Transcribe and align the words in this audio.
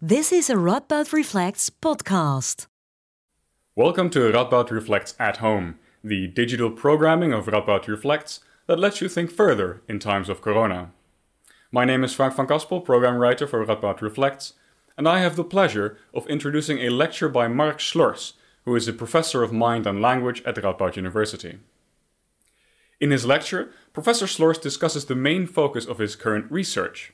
This 0.00 0.30
is 0.30 0.48
a 0.48 0.54
Radboud 0.54 1.12
Reflects 1.12 1.70
podcast. 1.70 2.68
Welcome 3.74 4.10
to 4.10 4.30
Radboud 4.30 4.70
Reflects 4.70 5.16
at 5.18 5.38
Home, 5.38 5.80
the 6.04 6.28
digital 6.28 6.70
programming 6.70 7.32
of 7.32 7.46
Radboud 7.46 7.88
Reflects 7.88 8.38
that 8.68 8.78
lets 8.78 9.00
you 9.00 9.08
think 9.08 9.28
further 9.28 9.82
in 9.88 9.98
times 9.98 10.28
of 10.28 10.40
corona. 10.40 10.92
My 11.72 11.84
name 11.84 12.04
is 12.04 12.14
Frank 12.14 12.36
van 12.36 12.46
Kaspel, 12.46 12.84
program 12.84 13.16
writer 13.16 13.48
for 13.48 13.66
Radboud 13.66 14.00
Reflects, 14.00 14.52
and 14.96 15.08
I 15.08 15.18
have 15.18 15.34
the 15.34 15.42
pleasure 15.42 15.98
of 16.14 16.28
introducing 16.28 16.78
a 16.78 16.90
lecture 16.90 17.28
by 17.28 17.48
Marc 17.48 17.80
Slors, 17.80 18.34
who 18.64 18.76
is 18.76 18.86
a 18.86 18.92
professor 18.92 19.42
of 19.42 19.52
mind 19.52 19.84
and 19.84 20.00
language 20.00 20.44
at 20.46 20.54
Radboud 20.54 20.94
University. 20.94 21.58
In 23.00 23.10
his 23.10 23.26
lecture, 23.26 23.72
Professor 23.92 24.28
Slors 24.28 24.58
discusses 24.58 25.06
the 25.06 25.16
main 25.16 25.48
focus 25.48 25.86
of 25.86 25.98
his 25.98 26.14
current 26.14 26.48
research 26.52 27.12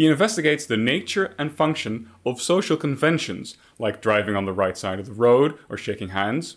he 0.00 0.06
investigates 0.06 0.64
the 0.64 0.78
nature 0.78 1.34
and 1.38 1.52
function 1.52 2.08
of 2.24 2.40
social 2.40 2.78
conventions, 2.78 3.58
like 3.78 4.00
driving 4.00 4.34
on 4.34 4.46
the 4.46 4.52
right 4.54 4.78
side 4.78 4.98
of 4.98 5.04
the 5.04 5.12
road 5.12 5.58
or 5.68 5.76
shaking 5.76 6.08
hands, 6.08 6.56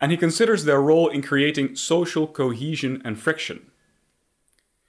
and 0.00 0.12
he 0.12 0.16
considers 0.16 0.62
their 0.62 0.80
role 0.80 1.08
in 1.08 1.20
creating 1.20 1.74
social 1.74 2.28
cohesion 2.28 3.02
and 3.04 3.18
friction. 3.18 3.72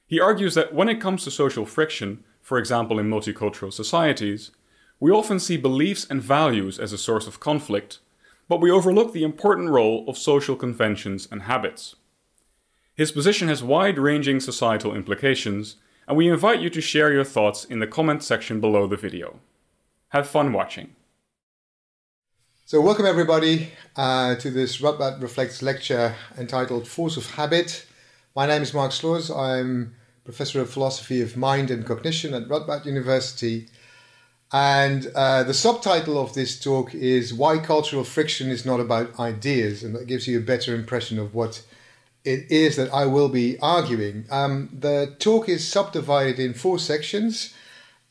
He 0.06 0.20
argues 0.20 0.54
that 0.54 0.76
when 0.76 0.90
it 0.90 1.02
comes 1.02 1.23
to 1.23 1.32
social 1.32 1.66
friction, 1.66 2.23
for 2.40 2.59
example 2.59 3.00
in 3.00 3.09
multicultural 3.09 3.73
societies, 3.73 4.52
we 5.00 5.09
often 5.09 5.40
see 5.40 5.58
beliefs 5.58 6.06
and 6.08 6.22
values 6.22 6.78
as 6.78 6.94
a 6.94 7.00
source 7.00 7.26
of 7.26 7.40
conflict, 7.40 7.98
but 8.48 8.62
we 8.62 8.70
overlook 8.70 9.12
the 9.12 9.23
important 9.23 9.70
role 9.70 10.06
of 10.08 10.20
social 10.20 10.56
conventions 10.56 11.28
and 11.31 11.42
habits. 11.42 11.95
His 12.94 13.12
position 13.12 13.48
has 13.48 13.64
wide 13.64 13.98
ranging 13.98 14.40
societal 14.40 14.95
implications 14.95 15.78
and 16.09 16.18
we 16.18 16.27
invite 16.27 16.59
you 16.59 16.72
to 16.72 16.81
share 16.81 17.13
your 17.13 17.23
thoughts 17.23 17.63
in 17.63 17.80
the 17.80 17.86
comment 17.86 18.23
section 18.23 18.59
below 18.59 18.88
the 18.88 18.98
video. 18.98 19.40
Have 20.09 20.27
fun 20.27 20.52
watching. 20.52 20.95
So, 22.66 22.81
welcome 22.81 23.05
everybody 23.05 23.70
uh, 23.95 24.34
to 24.36 24.50
this 24.50 24.80
Radboud 24.81 25.22
Reflects 25.22 25.61
lecture 25.61 26.16
entitled 26.36 26.88
Force 26.88 27.16
of 27.16 27.30
Habit. 27.36 27.86
My 28.36 28.47
name 28.47 28.64
is 28.64 28.73
Marc 28.73 28.92
Slors. 28.92 29.30
I'm 29.30 29.94
Professor 30.25 30.61
of 30.61 30.72
Philosophy 30.72 31.22
of 31.22 31.38
Mind 31.38 31.69
and 31.69 31.86
Cognition 31.86 32.34
at 32.34 32.47
Radboud 32.47 32.86
University. 32.86 33.67
And 34.52 35.12
uh, 35.14 35.44
the 35.44 35.53
subtitle 35.53 36.19
of 36.19 36.34
this 36.34 36.59
talk 36.59 36.95
is 36.95 37.36
Why 37.36 37.59
Cultural 37.59 38.03
Friction 38.03 38.50
is 38.50 38.66
Not 38.66 38.80
About 38.80 39.19
Ideas. 39.19 39.84
And 39.84 39.94
that 39.94 40.08
gives 40.08 40.28
you 40.28 40.39
a 40.39 40.41
better 40.41 40.73
impression 40.73 41.19
of 41.19 41.36
what 41.36 41.62
it 42.23 42.52
is 42.52 42.75
that 42.75 42.94
I 42.94 43.06
will 43.06 43.30
be 43.30 43.58
arguing. 43.59 44.25
Um, 44.30 44.70
the 44.78 45.16
talk 45.20 45.50
is 45.50 45.67
subdivided 45.67 46.39
in 46.39 46.53
four 46.53 46.80
sections, 46.80 47.53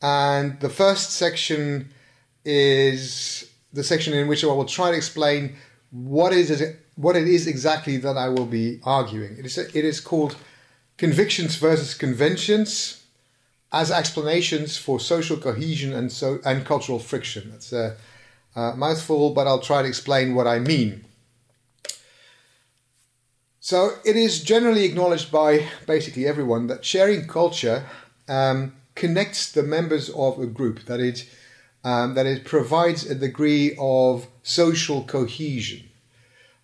and 0.01 0.59
the 0.59 0.69
first 0.69 1.11
section 1.11 1.89
is 2.43 3.49
the 3.73 3.83
section 3.83 4.13
in 4.13 4.27
which 4.27 4.43
I 4.43 4.47
will 4.47 4.65
try 4.65 4.91
to 4.91 4.97
explain 4.97 5.55
what 5.91 6.33
is 6.33 6.49
it, 6.49 6.79
what 6.95 7.15
it 7.15 7.27
is 7.27 7.47
exactly 7.47 7.97
that 7.97 8.17
I 8.17 8.29
will 8.29 8.45
be 8.45 8.79
arguing. 8.83 9.37
It 9.37 9.45
is 9.45 9.57
it 9.57 9.85
is 9.85 9.99
called 9.99 10.35
convictions 10.97 11.55
versus 11.55 11.93
conventions 11.93 13.03
as 13.71 13.91
explanations 13.91 14.77
for 14.77 14.99
social 14.99 15.37
cohesion 15.37 15.93
and 15.93 16.11
so 16.11 16.39
and 16.45 16.65
cultural 16.65 16.99
friction. 16.99 17.51
That's 17.51 17.71
a, 17.71 17.95
a 18.55 18.75
mouthful, 18.75 19.31
but 19.31 19.47
I'll 19.47 19.59
try 19.59 19.81
to 19.81 19.87
explain 19.87 20.33
what 20.33 20.47
I 20.47 20.59
mean. 20.59 21.05
So 23.59 23.91
it 24.05 24.15
is 24.15 24.41
generally 24.43 24.85
acknowledged 24.85 25.31
by 25.31 25.67
basically 25.85 26.25
everyone 26.25 26.67
that 26.67 26.85
sharing 26.85 27.27
culture 27.27 27.85
um, 28.27 28.73
connects 28.95 29.51
the 29.51 29.63
members 29.63 30.09
of 30.09 30.39
a 30.39 30.45
group, 30.45 30.85
that 30.85 30.99
it, 30.99 31.29
um, 31.83 32.13
that 32.13 32.25
it 32.25 32.45
provides 32.45 33.05
a 33.09 33.15
degree 33.15 33.75
of 33.79 34.27
social 34.43 35.03
cohesion. 35.03 35.89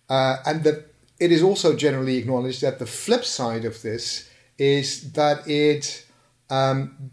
Uh, 0.08 0.36
and 0.46 0.64
that 0.64 0.94
it 1.20 1.32
is 1.32 1.42
also 1.42 1.76
generally 1.76 2.16
acknowledged 2.16 2.62
that 2.62 2.78
the 2.78 2.86
flip 2.86 3.24
side 3.24 3.64
of 3.64 3.82
this 3.82 4.30
is 4.58 5.12
that 5.12 5.46
it, 5.46 6.06
um, 6.48 7.10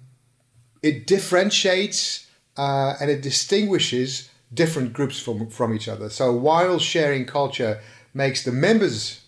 it 0.82 1.08
differentiates 1.08 2.28
uh, 2.56 2.96
and 3.02 3.10
it 3.10 3.22
distinguishes 3.22 4.30
different 4.54 4.94
groups 4.94 5.20
from, 5.20 5.50
from 5.50 5.74
each 5.74 5.88
other. 5.90 6.10
So 6.10 6.32
while 6.32 6.80
sharing 6.80 7.26
culture 7.26 7.82
makes 8.14 8.44
the 8.44 8.52
members 8.52 9.23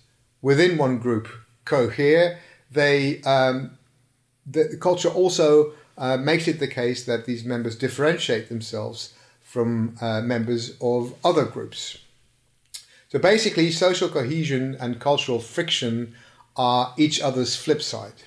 within 0.46 0.78
one 0.78 1.00
group 1.00 1.28
cohere, 1.66 2.38
they 2.70 3.20
um, 3.24 3.72
the 4.46 4.78
culture 4.80 5.10
also 5.10 5.74
uh, 5.98 6.18
makes 6.18 6.48
it 6.48 6.60
the 6.60 6.68
case 6.68 7.04
that 7.06 7.26
these 7.26 7.44
members 7.44 7.76
differentiate 7.76 8.48
themselves 8.48 9.16
from 9.42 9.98
uh, 10.00 10.22
members 10.22 10.78
of 10.80 11.16
other 11.24 11.46
groups. 11.46 11.98
So 13.08 13.18
basically, 13.18 13.72
social 13.72 14.08
cohesion 14.08 14.78
and 14.80 15.00
cultural 15.00 15.40
friction 15.40 16.14
are 16.56 16.94
each 16.96 17.20
other's 17.20 17.56
flip 17.56 17.82
side. 17.82 18.22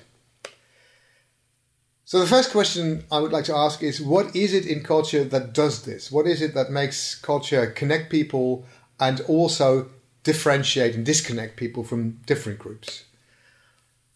So 2.03 2.19
the 2.19 2.27
first 2.27 2.51
question 2.51 3.05
I 3.09 3.19
would 3.19 3.31
like 3.31 3.45
to 3.45 3.55
ask 3.55 3.81
is 3.81 4.01
what 4.01 4.35
is 4.35 4.53
it 4.53 4.65
in 4.65 4.83
culture 4.83 5.23
that 5.23 5.53
does 5.53 5.83
this? 5.83 6.11
What 6.11 6.27
is 6.27 6.41
it 6.41 6.53
that 6.53 6.69
makes 6.69 7.15
culture 7.15 7.67
connect 7.67 8.09
people 8.09 8.65
and 8.99 9.21
also 9.21 9.89
differentiate 10.23 10.95
and 10.95 11.05
disconnect 11.05 11.57
people 11.57 11.83
from 11.83 12.19
different 12.25 12.59
groups? 12.59 13.03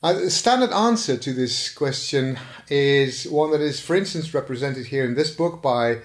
Uh, 0.02 0.14
the 0.14 0.30
standard 0.30 0.72
answer 0.72 1.16
to 1.16 1.32
this 1.32 1.74
question 1.74 2.38
is 2.70 3.26
one 3.26 3.52
that 3.52 3.62
is, 3.62 3.80
for 3.80 3.96
instance, 3.96 4.34
represented 4.34 4.88
here 4.88 5.06
in 5.06 5.16
this 5.16 5.32
book 5.32 5.62
by 5.62 5.96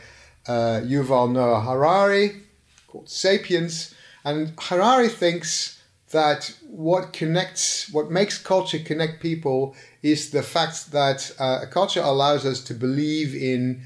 uh, 0.46 0.80
Yuval 0.84 1.32
Noah 1.32 1.60
Harari 1.60 2.42
called 2.86 3.08
Sapiens. 3.08 3.94
And 4.24 4.52
Harari 4.58 5.08
thinks 5.08 5.82
that 6.10 6.54
what 6.68 7.12
connects, 7.12 7.90
what 7.92 8.10
makes 8.10 8.38
culture 8.38 8.78
connect 8.78 9.20
people 9.20 9.74
is 10.02 10.30
the 10.30 10.42
fact 10.42 10.92
that 10.92 11.32
uh, 11.38 11.60
a 11.62 11.66
culture 11.66 12.00
allows 12.00 12.46
us 12.46 12.62
to 12.64 12.74
believe 12.74 13.34
in 13.34 13.82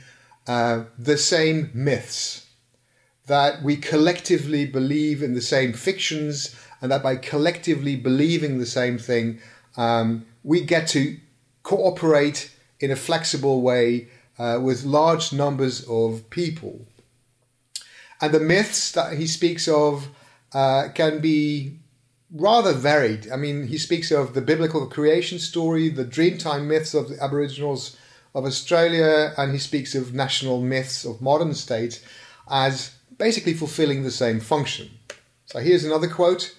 uh, 0.47 0.85
the 0.99 1.17
same 1.17 1.71
myths 1.73 2.42
that 3.27 3.63
we 3.63 3.77
collectively 3.77 4.67
believe 4.67 5.23
in 5.23 5.35
the 5.35 5.41
same 5.41 5.73
fictions 5.73 6.57
and 6.81 6.91
that 6.91 7.03
by 7.03 7.17
collectively 7.17 7.97
believing 7.97 8.59
the 8.59 8.67
same 8.67 8.99
thing, 8.99 9.41
um, 9.77 10.27
we 10.43 10.61
get 10.61 10.89
to 10.89 11.17
cooperate 11.63 12.51
in 12.81 12.91
a 12.91 12.97
flexible 12.97 13.63
way 13.63 14.09
uh, 14.39 14.59
with 14.61 14.85
large 14.85 15.33
numbers 15.33 15.87
of 15.89 16.29
people. 16.31 16.85
And 18.21 18.35
the 18.35 18.41
myths 18.41 18.93
that 18.93 19.15
he 19.15 19.27
speaks 19.27 19.69
of 19.69 20.09
uh, 20.53 20.89
can 20.95 21.21
be 21.21 21.79
rather 22.35 22.73
varied. 22.73 23.31
I 23.31 23.37
mean, 23.37 23.67
he 23.69 23.79
speaks 23.79 24.11
of 24.11 24.35
the 24.35 24.41
biblical 24.41 24.87
creation 24.87 25.39
story, 25.39 25.89
the 25.89 26.05
Dreamtime 26.05 26.67
myths 26.67 26.95
of 26.95 27.09
the 27.09 27.23
Aboriginals 27.23 27.97
of 28.35 28.45
Australia, 28.45 29.35
and 29.37 29.53
he 29.53 29.59
speaks 29.59 29.95
of 29.95 30.15
national 30.15 30.61
myths 30.63 31.05
of 31.05 31.21
modern 31.21 31.55
states 31.55 32.01
as 32.51 32.95
basically 33.23 33.55
fulfilling 33.55 34.03
the 34.03 34.11
same 34.11 34.41
function. 34.41 34.91
So 35.47 35.61
here's 35.61 35.85
another 35.85 36.09
quote. 36.09 36.57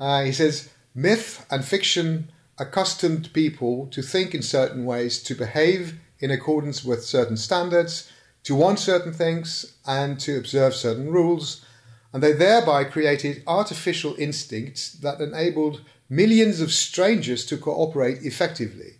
Uh, 0.00 0.24
he 0.24 0.32
says, 0.32 0.68
Myth 0.96 1.46
and 1.48 1.64
fiction 1.64 2.32
accustomed 2.58 3.32
people 3.32 3.86
to 3.92 4.02
think 4.02 4.34
in 4.34 4.42
certain 4.42 4.84
ways, 4.84 5.22
to 5.22 5.36
behave 5.36 6.00
in 6.18 6.32
accordance 6.32 6.84
with 6.84 7.04
certain 7.04 7.36
standards, 7.36 8.10
to 8.42 8.54
want 8.56 8.80
certain 8.80 9.12
things, 9.12 9.76
and 9.86 10.18
to 10.18 10.38
observe 10.38 10.74
certain 10.74 11.08
rules, 11.08 11.64
and 12.12 12.20
they 12.20 12.32
thereby 12.32 12.82
created 12.82 13.44
artificial 13.46 14.16
instincts 14.18 14.94
that 15.04 15.20
enabled 15.20 15.82
millions 16.08 16.60
of 16.60 16.72
strangers 16.72 17.46
to 17.46 17.56
cooperate 17.56 18.18
effectively. 18.22 18.94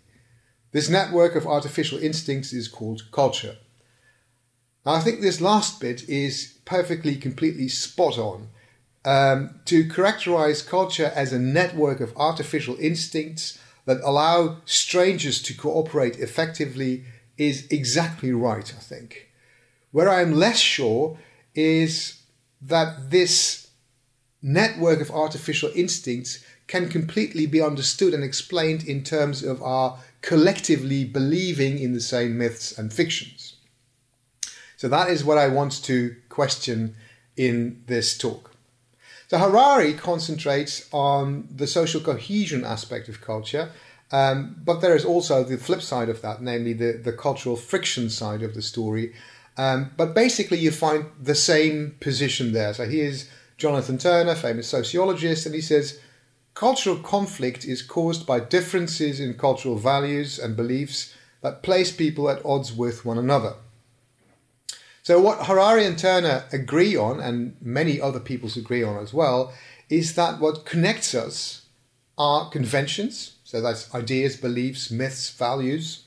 This 0.70 0.88
network 0.88 1.34
of 1.34 1.48
artificial 1.48 1.98
instincts 1.98 2.52
is 2.52 2.68
called 2.68 3.10
culture. 3.10 3.56
Now, 4.84 4.92
I 4.94 5.00
think 5.00 5.20
this 5.20 5.40
last 5.40 5.80
bit 5.80 6.08
is 6.08 6.58
perfectly, 6.64 7.16
completely 7.16 7.68
spot 7.68 8.18
on. 8.18 8.48
Um, 9.04 9.60
to 9.64 9.88
characterize 9.88 10.62
culture 10.62 11.12
as 11.14 11.32
a 11.32 11.38
network 11.38 12.00
of 12.00 12.16
artificial 12.16 12.76
instincts 12.78 13.58
that 13.84 14.00
allow 14.04 14.58
strangers 14.64 15.42
to 15.42 15.54
cooperate 15.54 16.18
effectively 16.18 17.04
is 17.36 17.66
exactly 17.70 18.32
right, 18.32 18.72
I 18.76 18.80
think. 18.80 19.28
Where 19.90 20.08
I 20.08 20.22
am 20.22 20.32
less 20.32 20.58
sure 20.58 21.18
is 21.54 22.20
that 22.60 23.10
this 23.10 23.68
network 24.40 25.00
of 25.00 25.10
artificial 25.10 25.70
instincts 25.74 26.44
can 26.66 26.88
completely 26.88 27.46
be 27.46 27.60
understood 27.60 28.14
and 28.14 28.24
explained 28.24 28.84
in 28.84 29.02
terms 29.02 29.42
of 29.42 29.62
our 29.62 29.98
collectively 30.20 31.04
believing 31.04 31.78
in 31.78 31.92
the 31.92 32.00
same 32.00 32.38
myths 32.38 32.76
and 32.78 32.92
fictions. 32.92 33.41
So 34.82 34.88
that 34.88 35.10
is 35.10 35.24
what 35.24 35.38
I 35.38 35.46
want 35.46 35.84
to 35.84 36.16
question 36.28 36.96
in 37.36 37.84
this 37.86 38.18
talk. 38.18 38.50
So 39.28 39.38
Harari 39.38 39.92
concentrates 39.92 40.88
on 40.90 41.46
the 41.54 41.68
social 41.68 42.00
cohesion 42.00 42.64
aspect 42.64 43.08
of 43.08 43.20
culture, 43.20 43.70
um, 44.10 44.56
but 44.64 44.80
there 44.80 44.96
is 44.96 45.04
also 45.04 45.44
the 45.44 45.56
flip 45.56 45.82
side 45.82 46.08
of 46.08 46.20
that, 46.22 46.42
namely 46.42 46.72
the, 46.72 46.94
the 46.94 47.12
cultural 47.12 47.54
friction 47.54 48.10
side 48.10 48.42
of 48.42 48.54
the 48.54 48.60
story. 48.60 49.14
Um, 49.56 49.92
but 49.96 50.14
basically, 50.16 50.58
you 50.58 50.72
find 50.72 51.06
the 51.16 51.36
same 51.36 51.94
position 52.00 52.52
there. 52.52 52.74
So 52.74 52.84
here's 52.84 53.30
Jonathan 53.58 53.98
Turner, 53.98 54.34
famous 54.34 54.66
sociologist, 54.66 55.46
and 55.46 55.54
he 55.54 55.60
says 55.60 56.00
cultural 56.54 56.96
conflict 56.96 57.64
is 57.64 57.82
caused 57.82 58.26
by 58.26 58.40
differences 58.40 59.20
in 59.20 59.34
cultural 59.34 59.76
values 59.76 60.40
and 60.40 60.56
beliefs 60.56 61.14
that 61.40 61.62
place 61.62 61.92
people 61.92 62.28
at 62.28 62.44
odds 62.44 62.72
with 62.72 63.04
one 63.04 63.18
another. 63.18 63.54
So, 65.02 65.20
what 65.20 65.46
Harari 65.46 65.84
and 65.84 65.98
Turner 65.98 66.44
agree 66.52 66.96
on, 66.96 67.18
and 67.18 67.56
many 67.60 68.00
other 68.00 68.20
peoples 68.20 68.56
agree 68.56 68.84
on 68.84 69.02
as 69.02 69.12
well, 69.12 69.52
is 69.88 70.14
that 70.14 70.40
what 70.40 70.64
connects 70.64 71.12
us 71.12 71.62
are 72.16 72.48
conventions. 72.50 73.36
So, 73.42 73.60
that's 73.60 73.92
ideas, 73.92 74.36
beliefs, 74.36 74.92
myths, 74.92 75.30
values. 75.30 76.04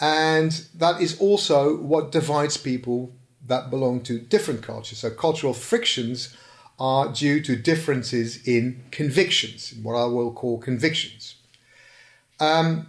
And 0.00 0.50
that 0.74 1.00
is 1.00 1.18
also 1.20 1.76
what 1.76 2.10
divides 2.10 2.56
people 2.56 3.12
that 3.46 3.70
belong 3.70 4.00
to 4.02 4.18
different 4.18 4.60
cultures. 4.60 4.98
So, 4.98 5.10
cultural 5.10 5.54
frictions 5.54 6.36
are 6.80 7.12
due 7.12 7.40
to 7.42 7.54
differences 7.54 8.46
in 8.46 8.84
convictions, 8.90 9.72
what 9.82 9.94
I 9.94 10.04
will 10.06 10.32
call 10.32 10.58
convictions. 10.58 11.36
Um, 12.40 12.88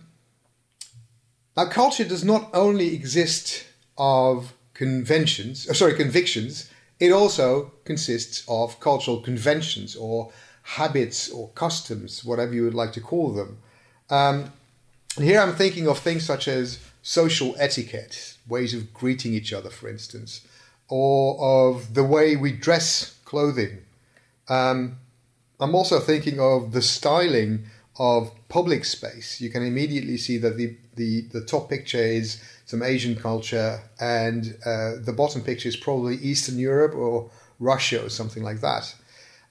now, 1.56 1.66
culture 1.68 2.04
does 2.04 2.24
not 2.24 2.50
only 2.56 2.96
exist 2.96 3.66
of 4.00 4.54
conventions, 4.78 5.68
uh, 5.68 5.74
sorry, 5.74 5.96
convictions. 5.96 6.70
It 7.00 7.12
also 7.12 7.72
consists 7.84 8.44
of 8.48 8.80
cultural 8.80 9.20
conventions 9.22 9.96
or 9.96 10.32
habits 10.64 11.30
or 11.30 11.50
customs, 11.50 12.24
whatever 12.24 12.54
you 12.54 12.64
would 12.64 12.74
like 12.74 12.94
to 12.94 13.02
call 13.02 13.34
them. 13.34 13.58
Um, 14.10 14.52
and 15.16 15.26
here 15.26 15.42
I'm 15.42 15.56
thinking 15.56 15.88
of 15.88 16.00
things 16.00 16.24
such 16.26 16.48
as 16.48 16.80
social 17.02 17.56
etiquette, 17.58 18.38
ways 18.48 18.74
of 18.74 18.94
greeting 18.94 19.34
each 19.34 19.52
other, 19.52 19.70
for 19.70 19.90
instance, 19.90 20.42
or 20.90 21.38
of 21.40 21.94
the 21.94 22.04
way 22.04 22.36
we 22.36 22.52
dress 22.52 23.18
clothing. 23.26 23.80
Um, 24.48 24.98
I'm 25.60 25.76
also 25.76 26.00
thinking 26.00 26.40
of 26.40 26.72
the 26.72 26.82
styling 26.82 27.66
of 27.98 28.32
public 28.48 28.86
space. 28.86 29.42
You 29.42 29.50
can 29.50 29.64
immediately 29.64 30.18
see 30.18 30.38
that 30.38 30.58
the, 30.58 30.78
the, 30.96 31.22
the 31.32 31.42
top 31.42 31.70
picture 31.70 31.98
is 31.98 32.42
some 32.68 32.84
Asian 32.84 33.16
culture, 33.16 33.80
and 34.00 34.58
uh, 34.66 34.96
the 35.02 35.14
bottom 35.16 35.42
picture 35.42 35.70
is 35.70 35.76
probably 35.76 36.18
Eastern 36.18 36.60
Europe 36.60 36.94
or 36.94 37.32
Russia 37.60 38.06
or 38.06 38.10
something 38.10 38.44
like 38.44 38.62
that. 38.62 38.94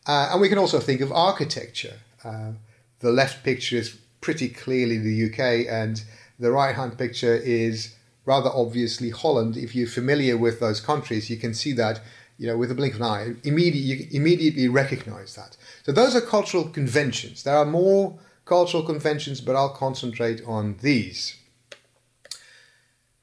Uh, 0.07 0.29
and 0.31 0.41
we 0.41 0.49
can 0.49 0.59
also 0.59 0.79
think 0.79 1.01
of 1.01 1.11
architecture. 1.11 1.95
Uh, 2.23 2.53
the 3.01 3.11
left 3.11 3.43
picture 3.43 3.77
is 3.77 3.99
pretty 4.21 4.49
clearly 4.49 4.99
the 4.99 5.27
UK, 5.27 5.67
and 5.69 6.05
the 6.39 6.53
right 6.53 6.77
hand 6.77 6.97
picture 6.99 7.35
is 7.35 7.97
rather 8.27 8.51
obviously 8.51 9.11
Holland. 9.11 9.57
If 9.57 9.75
you're 9.75 9.89
familiar 9.89 10.37
with 10.37 10.61
those 10.61 10.81
countries, 10.81 11.31
you 11.31 11.39
can 11.39 11.55
see 11.55 11.73
that 11.73 12.01
you 12.39 12.47
know, 12.47 12.59
with 12.59 12.71
a 12.71 12.75
blink 12.75 12.95
of 12.95 13.01
an 13.01 13.07
eye, 13.07 13.35
immediately 13.45 13.81
you 13.81 14.07
immediately 14.11 14.69
recognize 14.69 15.35
that. 15.37 15.57
So 15.85 15.93
those 15.93 16.15
are 16.15 16.21
cultural 16.21 16.65
conventions. 16.65 17.45
There 17.45 17.57
are 17.57 17.65
more 17.65 18.19
cultural 18.45 18.83
conventions, 18.83 19.41
but 19.41 19.57
I'll 19.57 19.71
concentrate 19.71 20.43
on 20.47 20.77
these. 20.83 21.37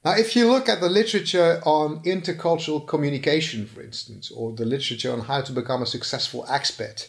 Now, 0.04 0.12
if 0.12 0.36
you 0.36 0.50
look 0.50 0.68
at 0.68 0.82
the 0.82 0.90
literature 0.90 1.62
on 1.64 2.02
intercultural 2.02 2.86
communication, 2.86 3.64
for 3.64 3.80
instance, 3.80 4.30
or 4.30 4.52
the 4.52 4.66
literature 4.66 5.10
on 5.10 5.20
how 5.20 5.40
to 5.40 5.52
become 5.52 5.82
a 5.82 5.86
successful 5.86 6.44
expat, 6.44 7.08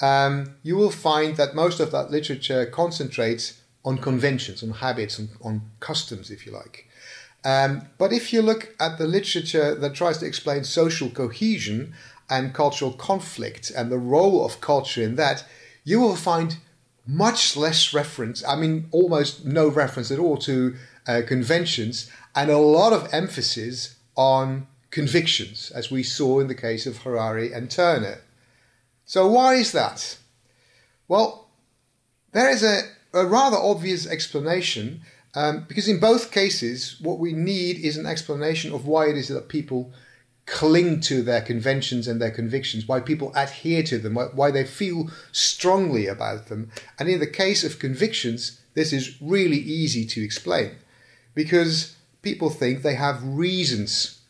um, 0.00 0.54
you 0.62 0.74
will 0.74 0.90
find 0.90 1.36
that 1.36 1.54
most 1.54 1.80
of 1.80 1.90
that 1.92 2.10
literature 2.10 2.64
concentrates 2.64 3.60
on 3.84 3.98
conventions, 3.98 4.62
on 4.62 4.70
habits, 4.70 5.20
on, 5.20 5.28
on 5.42 5.60
customs, 5.80 6.30
if 6.30 6.46
you 6.46 6.52
like. 6.52 6.88
Um, 7.44 7.82
but 7.98 8.12
if 8.12 8.32
you 8.32 8.40
look 8.40 8.74
at 8.80 8.96
the 8.96 9.06
literature 9.06 9.74
that 9.74 9.94
tries 9.94 10.18
to 10.18 10.26
explain 10.26 10.64
social 10.64 11.10
cohesion 11.10 11.92
and 12.30 12.54
cultural 12.54 12.92
conflict 12.92 13.70
and 13.70 13.92
the 13.92 13.98
role 13.98 14.46
of 14.46 14.62
culture 14.62 15.02
in 15.02 15.16
that, 15.16 15.44
you 15.84 16.00
will 16.00 16.16
find 16.16 16.56
much 17.06 17.56
less 17.56 17.92
reference, 17.92 18.44
I 18.46 18.56
mean, 18.56 18.88
almost 18.92 19.44
no 19.44 19.68
reference 19.68 20.10
at 20.10 20.18
all 20.18 20.36
to 20.38 20.76
uh, 21.06 21.22
conventions, 21.26 22.10
and 22.34 22.50
a 22.50 22.58
lot 22.58 22.92
of 22.92 23.12
emphasis 23.12 23.96
on 24.16 24.66
convictions, 24.90 25.70
as 25.74 25.90
we 25.90 26.02
saw 26.02 26.40
in 26.40 26.48
the 26.48 26.54
case 26.54 26.86
of 26.86 26.98
Harari 26.98 27.52
and 27.52 27.70
Turner. 27.70 28.20
So, 29.04 29.26
why 29.26 29.54
is 29.54 29.72
that? 29.72 30.18
Well, 31.08 31.48
there 32.32 32.50
is 32.50 32.62
a, 32.62 32.82
a 33.12 33.26
rather 33.26 33.56
obvious 33.56 34.06
explanation 34.06 35.02
um, 35.34 35.64
because 35.68 35.88
in 35.88 36.00
both 36.00 36.32
cases, 36.32 36.96
what 37.00 37.18
we 37.18 37.32
need 37.32 37.78
is 37.78 37.96
an 37.96 38.06
explanation 38.06 38.72
of 38.72 38.86
why 38.86 39.08
it 39.08 39.16
is 39.16 39.28
that 39.28 39.48
people 39.48 39.92
cling 40.46 41.00
to 41.00 41.22
their 41.22 41.40
conventions 41.40 42.08
and 42.08 42.20
their 42.20 42.30
convictions, 42.30 42.88
why 42.88 42.98
people 42.98 43.32
adhere 43.36 43.84
to 43.84 43.98
them, 43.98 44.14
why, 44.14 44.24
why 44.26 44.50
they 44.50 44.64
feel 44.64 45.08
strongly 45.30 46.06
about 46.06 46.46
them. 46.46 46.70
And 46.98 47.08
in 47.08 47.20
the 47.20 47.26
case 47.26 47.62
of 47.62 47.78
convictions, 47.78 48.60
this 48.74 48.92
is 48.92 49.16
really 49.20 49.58
easy 49.58 50.04
to 50.06 50.24
explain 50.24 50.72
because 51.34 51.96
people 52.22 52.50
think 52.50 52.82
they 52.82 52.94
have 52.94 53.22
reasons 53.24 54.20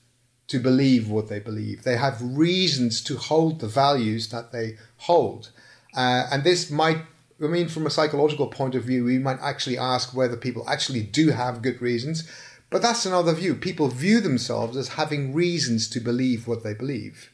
to 0.49 0.59
believe 0.59 1.09
what 1.09 1.29
they 1.29 1.39
believe. 1.39 1.85
They 1.85 1.97
have 1.97 2.21
reasons 2.23 3.03
to 3.05 3.17
hold 3.17 3.61
the 3.61 3.69
values 3.69 4.29
that 4.31 4.53
they 4.53 4.77
hold. 4.99 5.51
Uh, 5.95 6.27
and 6.31 6.45
this 6.45 6.71
might 6.71 7.03
I 7.43 7.47
mean, 7.47 7.69
from 7.69 7.87
a 7.87 7.91
psychological 7.91 8.49
point 8.49 8.75
of 8.75 8.85
view, 8.85 9.05
we 9.05 9.19
might 9.19 9.41
actually 9.41 9.79
ask 9.79 10.15
whether 10.15 10.37
people 10.37 10.69
actually 10.69 11.03
do 11.03 11.31
have 11.31 11.63
good 11.63 11.81
reasons, 11.81 12.31
but 12.69 12.83
that's 12.83 13.07
another 13.07 13.33
view. 13.33 13.55
People 13.55 13.89
view 13.89 14.21
themselves 14.21 14.77
as 14.77 14.89
having 14.89 15.33
reasons 15.33 15.89
to 15.91 16.01
believe 16.01 16.47
what 16.47 16.63
they 16.63 16.75
believe. 16.75 17.31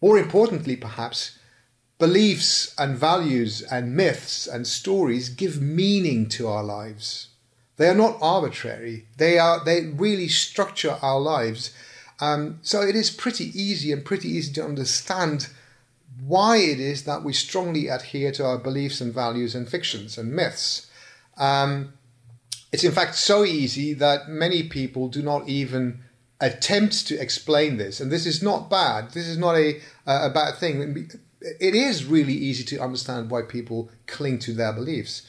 More 0.00 0.18
importantly, 0.18 0.74
perhaps, 0.74 1.38
beliefs 1.98 2.74
and 2.78 2.96
values 2.96 3.60
and 3.60 3.94
myths 3.94 4.46
and 4.46 4.66
stories 4.66 5.28
give 5.28 5.60
meaning 5.60 6.26
to 6.30 6.48
our 6.48 6.64
lives. 6.64 7.28
They 7.80 7.88
are 7.88 7.94
not 7.94 8.18
arbitrary. 8.20 9.06
They 9.16 9.38
are 9.38 9.64
they 9.64 9.86
really 9.86 10.28
structure 10.28 10.98
our 11.00 11.18
lives. 11.18 11.72
Um, 12.20 12.58
so 12.60 12.82
it 12.82 12.94
is 12.94 13.10
pretty 13.10 13.58
easy 13.58 13.90
and 13.90 14.04
pretty 14.04 14.28
easy 14.28 14.52
to 14.52 14.64
understand 14.66 15.48
why 16.22 16.58
it 16.58 16.78
is 16.78 17.04
that 17.04 17.24
we 17.24 17.32
strongly 17.32 17.88
adhere 17.88 18.32
to 18.32 18.44
our 18.44 18.58
beliefs 18.58 19.00
and 19.00 19.14
values 19.14 19.54
and 19.54 19.66
fictions 19.66 20.18
and 20.18 20.30
myths. 20.30 20.90
Um, 21.38 21.94
it's 22.70 22.84
in 22.84 22.92
fact 22.92 23.14
so 23.14 23.46
easy 23.46 23.94
that 23.94 24.28
many 24.28 24.62
people 24.62 25.08
do 25.08 25.22
not 25.22 25.48
even 25.48 26.00
attempt 26.38 27.06
to 27.06 27.18
explain 27.18 27.78
this. 27.78 27.98
And 27.98 28.12
this 28.12 28.26
is 28.26 28.42
not 28.42 28.68
bad. 28.68 29.12
This 29.12 29.26
is 29.26 29.38
not 29.38 29.56
a, 29.56 29.80
a 30.06 30.28
bad 30.28 30.56
thing. 30.56 31.08
It 31.40 31.74
is 31.74 32.04
really 32.04 32.34
easy 32.34 32.64
to 32.64 32.82
understand 32.82 33.30
why 33.30 33.40
people 33.40 33.88
cling 34.06 34.38
to 34.40 34.52
their 34.52 34.74
beliefs. 34.74 35.22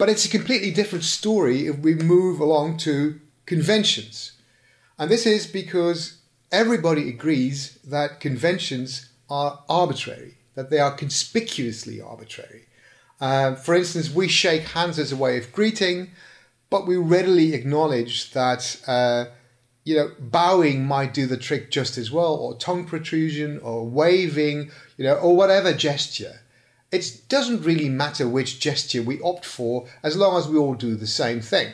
But 0.00 0.08
it's 0.08 0.24
a 0.24 0.30
completely 0.30 0.70
different 0.70 1.04
story 1.04 1.66
if 1.66 1.80
we 1.80 1.94
move 1.94 2.40
along 2.40 2.78
to 2.88 3.20
conventions. 3.44 4.32
And 4.98 5.10
this 5.10 5.26
is 5.26 5.46
because 5.46 6.22
everybody 6.50 7.10
agrees 7.10 7.78
that 7.84 8.18
conventions 8.18 9.10
are 9.28 9.62
arbitrary, 9.68 10.38
that 10.54 10.70
they 10.70 10.78
are 10.78 10.90
conspicuously 10.90 12.00
arbitrary. 12.00 12.64
Uh, 13.20 13.56
for 13.56 13.74
instance, 13.74 14.08
we 14.10 14.26
shake 14.26 14.62
hands 14.62 14.98
as 14.98 15.12
a 15.12 15.16
way 15.16 15.36
of 15.36 15.52
greeting, 15.52 16.12
but 16.70 16.86
we 16.86 16.96
readily 16.96 17.52
acknowledge 17.52 18.30
that 18.30 18.80
uh, 18.86 19.26
you 19.84 19.96
know 19.96 20.12
bowing 20.18 20.82
might 20.82 21.12
do 21.12 21.26
the 21.26 21.36
trick 21.36 21.70
just 21.70 21.98
as 21.98 22.10
well, 22.10 22.36
or 22.36 22.56
tongue 22.56 22.86
protrusion, 22.86 23.58
or 23.58 23.86
waving, 23.86 24.70
you 24.96 25.04
know, 25.04 25.16
or 25.16 25.36
whatever 25.36 25.74
gesture. 25.74 26.40
It 26.92 27.22
doesn't 27.28 27.62
really 27.62 27.88
matter 27.88 28.28
which 28.28 28.58
gesture 28.58 29.02
we 29.02 29.20
opt 29.20 29.44
for, 29.44 29.86
as 30.02 30.16
long 30.16 30.36
as 30.36 30.48
we 30.48 30.58
all 30.58 30.74
do 30.74 30.96
the 30.96 31.06
same 31.06 31.40
thing. 31.40 31.72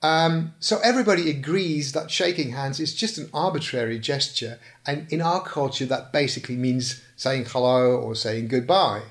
Um, 0.00 0.54
so 0.60 0.78
everybody 0.82 1.28
agrees 1.28 1.92
that 1.92 2.10
shaking 2.10 2.52
hands 2.52 2.78
is 2.78 2.94
just 2.94 3.18
an 3.18 3.28
arbitrary 3.34 3.98
gesture, 3.98 4.58
and 4.86 5.12
in 5.12 5.20
our 5.20 5.42
culture, 5.42 5.86
that 5.86 6.12
basically 6.12 6.56
means 6.56 7.02
saying 7.16 7.46
hello 7.46 7.96
or 7.96 8.14
saying 8.14 8.48
goodbye. 8.48 9.02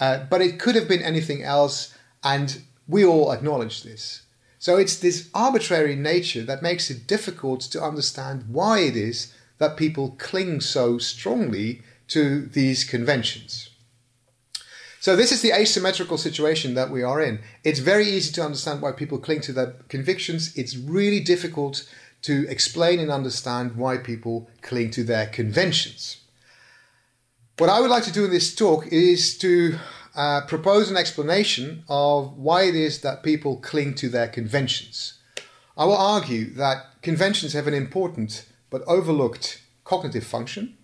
Uh, 0.00 0.24
but 0.30 0.40
it 0.40 0.58
could 0.58 0.74
have 0.74 0.88
been 0.88 1.02
anything 1.02 1.42
else, 1.42 1.94
and 2.24 2.62
we 2.88 3.04
all 3.04 3.30
acknowledge 3.30 3.82
this. 3.82 4.22
So 4.58 4.76
it's 4.76 4.96
this 4.96 5.28
arbitrary 5.34 5.96
nature 5.96 6.42
that 6.42 6.62
makes 6.62 6.90
it 6.90 7.06
difficult 7.06 7.60
to 7.62 7.82
understand 7.82 8.44
why 8.48 8.80
it 8.80 8.96
is 8.96 9.34
that 9.58 9.76
people 9.76 10.16
cling 10.18 10.60
so 10.60 10.98
strongly 10.98 11.82
to 12.08 12.46
these 12.46 12.84
conventions. 12.84 13.68
So 15.02 15.16
this 15.16 15.32
is 15.32 15.42
the 15.42 15.50
asymmetrical 15.50 16.16
situation 16.16 16.74
that 16.74 16.88
we 16.88 17.02
are 17.02 17.20
in. 17.20 17.40
It's 17.64 17.80
very 17.80 18.06
easy 18.06 18.32
to 18.34 18.44
understand 18.44 18.80
why 18.80 18.92
people 18.92 19.18
cling 19.18 19.40
to 19.40 19.52
their 19.52 19.74
convictions. 19.88 20.56
It's 20.56 20.76
really 20.76 21.18
difficult 21.18 21.84
to 22.22 22.46
explain 22.48 23.00
and 23.00 23.10
understand 23.10 23.74
why 23.74 23.96
people 23.96 24.48
cling 24.60 24.92
to 24.92 25.02
their 25.02 25.26
conventions. 25.26 26.20
What 27.58 27.68
I 27.68 27.80
would 27.80 27.90
like 27.90 28.04
to 28.04 28.12
do 28.12 28.26
in 28.26 28.30
this 28.30 28.54
talk 28.54 28.86
is 28.92 29.36
to 29.38 29.76
uh, 30.14 30.42
propose 30.42 30.88
an 30.88 30.96
explanation 30.96 31.82
of 31.88 32.38
why 32.38 32.62
it 32.62 32.76
is 32.76 33.00
that 33.00 33.24
people 33.24 33.56
cling 33.56 33.94
to 33.96 34.08
their 34.08 34.28
conventions. 34.28 35.14
I 35.76 35.84
will 35.84 35.96
argue 35.96 36.54
that 36.54 37.02
conventions 37.02 37.54
have 37.54 37.66
an 37.66 37.74
important 37.74 38.46
but 38.70 38.82
overlooked 38.86 39.62
cognitive 39.82 40.24
function. 40.24 40.78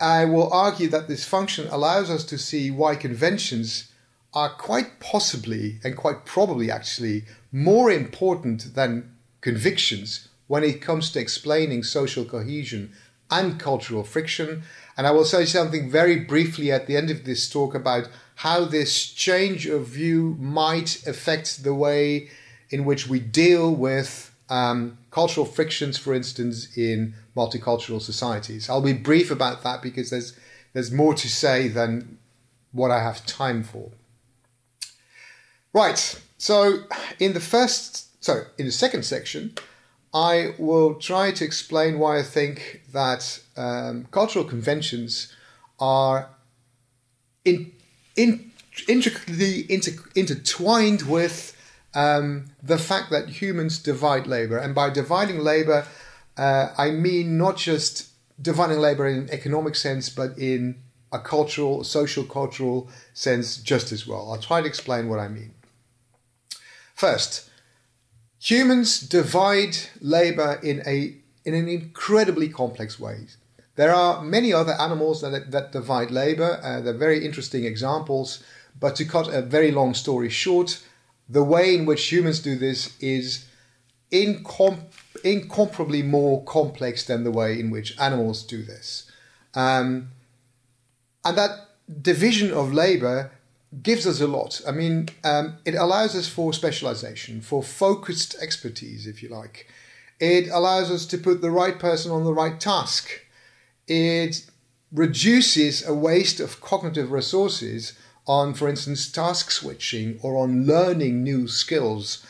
I 0.00 0.24
will 0.26 0.52
argue 0.52 0.88
that 0.88 1.08
this 1.08 1.24
function 1.24 1.66
allows 1.70 2.08
us 2.08 2.24
to 2.24 2.38
see 2.38 2.70
why 2.70 2.94
conventions 2.94 3.90
are 4.32 4.50
quite 4.50 5.00
possibly 5.00 5.80
and 5.82 5.96
quite 5.96 6.24
probably 6.24 6.70
actually 6.70 7.24
more 7.50 7.90
important 7.90 8.74
than 8.74 9.16
convictions 9.40 10.28
when 10.46 10.62
it 10.62 10.80
comes 10.80 11.10
to 11.10 11.20
explaining 11.20 11.82
social 11.82 12.24
cohesion 12.24 12.92
and 13.30 13.58
cultural 13.58 14.04
friction. 14.04 14.62
And 14.96 15.06
I 15.06 15.10
will 15.10 15.24
say 15.24 15.44
something 15.44 15.90
very 15.90 16.20
briefly 16.20 16.70
at 16.70 16.86
the 16.86 16.96
end 16.96 17.10
of 17.10 17.24
this 17.24 17.48
talk 17.50 17.74
about 17.74 18.08
how 18.36 18.64
this 18.64 19.04
change 19.06 19.66
of 19.66 19.86
view 19.86 20.36
might 20.38 21.06
affect 21.06 21.64
the 21.64 21.74
way 21.74 22.30
in 22.70 22.84
which 22.84 23.08
we 23.08 23.18
deal 23.18 23.74
with 23.74 24.32
um, 24.48 24.98
cultural 25.10 25.46
frictions, 25.46 25.98
for 25.98 26.14
instance, 26.14 26.76
in 26.76 27.14
multicultural 27.36 28.00
societies. 28.00 28.68
I'll 28.68 28.80
be 28.80 28.92
brief 28.92 29.30
about 29.30 29.62
that 29.62 29.82
because 29.82 30.10
there's 30.10 30.38
there's 30.72 30.92
more 30.92 31.14
to 31.14 31.28
say 31.28 31.68
than 31.68 32.18
what 32.72 32.90
I 32.90 33.02
have 33.02 33.24
time 33.26 33.62
for. 33.62 33.90
Right. 35.72 36.20
So 36.36 36.84
in 37.18 37.32
the 37.32 37.40
first, 37.40 38.22
so 38.22 38.44
in 38.58 38.66
the 38.66 38.72
second 38.72 39.04
section, 39.04 39.54
I 40.14 40.54
will 40.58 40.94
try 40.94 41.32
to 41.32 41.44
explain 41.44 41.98
why 41.98 42.18
I 42.18 42.22
think 42.22 42.82
that 42.92 43.40
um, 43.56 44.06
cultural 44.10 44.44
conventions 44.44 45.34
are 45.78 46.30
in, 47.44 47.72
in, 48.16 48.50
intricately 48.86 49.66
inter, 49.68 49.92
intertwined 50.14 51.02
with 51.02 51.56
um, 51.94 52.46
the 52.62 52.78
fact 52.78 53.10
that 53.10 53.28
humans 53.28 53.78
divide 53.78 54.26
labor. 54.26 54.58
And 54.58 54.74
by 54.74 54.90
dividing 54.90 55.40
labor, 55.40 55.86
uh, 56.36 56.68
I 56.76 56.90
mean 56.90 57.38
not 57.38 57.56
just 57.56 58.10
dividing 58.40 58.78
labor 58.78 59.06
in 59.06 59.18
an 59.18 59.30
economic 59.30 59.74
sense, 59.74 60.08
but 60.08 60.38
in 60.38 60.76
a 61.12 61.18
cultural, 61.18 61.84
social, 61.84 62.24
cultural 62.24 62.88
sense 63.14 63.56
just 63.56 63.92
as 63.92 64.06
well. 64.06 64.30
I'll 64.30 64.40
try 64.40 64.60
to 64.60 64.66
explain 64.66 65.08
what 65.08 65.18
I 65.18 65.28
mean. 65.28 65.54
First, 66.94 67.48
humans 68.38 69.00
divide 69.00 69.76
labor 70.00 70.60
in 70.62 70.82
a 70.86 71.16
in 71.44 71.54
an 71.54 71.68
incredibly 71.68 72.48
complex 72.48 73.00
way. 73.00 73.26
There 73.76 73.94
are 73.94 74.22
many 74.22 74.52
other 74.52 74.72
animals 74.72 75.22
that, 75.22 75.50
that 75.50 75.72
divide 75.72 76.10
labor. 76.10 76.60
Uh, 76.62 76.80
they're 76.80 76.92
very 76.92 77.24
interesting 77.24 77.64
examples. 77.64 78.42
But 78.78 78.96
to 78.96 79.04
cut 79.04 79.32
a 79.32 79.40
very 79.40 79.70
long 79.70 79.94
story 79.94 80.28
short, 80.28 80.82
the 81.28 81.44
way 81.44 81.74
in 81.74 81.86
which 81.86 82.10
humans 82.10 82.40
do 82.40 82.56
this 82.56 82.96
is 83.00 83.46
incom- 84.10 84.84
incomparably 85.24 86.02
more 86.02 86.42
complex 86.44 87.04
than 87.04 87.24
the 87.24 87.30
way 87.30 87.58
in 87.58 87.70
which 87.70 87.98
animals 87.98 88.42
do 88.42 88.62
this. 88.62 89.10
Um, 89.54 90.10
and 91.24 91.36
that 91.36 91.68
division 92.00 92.52
of 92.52 92.72
labor 92.72 93.30
gives 93.82 94.06
us 94.06 94.20
a 94.20 94.26
lot. 94.26 94.60
I 94.66 94.70
mean, 94.70 95.08
um, 95.24 95.58
it 95.64 95.74
allows 95.74 96.16
us 96.16 96.26
for 96.26 96.52
specialization, 96.52 97.42
for 97.42 97.62
focused 97.62 98.34
expertise, 98.40 99.06
if 99.06 99.22
you 99.22 99.28
like. 99.28 99.66
It 100.20 100.48
allows 100.48 100.90
us 100.90 101.06
to 101.06 101.18
put 101.18 101.42
the 101.42 101.50
right 101.50 101.78
person 101.78 102.10
on 102.10 102.24
the 102.24 102.32
right 102.32 102.58
task. 102.58 103.10
It 103.86 104.46
reduces 104.90 105.86
a 105.86 105.94
waste 105.94 106.40
of 106.40 106.60
cognitive 106.60 107.12
resources 107.12 107.92
on, 108.28 108.54
for 108.54 108.68
instance, 108.68 109.10
task 109.10 109.50
switching 109.50 110.20
or 110.22 110.36
on 110.36 110.66
learning 110.66 111.24
new 111.24 111.48
skills, 111.48 112.24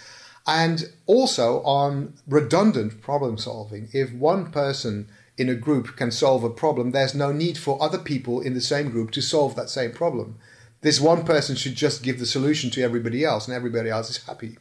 and 0.47 0.91
also 1.07 1.61
on 1.63 2.15
redundant 2.27 3.03
problem 3.03 3.37
solving. 3.37 3.89
If 3.93 4.13
one 4.13 4.51
person 4.51 5.09
in 5.37 5.49
a 5.49 5.55
group 5.55 5.97
can 5.97 6.11
solve 6.11 6.45
a 6.45 6.51
problem, 6.51 6.93
there's 6.93 7.15
no 7.15 7.33
need 7.33 7.59
for 7.59 7.83
other 7.83 7.99
people 7.99 8.41
in 8.41 8.55
the 8.55 8.61
same 8.61 8.91
group 8.91 9.11
to 9.11 9.21
solve 9.21 9.57
that 9.57 9.69
same 9.69 9.93
problem. 9.93 10.39
This 10.81 11.01
one 11.01 11.25
person 11.25 11.57
should 11.57 11.75
just 11.75 12.03
give 12.03 12.19
the 12.19 12.27
solution 12.27 12.71
to 12.71 12.83
everybody 12.83 13.25
else, 13.25 13.47
and 13.47 13.55
everybody 13.55 13.91
else 13.91 14.09
is 14.09 14.25
happy. 14.25 14.57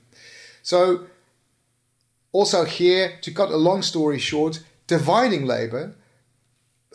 So, 0.63 1.07
also 2.31 2.65
here, 2.65 3.13
to 3.21 3.31
cut 3.31 3.51
a 3.51 3.57
long 3.57 3.81
story 3.81 4.19
short, 4.19 4.63
dividing 4.87 5.45
labor, 5.45 5.95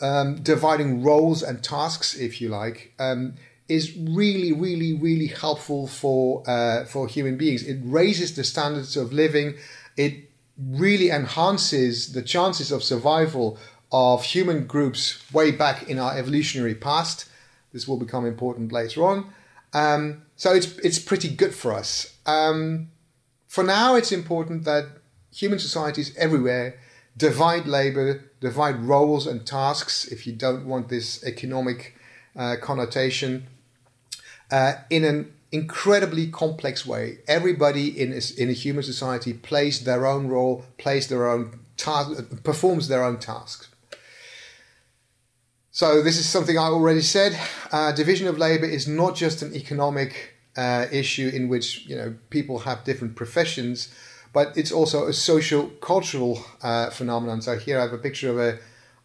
um, 0.01 0.43
dividing 0.43 1.03
roles 1.03 1.41
and 1.41 1.63
tasks, 1.63 2.15
if 2.15 2.41
you 2.41 2.49
like, 2.49 2.93
um, 2.99 3.35
is 3.69 3.95
really, 3.97 4.51
really, 4.51 4.93
really 4.93 5.27
helpful 5.27 5.87
for 5.87 6.43
uh, 6.47 6.85
for 6.85 7.07
human 7.07 7.37
beings. 7.37 7.63
It 7.63 7.79
raises 7.83 8.35
the 8.35 8.43
standards 8.43 8.97
of 8.97 9.13
living. 9.13 9.55
It 9.95 10.29
really 10.57 11.09
enhances 11.09 12.13
the 12.13 12.21
chances 12.21 12.71
of 12.71 12.83
survival 12.83 13.57
of 13.91 14.23
human 14.23 14.65
groups 14.65 15.31
way 15.31 15.51
back 15.51 15.89
in 15.89 15.99
our 15.99 16.17
evolutionary 16.17 16.75
past. 16.75 17.29
This 17.71 17.87
will 17.87 17.97
become 17.97 18.25
important 18.25 18.71
later 18.71 19.03
on. 19.03 19.33
Um, 19.73 20.23
so 20.35 20.53
it's 20.53 20.77
it's 20.79 20.99
pretty 20.99 21.29
good 21.29 21.55
for 21.55 21.73
us. 21.73 22.17
Um, 22.25 22.89
for 23.47 23.63
now, 23.63 23.95
it's 23.95 24.11
important 24.11 24.65
that 24.65 24.85
human 25.31 25.59
societies 25.59 26.15
everywhere 26.17 26.79
divide 27.15 27.67
labor, 27.67 28.23
divide 28.39 28.83
roles 28.83 29.27
and 29.27 29.45
tasks. 29.45 30.05
If 30.05 30.25
you 30.25 30.33
don't 30.33 30.65
want 30.65 30.89
this 30.89 31.23
economic 31.23 31.95
uh, 32.35 32.55
connotation, 32.61 33.47
uh, 34.53 34.75
in 34.91 35.03
an 35.03 35.33
incredibly 35.51 36.27
complex 36.27 36.85
way. 36.85 37.17
Everybody 37.27 37.87
in 37.87 38.13
a, 38.13 38.21
in 38.41 38.49
a 38.49 38.53
human 38.53 38.83
society 38.83 39.33
plays 39.33 39.83
their 39.83 40.05
own 40.05 40.27
role, 40.27 40.63
plays 40.77 41.07
their 41.07 41.27
own 41.27 41.59
task, 41.75 42.43
performs 42.43 42.87
their 42.87 43.03
own 43.03 43.17
tasks. 43.17 43.69
So 45.71 46.03
this 46.03 46.19
is 46.19 46.29
something 46.29 46.55
I 46.55 46.67
already 46.67 47.01
said. 47.01 47.35
Uh, 47.71 47.91
division 47.93 48.27
of 48.27 48.37
labor 48.37 48.67
is 48.67 48.87
not 48.87 49.15
just 49.15 49.41
an 49.41 49.55
economic 49.55 50.35
uh, 50.55 50.85
issue 50.91 51.31
in 51.33 51.49
which 51.49 51.87
you 51.87 51.95
know 51.95 52.13
people 52.29 52.59
have 52.59 52.83
different 52.83 53.15
professions, 53.15 53.91
but 54.33 54.55
it's 54.55 54.71
also 54.71 55.07
a 55.07 55.13
social 55.13 55.69
cultural 55.81 56.45
uh, 56.61 56.91
phenomenon. 56.91 57.41
So 57.41 57.57
here 57.57 57.79
I 57.79 57.81
have 57.81 57.93
a 57.93 57.97
picture 57.97 58.29
of 58.29 58.37
a 58.37 58.59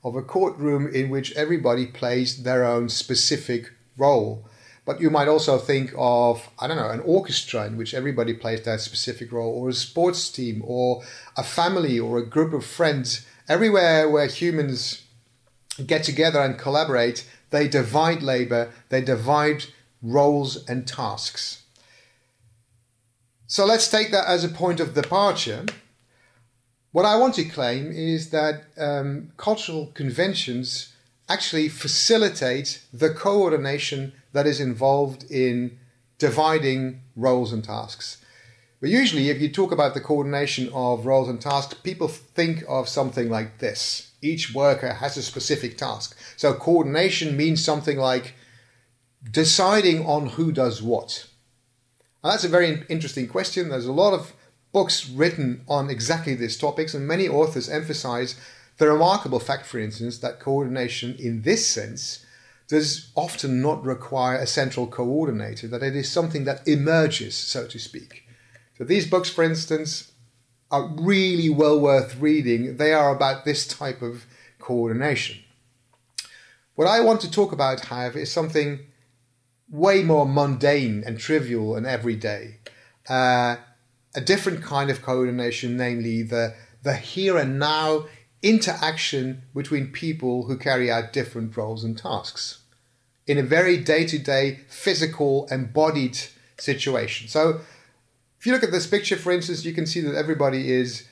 of 0.04 0.14
a 0.14 0.22
courtroom 0.22 0.86
in 0.92 1.08
which 1.08 1.32
everybody 1.36 1.86
plays 1.86 2.42
their 2.42 2.66
own 2.66 2.90
specific 2.90 3.72
role. 3.96 4.47
But 4.88 5.02
you 5.02 5.10
might 5.10 5.28
also 5.28 5.58
think 5.58 5.92
of, 5.98 6.48
I 6.58 6.66
don't 6.66 6.78
know, 6.78 6.88
an 6.88 7.00
orchestra 7.00 7.66
in 7.66 7.76
which 7.76 7.92
everybody 7.92 8.32
plays 8.32 8.62
their 8.62 8.78
specific 8.78 9.30
role, 9.30 9.52
or 9.52 9.68
a 9.68 9.74
sports 9.74 10.30
team, 10.30 10.62
or 10.64 11.02
a 11.36 11.42
family, 11.42 12.00
or 12.00 12.16
a 12.16 12.24
group 12.24 12.54
of 12.54 12.64
friends. 12.64 13.26
Everywhere 13.50 14.08
where 14.08 14.28
humans 14.28 15.02
get 15.86 16.04
together 16.04 16.40
and 16.40 16.58
collaborate, 16.58 17.28
they 17.50 17.68
divide 17.68 18.22
labor, 18.22 18.72
they 18.88 19.02
divide 19.02 19.66
roles 20.02 20.66
and 20.66 20.86
tasks. 20.86 21.64
So 23.46 23.66
let's 23.66 23.90
take 23.90 24.10
that 24.12 24.26
as 24.26 24.42
a 24.42 24.48
point 24.48 24.80
of 24.80 24.94
departure. 24.94 25.66
What 26.92 27.04
I 27.04 27.18
want 27.18 27.34
to 27.34 27.44
claim 27.44 27.92
is 27.92 28.30
that 28.30 28.64
um, 28.78 29.32
cultural 29.36 29.90
conventions 29.92 30.94
actually 31.28 31.68
facilitate 31.68 32.80
the 32.90 33.10
coordination 33.10 34.14
that 34.32 34.46
is 34.46 34.60
involved 34.60 35.24
in 35.30 35.78
dividing 36.18 37.00
roles 37.16 37.52
and 37.52 37.64
tasks. 37.64 38.18
But 38.80 38.90
usually, 38.90 39.28
if 39.28 39.40
you 39.40 39.48
talk 39.48 39.72
about 39.72 39.94
the 39.94 40.00
coordination 40.00 40.68
of 40.72 41.06
roles 41.06 41.28
and 41.28 41.40
tasks, 41.40 41.74
people 41.74 42.06
think 42.08 42.62
of 42.68 42.88
something 42.88 43.28
like 43.28 43.58
this. 43.58 44.12
Each 44.22 44.54
worker 44.54 44.94
has 44.94 45.16
a 45.16 45.22
specific 45.22 45.76
task. 45.76 46.16
So, 46.36 46.54
coordination 46.54 47.36
means 47.36 47.64
something 47.64 47.98
like 47.98 48.34
deciding 49.28 50.06
on 50.06 50.28
who 50.30 50.52
does 50.52 50.80
what. 50.80 51.26
And 52.22 52.32
that's 52.32 52.44
a 52.44 52.48
very 52.48 52.84
interesting 52.88 53.26
question. 53.26 53.68
There's 53.68 53.86
a 53.86 53.92
lot 53.92 54.14
of 54.14 54.32
books 54.72 55.08
written 55.08 55.64
on 55.68 55.90
exactly 55.90 56.34
these 56.34 56.56
topics, 56.56 56.94
and 56.94 57.06
many 57.06 57.28
authors 57.28 57.68
emphasize 57.68 58.36
the 58.78 58.88
remarkable 58.88 59.40
fact, 59.40 59.66
for 59.66 59.80
instance, 59.80 60.18
that 60.18 60.38
coordination 60.38 61.16
in 61.18 61.42
this 61.42 61.66
sense 61.66 62.24
does 62.68 63.10
often 63.14 63.62
not 63.62 63.82
require 63.82 64.36
a 64.36 64.46
central 64.46 64.86
coordinator, 64.86 65.66
that 65.66 65.82
it 65.82 65.96
is 65.96 66.10
something 66.10 66.44
that 66.44 66.68
emerges, 66.68 67.34
so 67.34 67.66
to 67.66 67.78
speak. 67.78 68.24
So 68.76 68.84
these 68.84 69.06
books, 69.06 69.30
for 69.30 69.42
instance, 69.42 70.12
are 70.70 70.86
really 70.86 71.48
well 71.48 71.80
worth 71.80 72.20
reading. 72.20 72.76
They 72.76 72.92
are 72.92 73.14
about 73.14 73.44
this 73.44 73.66
type 73.66 74.02
of 74.02 74.26
coordination. 74.58 75.38
What 76.74 76.86
I 76.86 77.00
want 77.00 77.22
to 77.22 77.30
talk 77.30 77.52
about, 77.52 77.86
however, 77.86 78.18
is 78.18 78.30
something 78.30 78.80
way 79.70 80.02
more 80.02 80.26
mundane 80.26 81.02
and 81.04 81.18
trivial 81.18 81.74
and 81.74 81.86
everyday. 81.86 82.58
Uh, 83.08 83.56
a 84.14 84.20
different 84.20 84.62
kind 84.62 84.90
of 84.90 85.02
coordination, 85.02 85.76
namely 85.76 86.22
the, 86.22 86.54
the 86.82 86.94
here 86.94 87.38
and 87.38 87.58
now 87.58 88.04
interaction 88.42 89.42
between 89.54 89.88
people 89.88 90.44
who 90.44 90.56
carry 90.56 90.90
out 90.90 91.12
different 91.12 91.56
roles 91.56 91.82
and 91.82 91.98
tasks 91.98 92.57
in 93.28 93.38
a 93.38 93.42
very 93.42 93.76
day 93.76 94.04
to 94.06 94.18
day, 94.18 94.60
physical, 94.68 95.46
embodied 95.50 96.18
situation. 96.58 97.28
So, 97.28 97.60
If 98.38 98.46
you 98.46 98.52
look 98.52 98.62
at 98.62 98.70
this 98.70 98.86
picture, 98.86 99.16
for 99.16 99.32
instance, 99.32 99.64
you 99.64 99.72
can 99.72 99.84
see 99.84 100.00
that 100.00 100.14
everybody 100.14 100.70
is 100.70 101.08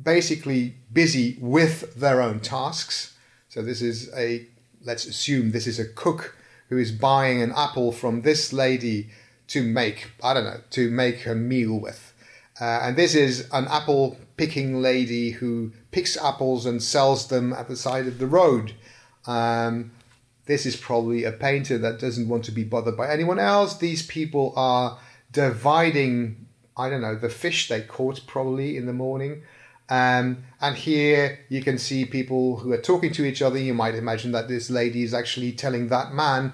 basically 0.00 0.76
busy 0.92 1.36
with 1.40 1.94
their 1.96 2.22
own 2.22 2.38
tasks. 2.40 3.16
So 3.48 3.62
this 3.62 3.82
is 3.82 4.10
a, 4.14 4.46
let's 4.84 5.04
assume 5.04 5.50
this 5.50 5.66
is 5.66 5.80
a 5.80 5.88
cook 5.88 6.36
who 6.68 6.78
is 6.78 6.92
buying 6.92 7.42
an 7.42 7.52
apple 7.56 7.90
from 7.90 8.22
this 8.22 8.52
lady 8.52 9.10
to 9.48 9.62
make, 9.62 10.12
I 10.22 10.34
don't 10.34 10.44
know, 10.44 10.60
to 10.70 10.88
make 10.88 11.26
a 11.26 11.34
meal 11.34 11.78
with. 11.78 12.14
Uh, 12.60 12.80
and 12.82 12.96
this 12.96 13.14
is 13.14 13.48
an 13.52 13.66
apple 13.68 14.16
picking 14.36 14.80
lady 14.80 15.30
who 15.32 15.72
picks 15.90 16.16
apples 16.16 16.64
and 16.64 16.80
sells 16.80 17.26
them 17.26 17.52
at 17.52 17.66
the 17.68 17.76
side 17.76 18.06
of 18.06 18.18
the 18.18 18.26
road. 18.26 18.74
Um, 19.26 19.90
this 20.46 20.66
is 20.66 20.76
probably 20.76 21.24
a 21.24 21.32
painter 21.32 21.78
that 21.78 22.00
doesn't 22.00 22.28
want 22.28 22.44
to 22.44 22.52
be 22.52 22.64
bothered 22.64 22.96
by 22.96 23.10
anyone 23.10 23.38
else. 23.38 23.76
These 23.76 24.04
people 24.06 24.52
are 24.56 24.98
dividing, 25.30 26.46
I 26.76 26.90
don't 26.90 27.00
know, 27.00 27.14
the 27.14 27.28
fish 27.28 27.68
they 27.68 27.82
caught 27.82 28.26
probably 28.26 28.76
in 28.76 28.86
the 28.86 28.92
morning. 28.92 29.42
Um, 29.88 30.44
and 30.60 30.76
here 30.76 31.40
you 31.48 31.62
can 31.62 31.78
see 31.78 32.04
people 32.04 32.56
who 32.58 32.72
are 32.72 32.80
talking 32.80 33.12
to 33.12 33.24
each 33.24 33.42
other. 33.42 33.58
You 33.58 33.74
might 33.74 33.94
imagine 33.94 34.32
that 34.32 34.48
this 34.48 34.70
lady 34.70 35.02
is 35.02 35.14
actually 35.14 35.52
telling 35.52 35.88
that 35.88 36.12
man 36.12 36.52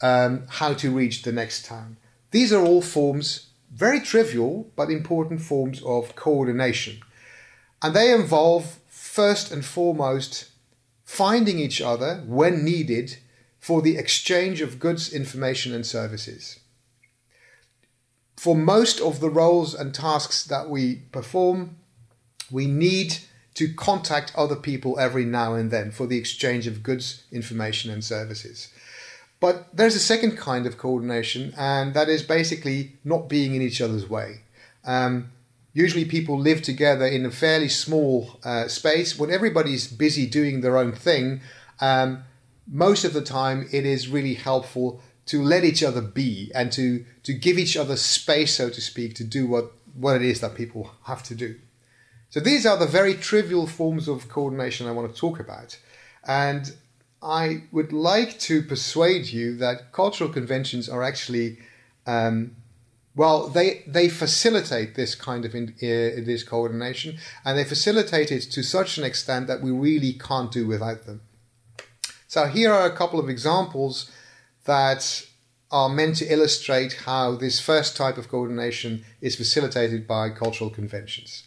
um, 0.00 0.46
how 0.48 0.72
to 0.74 0.90
reach 0.90 1.22
the 1.22 1.32
next 1.32 1.66
town. 1.66 1.96
These 2.30 2.52
are 2.52 2.64
all 2.64 2.82
forms, 2.82 3.48
very 3.72 4.00
trivial 4.00 4.70
but 4.76 4.90
important 4.90 5.40
forms 5.40 5.82
of 5.82 6.16
coordination. 6.16 7.00
And 7.82 7.94
they 7.94 8.12
involve, 8.12 8.78
first 8.88 9.52
and 9.52 9.64
foremost, 9.64 10.50
finding 11.04 11.58
each 11.58 11.80
other 11.80 12.22
when 12.26 12.64
needed 12.64 13.18
for 13.66 13.82
the 13.82 13.96
exchange 13.96 14.60
of 14.60 14.78
goods, 14.78 15.12
information, 15.12 15.74
and 15.74 15.84
services. 15.84 16.60
For 18.36 18.54
most 18.54 19.00
of 19.00 19.18
the 19.18 19.28
roles 19.28 19.74
and 19.74 19.92
tasks 19.92 20.44
that 20.44 20.70
we 20.70 21.02
perform, 21.10 21.74
we 22.48 22.66
need 22.66 23.18
to 23.54 23.74
contact 23.74 24.30
other 24.36 24.54
people 24.54 25.00
every 25.00 25.24
now 25.24 25.54
and 25.54 25.72
then 25.72 25.90
for 25.90 26.06
the 26.06 26.16
exchange 26.16 26.68
of 26.68 26.84
goods, 26.84 27.24
information, 27.32 27.90
and 27.90 28.04
services. 28.04 28.68
But 29.40 29.76
there's 29.76 29.96
a 29.96 30.10
second 30.12 30.38
kind 30.38 30.64
of 30.64 30.78
coordination, 30.78 31.52
and 31.58 31.92
that 31.94 32.08
is 32.08 32.22
basically 32.22 32.92
not 33.02 33.28
being 33.28 33.56
in 33.56 33.62
each 33.62 33.80
other's 33.80 34.08
way. 34.08 34.42
Um, 34.84 35.32
usually, 35.72 36.04
people 36.04 36.38
live 36.38 36.62
together 36.62 37.04
in 37.04 37.26
a 37.26 37.32
fairly 37.32 37.68
small 37.68 38.38
uh, 38.44 38.68
space. 38.68 39.18
When 39.18 39.32
everybody's 39.32 39.88
busy 39.88 40.24
doing 40.24 40.60
their 40.60 40.78
own 40.78 40.92
thing, 40.92 41.40
um, 41.80 42.22
most 42.66 43.04
of 43.04 43.12
the 43.12 43.22
time 43.22 43.68
it 43.72 43.86
is 43.86 44.08
really 44.08 44.34
helpful 44.34 45.00
to 45.26 45.42
let 45.42 45.64
each 45.64 45.82
other 45.82 46.00
be 46.00 46.50
and 46.54 46.70
to, 46.72 47.04
to 47.24 47.32
give 47.32 47.58
each 47.58 47.76
other 47.76 47.96
space, 47.96 48.56
so 48.56 48.70
to 48.70 48.80
speak, 48.80 49.14
to 49.14 49.24
do 49.24 49.46
what, 49.46 49.72
what 49.94 50.16
it 50.16 50.22
is 50.22 50.40
that 50.40 50.54
people 50.54 50.92
have 51.04 51.22
to 51.24 51.34
do. 51.34 51.56
So 52.30 52.40
these 52.40 52.66
are 52.66 52.76
the 52.76 52.86
very 52.86 53.14
trivial 53.14 53.66
forms 53.66 54.08
of 54.08 54.28
coordination 54.28 54.86
I 54.86 54.92
want 54.92 55.12
to 55.12 55.20
talk 55.20 55.40
about. 55.40 55.78
And 56.26 56.74
I 57.22 57.62
would 57.72 57.92
like 57.92 58.38
to 58.40 58.62
persuade 58.62 59.26
you 59.26 59.56
that 59.56 59.92
cultural 59.92 60.30
conventions 60.30 60.88
are 60.88 61.02
actually, 61.02 61.58
um, 62.06 62.56
well, 63.14 63.48
they 63.48 63.82
they 63.86 64.08
facilitate 64.08 64.94
this 64.94 65.14
kind 65.14 65.44
of 65.44 65.54
in, 65.54 65.74
uh, 65.78 66.22
this 66.24 66.44
coordination, 66.44 67.18
and 67.44 67.56
they 67.56 67.64
facilitate 67.64 68.30
it 68.30 68.42
to 68.42 68.62
such 68.62 68.98
an 68.98 69.04
extent 69.04 69.46
that 69.46 69.62
we 69.62 69.70
really 69.70 70.12
can't 70.12 70.52
do 70.52 70.66
without 70.66 71.06
them. 71.06 71.22
So 72.26 72.46
here 72.46 72.72
are 72.72 72.86
a 72.86 72.96
couple 72.96 73.20
of 73.20 73.28
examples 73.28 74.10
that 74.64 75.26
are 75.70 75.88
meant 75.88 76.16
to 76.16 76.32
illustrate 76.32 76.92
how 77.04 77.36
this 77.36 77.60
first 77.60 77.96
type 77.96 78.18
of 78.18 78.28
coordination 78.28 79.04
is 79.20 79.36
facilitated 79.36 80.06
by 80.06 80.30
cultural 80.30 80.70
conventions 80.70 81.44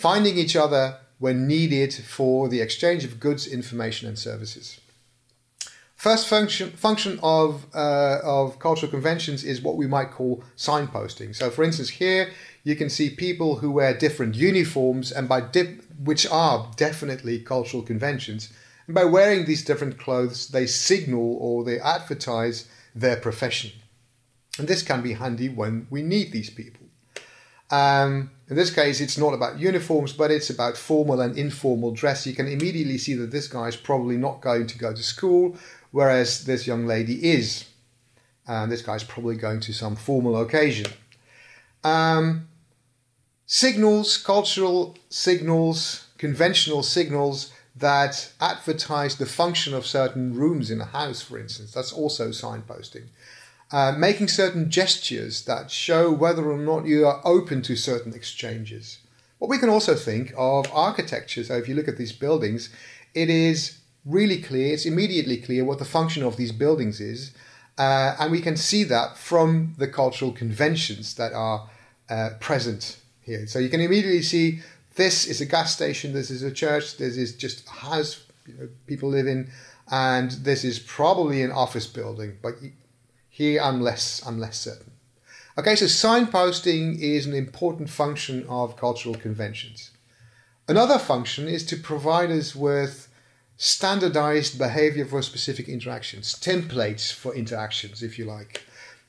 finding 0.00 0.38
each 0.38 0.56
other 0.56 0.96
when 1.18 1.46
needed 1.46 1.92
for 1.92 2.48
the 2.48 2.62
exchange 2.62 3.04
of 3.04 3.20
goods, 3.20 3.46
information, 3.46 4.08
and 4.08 4.18
services. 4.18 4.80
First 5.94 6.26
function, 6.26 6.70
function 6.70 7.20
of, 7.22 7.66
uh, 7.74 8.20
of 8.24 8.58
cultural 8.58 8.90
conventions 8.90 9.44
is 9.44 9.60
what 9.60 9.76
we 9.76 9.86
might 9.86 10.10
call 10.10 10.42
signposting. 10.56 11.36
So, 11.36 11.50
for 11.50 11.62
instance, 11.62 11.90
here 11.90 12.32
you 12.64 12.74
can 12.74 12.88
see 12.88 13.10
people 13.10 13.56
who 13.56 13.70
wear 13.70 13.92
different 13.92 14.34
uniforms, 14.34 15.12
and 15.12 15.28
by 15.28 15.42
dip, 15.42 15.84
which 16.02 16.26
are 16.30 16.70
definitely 16.76 17.38
cultural 17.40 17.82
conventions. 17.82 18.50
By 18.92 19.04
wearing 19.04 19.44
these 19.44 19.64
different 19.64 19.98
clothes, 19.98 20.48
they 20.48 20.66
signal 20.66 21.36
or 21.40 21.64
they 21.64 21.78
advertise 21.80 22.68
their 22.94 23.16
profession. 23.16 23.72
And 24.58 24.68
this 24.68 24.82
can 24.82 25.02
be 25.02 25.14
handy 25.14 25.48
when 25.48 25.86
we 25.90 26.02
need 26.02 26.32
these 26.32 26.50
people. 26.50 26.86
Um, 27.70 28.30
in 28.48 28.56
this 28.56 28.72
case, 28.74 29.00
it's 29.00 29.16
not 29.16 29.32
about 29.32 29.60
uniforms, 29.60 30.12
but 30.12 30.30
it's 30.30 30.50
about 30.50 30.76
formal 30.76 31.20
and 31.20 31.38
informal 31.38 31.92
dress. 31.92 32.26
You 32.26 32.34
can 32.34 32.48
immediately 32.48 32.98
see 32.98 33.14
that 33.14 33.30
this 33.30 33.46
guy 33.46 33.68
is 33.68 33.76
probably 33.76 34.16
not 34.16 34.40
going 34.40 34.66
to 34.66 34.78
go 34.78 34.92
to 34.92 35.02
school, 35.02 35.56
whereas 35.92 36.44
this 36.44 36.66
young 36.66 36.86
lady 36.86 37.30
is. 37.30 37.66
And 38.48 38.72
this 38.72 38.82
guy's 38.82 39.04
probably 39.04 39.36
going 39.36 39.60
to 39.60 39.72
some 39.72 39.94
formal 39.94 40.40
occasion. 40.40 40.92
Um, 41.84 42.48
signals, 43.46 44.16
cultural 44.16 44.98
signals, 45.08 46.08
conventional 46.18 46.82
signals 46.82 47.52
that 47.76 48.32
advertise 48.40 49.16
the 49.16 49.26
function 49.26 49.74
of 49.74 49.86
certain 49.86 50.34
rooms 50.34 50.70
in 50.70 50.80
a 50.80 50.86
house, 50.86 51.22
for 51.22 51.38
instance. 51.38 51.72
That's 51.72 51.92
also 51.92 52.28
signposting. 52.30 53.04
Uh, 53.72 53.92
making 53.96 54.26
certain 54.28 54.68
gestures 54.70 55.44
that 55.44 55.70
show 55.70 56.10
whether 56.10 56.50
or 56.50 56.58
not 56.58 56.86
you 56.86 57.06
are 57.06 57.20
open 57.24 57.62
to 57.62 57.76
certain 57.76 58.12
exchanges. 58.14 58.98
What 59.38 59.48
we 59.48 59.58
can 59.58 59.68
also 59.68 59.94
think 59.94 60.32
of 60.36 60.66
architecture. 60.72 61.44
So 61.44 61.56
if 61.56 61.68
you 61.68 61.74
look 61.74 61.88
at 61.88 61.96
these 61.96 62.12
buildings, 62.12 62.70
it 63.14 63.30
is 63.30 63.78
really 64.04 64.42
clear, 64.42 64.74
it's 64.74 64.86
immediately 64.86 65.36
clear 65.36 65.64
what 65.64 65.78
the 65.78 65.84
function 65.84 66.22
of 66.24 66.36
these 66.36 66.52
buildings 66.52 67.00
is. 67.00 67.32
Uh, 67.78 68.16
and 68.18 68.32
we 68.32 68.40
can 68.40 68.56
see 68.56 68.84
that 68.84 69.16
from 69.16 69.74
the 69.78 69.86
cultural 69.86 70.32
conventions 70.32 71.14
that 71.14 71.32
are 71.32 71.70
uh, 72.10 72.30
present 72.40 72.98
here. 73.20 73.46
So 73.46 73.58
you 73.58 73.68
can 73.68 73.80
immediately 73.80 74.22
see 74.22 74.60
this 74.96 75.26
is 75.26 75.40
a 75.40 75.46
gas 75.46 75.74
station, 75.74 76.12
this 76.12 76.30
is 76.30 76.42
a 76.42 76.50
church, 76.50 76.96
this 76.96 77.16
is 77.16 77.36
just 77.36 77.66
a 77.66 77.70
house 77.70 78.24
you 78.46 78.54
know, 78.54 78.68
people 78.86 79.08
live 79.08 79.26
in, 79.26 79.50
and 79.90 80.30
this 80.32 80.64
is 80.64 80.78
probably 80.78 81.42
an 81.42 81.52
office 81.52 81.86
building. 81.86 82.38
But 82.42 82.54
here 83.28 83.60
I'm 83.62 83.80
less, 83.80 84.24
I'm 84.26 84.38
less 84.38 84.58
certain. 84.58 84.92
Okay, 85.58 85.76
so 85.76 85.86
signposting 85.86 86.98
is 87.00 87.26
an 87.26 87.34
important 87.34 87.90
function 87.90 88.46
of 88.48 88.76
cultural 88.76 89.14
conventions. 89.14 89.90
Another 90.68 90.98
function 90.98 91.48
is 91.48 91.66
to 91.66 91.76
provide 91.76 92.30
us 92.30 92.54
with 92.54 93.08
standardized 93.56 94.58
behavior 94.58 95.04
for 95.04 95.20
specific 95.20 95.68
interactions, 95.68 96.34
templates 96.34 97.12
for 97.12 97.34
interactions, 97.34 98.02
if 98.02 98.18
you 98.18 98.24
like. 98.24 98.64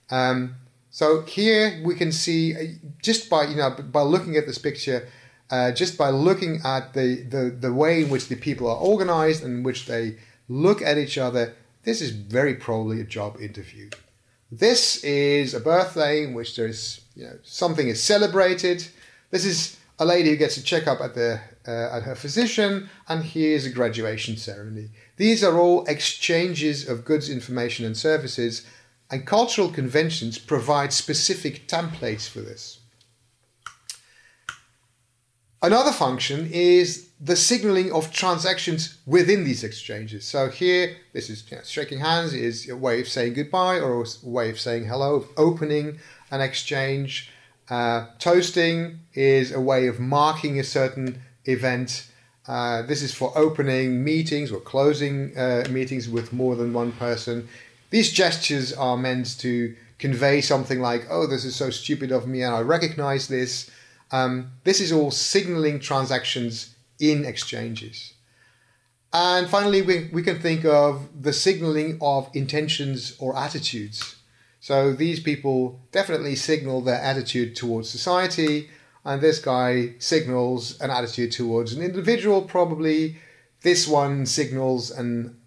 Um, 0.09 0.55
so 0.89 1.21
here 1.21 1.81
we 1.85 1.95
can 1.95 2.11
see 2.11 2.53
uh, 2.53 2.59
just 3.01 3.29
by 3.29 3.45
you 3.45 3.55
know 3.55 3.69
by 3.69 4.01
looking 4.01 4.35
at 4.35 4.45
this 4.45 4.57
picture, 4.57 5.07
uh, 5.51 5.71
just 5.71 5.97
by 5.97 6.09
looking 6.09 6.61
at 6.63 6.93
the, 6.93 7.23
the 7.23 7.55
the 7.59 7.73
way 7.73 8.01
in 8.01 8.09
which 8.09 8.27
the 8.29 8.35
people 8.35 8.67
are 8.69 8.77
organized 8.77 9.43
and 9.43 9.57
in 9.57 9.63
which 9.63 9.85
they 9.85 10.17
look 10.47 10.81
at 10.81 10.97
each 10.97 11.17
other, 11.17 11.53
this 11.83 12.01
is 12.01 12.11
very 12.11 12.55
probably 12.55 13.01
a 13.01 13.03
job 13.05 13.39
interview. 13.39 13.89
This 14.51 15.03
is 15.03 15.53
a 15.53 15.59
birthday 15.59 16.23
in 16.23 16.33
which 16.33 16.55
there 16.55 16.67
is, 16.67 17.01
you 17.15 17.25
know, 17.25 17.37
something 17.43 17.87
is 17.87 18.03
celebrated. 18.03 18.87
This 19.29 19.45
is 19.45 19.77
a 19.97 20.05
lady 20.05 20.31
who 20.31 20.35
gets 20.35 20.57
a 20.57 20.63
checkup 20.63 20.99
at 20.99 21.15
the 21.15 21.39
uh, 21.67 21.95
at 21.95 22.03
her 22.03 22.15
physician, 22.15 22.89
and 23.07 23.23
here's 23.23 23.65
a 23.65 23.69
graduation 23.69 24.35
ceremony. 24.35 24.89
These 25.17 25.43
are 25.43 25.57
all 25.57 25.85
exchanges 25.85 26.89
of 26.89 27.05
goods, 27.05 27.29
information, 27.29 27.85
and 27.85 27.95
services, 27.95 28.65
and 29.09 29.27
cultural 29.27 29.69
conventions 29.69 30.37
provide 30.39 30.91
specific 30.91 31.67
templates 31.67 32.27
for 32.27 32.41
this. 32.41 32.80
Another 35.63 35.91
function 35.91 36.49
is 36.51 37.09
the 37.19 37.35
signaling 37.35 37.91
of 37.91 38.11
transactions 38.11 38.97
within 39.05 39.43
these 39.43 39.63
exchanges. 39.63 40.25
So 40.25 40.49
here, 40.49 40.97
this 41.13 41.29
is 41.29 41.43
you 41.51 41.57
know, 41.57 41.63
shaking 41.63 41.99
hands 41.99 42.33
is 42.33 42.67
a 42.67 42.75
way 42.75 42.99
of 42.99 43.07
saying 43.07 43.33
goodbye 43.33 43.79
or 43.79 44.03
a 44.03 44.05
way 44.23 44.49
of 44.49 44.59
saying 44.59 44.85
hello, 44.85 45.27
opening 45.37 45.99
an 46.31 46.41
exchange. 46.41 47.29
Uh, 47.69 48.07
toasting 48.17 49.01
is 49.13 49.51
a 49.51 49.59
way 49.59 49.85
of 49.85 49.99
marking 49.99 50.59
a 50.59 50.63
certain 50.63 51.21
event. 51.45 52.07
Uh, 52.47 52.81
this 52.81 53.03
is 53.03 53.13
for 53.13 53.31
opening 53.37 54.03
meetings 54.03 54.51
or 54.51 54.59
closing 54.59 55.37
uh, 55.37 55.63
meetings 55.69 56.09
with 56.09 56.33
more 56.33 56.55
than 56.55 56.73
one 56.73 56.91
person. 56.93 57.47
These 57.91 58.11
gestures 58.11 58.73
are 58.73 58.97
meant 58.97 59.37
to 59.41 59.75
convey 59.99 60.41
something 60.41 60.79
like, 60.79 61.05
oh, 61.11 61.27
this 61.27 61.45
is 61.45 61.55
so 61.55 61.69
stupid 61.69 62.11
of 62.11 62.27
me 62.27 62.41
and 62.41 62.55
I 62.55 62.61
recognize 62.61 63.27
this. 63.27 63.69
Um, 64.11 64.51
this 64.63 64.79
is 64.79 64.91
all 64.91 65.11
signaling 65.11 65.79
transactions 65.79 66.75
in 66.99 67.25
exchanges. 67.25 68.13
And 69.13 69.49
finally, 69.49 69.81
we, 69.81 70.09
we 70.13 70.23
can 70.23 70.39
think 70.39 70.63
of 70.65 71.09
the 71.21 71.33
signaling 71.33 71.97
of 72.01 72.29
intentions 72.33 73.15
or 73.19 73.37
attitudes. 73.37 74.15
So 74.59 74.93
these 74.93 75.19
people 75.19 75.81
definitely 75.91 76.35
signal 76.35 76.81
their 76.81 77.01
attitude 77.01 77.55
towards 77.55 77.89
society, 77.89 78.69
and 79.03 79.19
this 79.19 79.39
guy 79.39 79.95
signals 79.97 80.79
an 80.79 80.91
attitude 80.91 81.31
towards 81.31 81.73
an 81.73 81.81
individual, 81.81 82.43
probably. 82.43 83.17
This 83.63 83.87
one 83.87 84.25
signals 84.25 84.91
an 84.91 85.37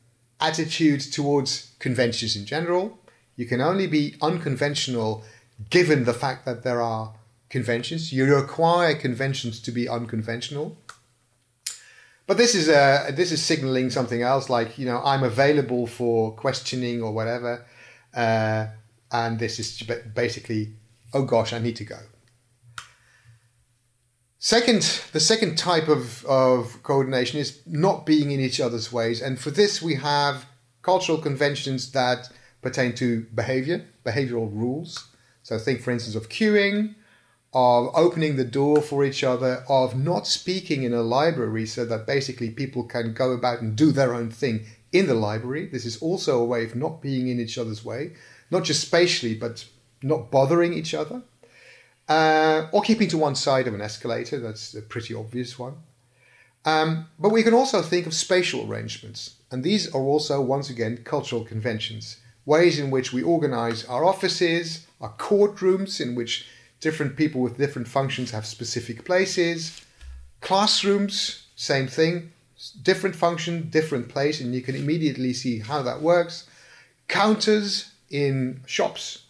attitude 0.41 1.01
towards 1.01 1.73
conventions 1.79 2.37
in 2.37 2.45
general. 2.45 2.99
You 3.37 3.47
can 3.47 3.61
only 3.61 3.87
be 3.87 4.17
unconventional 4.21 5.25
given 5.71 6.05
the 6.05 6.15
fact 6.15 6.45
that 6.45 6.65
there 6.65 6.83
are 6.83 7.15
conventions. 7.55 8.13
You 8.13 8.25
require 8.35 8.95
conventions 9.07 9.61
to 9.61 9.71
be 9.71 9.89
unconventional. 9.89 10.77
But 12.27 12.37
this 12.37 12.53
is 12.55 12.67
uh, 12.69 13.13
this 13.21 13.31
is 13.33 13.41
signaling 13.53 13.91
something 13.91 14.23
else, 14.23 14.45
like 14.59 14.71
you 14.81 14.87
know 14.91 15.01
I'm 15.13 15.23
available 15.23 15.87
for 15.87 16.33
questioning 16.45 17.03
or 17.07 17.13
whatever, 17.19 17.53
uh, 18.25 18.63
and 19.11 19.39
this 19.39 19.55
is 19.63 19.69
basically, 20.23 20.63
oh 21.13 21.25
gosh, 21.35 21.53
I 21.53 21.61
need 21.67 21.77
to 21.83 21.85
go. 21.85 22.01
Second, 24.39 24.83
the 25.13 25.21
second 25.21 25.57
type 25.57 25.89
of, 25.89 26.25
of 26.27 26.83
coordination 26.83 27.39
is 27.45 27.51
not 27.67 28.05
being 28.05 28.31
in 28.31 28.41
each 28.41 28.61
other's 28.67 28.89
ways, 28.99 29.23
and 29.23 29.39
for 29.39 29.51
this 29.51 29.83
we 29.89 29.95
have 29.95 30.37
cultural 30.83 31.19
conventions 31.29 31.93
that 31.93 32.21
pertain 32.63 32.95
to 32.95 33.07
behavior, 33.43 33.79
behavioral 34.05 34.49
rules. 34.63 34.91
So 35.43 35.59
think, 35.59 35.83
for 35.83 35.93
instance, 35.93 36.17
of 36.17 36.29
queuing, 36.29 36.95
of 37.55 37.91
opening 37.95 38.37
the 38.37 38.45
door 38.45 38.83
for 38.83 39.05
each 39.05 39.23
other, 39.23 39.65
of 39.69 39.97
not 39.97 40.27
speaking 40.27 40.83
in 40.83 40.93
a 40.93 41.03
library 41.03 41.67
so 41.67 41.85
that 41.85 42.07
basically 42.07 42.51
people 42.51 42.83
can 42.83 43.15
go 43.15 43.31
about 43.31 43.61
and 43.61 43.77
do 43.77 43.93
their 43.93 44.13
own 44.13 44.31
thing 44.31 44.67
in 44.93 45.07
the 45.07 45.15
library. 45.15 45.67
This 45.67 45.85
is 45.85 46.01
also 46.03 46.41
a 46.41 46.45
way 46.45 46.65
of 46.65 46.75
not 46.75 47.01
being 47.01 47.29
in 47.29 47.39
each 47.39 47.57
other's 47.57 47.85
way, 47.85 48.13
not 48.51 48.65
just 48.65 48.81
spatially, 48.81 49.35
but 49.35 49.65
not 50.03 50.31
bothering 50.31 50.75
each 50.75 50.95
other. 50.95 51.23
Uh, 52.09 52.69
or 52.73 52.83
keeping 52.83 53.09
to 53.09 53.17
one 53.17 53.35
side 53.35 53.67
of 53.67 53.75
an 53.75 53.81
escalator, 53.81 54.39
that's 54.39 54.75
a 54.75 54.83
pretty 54.83 55.15
obvious 55.15 55.59
one. 55.59 55.77
Um, 56.65 57.07
but 57.19 57.31
we 57.31 57.43
can 57.43 57.55
also 57.55 57.83
think 57.83 58.07
of 58.07 58.15
spatial 58.15 58.71
arrangements, 58.71 59.37
and 59.51 59.63
these 59.63 59.95
are 59.95 60.01
also, 60.01 60.41
once 60.41 60.71
again, 60.71 61.03
cultural 61.05 61.45
conventions, 61.45 62.19
ways 62.47 62.79
in 62.79 62.91
which 62.91 63.13
we 63.13 63.23
organize 63.23 63.85
our 63.85 64.05
offices, 64.05 64.87
our 65.01 65.13
courtrooms, 65.13 66.01
in 66.01 66.15
which 66.15 66.47
different 66.85 67.17
people 67.17 67.41
with 67.41 67.57
different 67.57 67.89
functions 67.89 68.31
have 68.31 68.45
specific 68.47 69.07
places. 69.07 69.81
Classrooms, 70.43 71.47
same 71.57 71.89
thing, 71.89 72.31
different 72.83 73.17
function, 73.17 73.71
different 73.71 74.07
place, 74.15 74.37
and 74.43 74.55
you 74.55 74.61
can 74.61 74.77
immediately 74.77 75.33
see 75.33 75.59
how 75.71 75.81
that 75.83 76.03
works. 76.03 76.47
Counters 77.09 77.91
in 78.11 78.61
shops, 78.67 79.25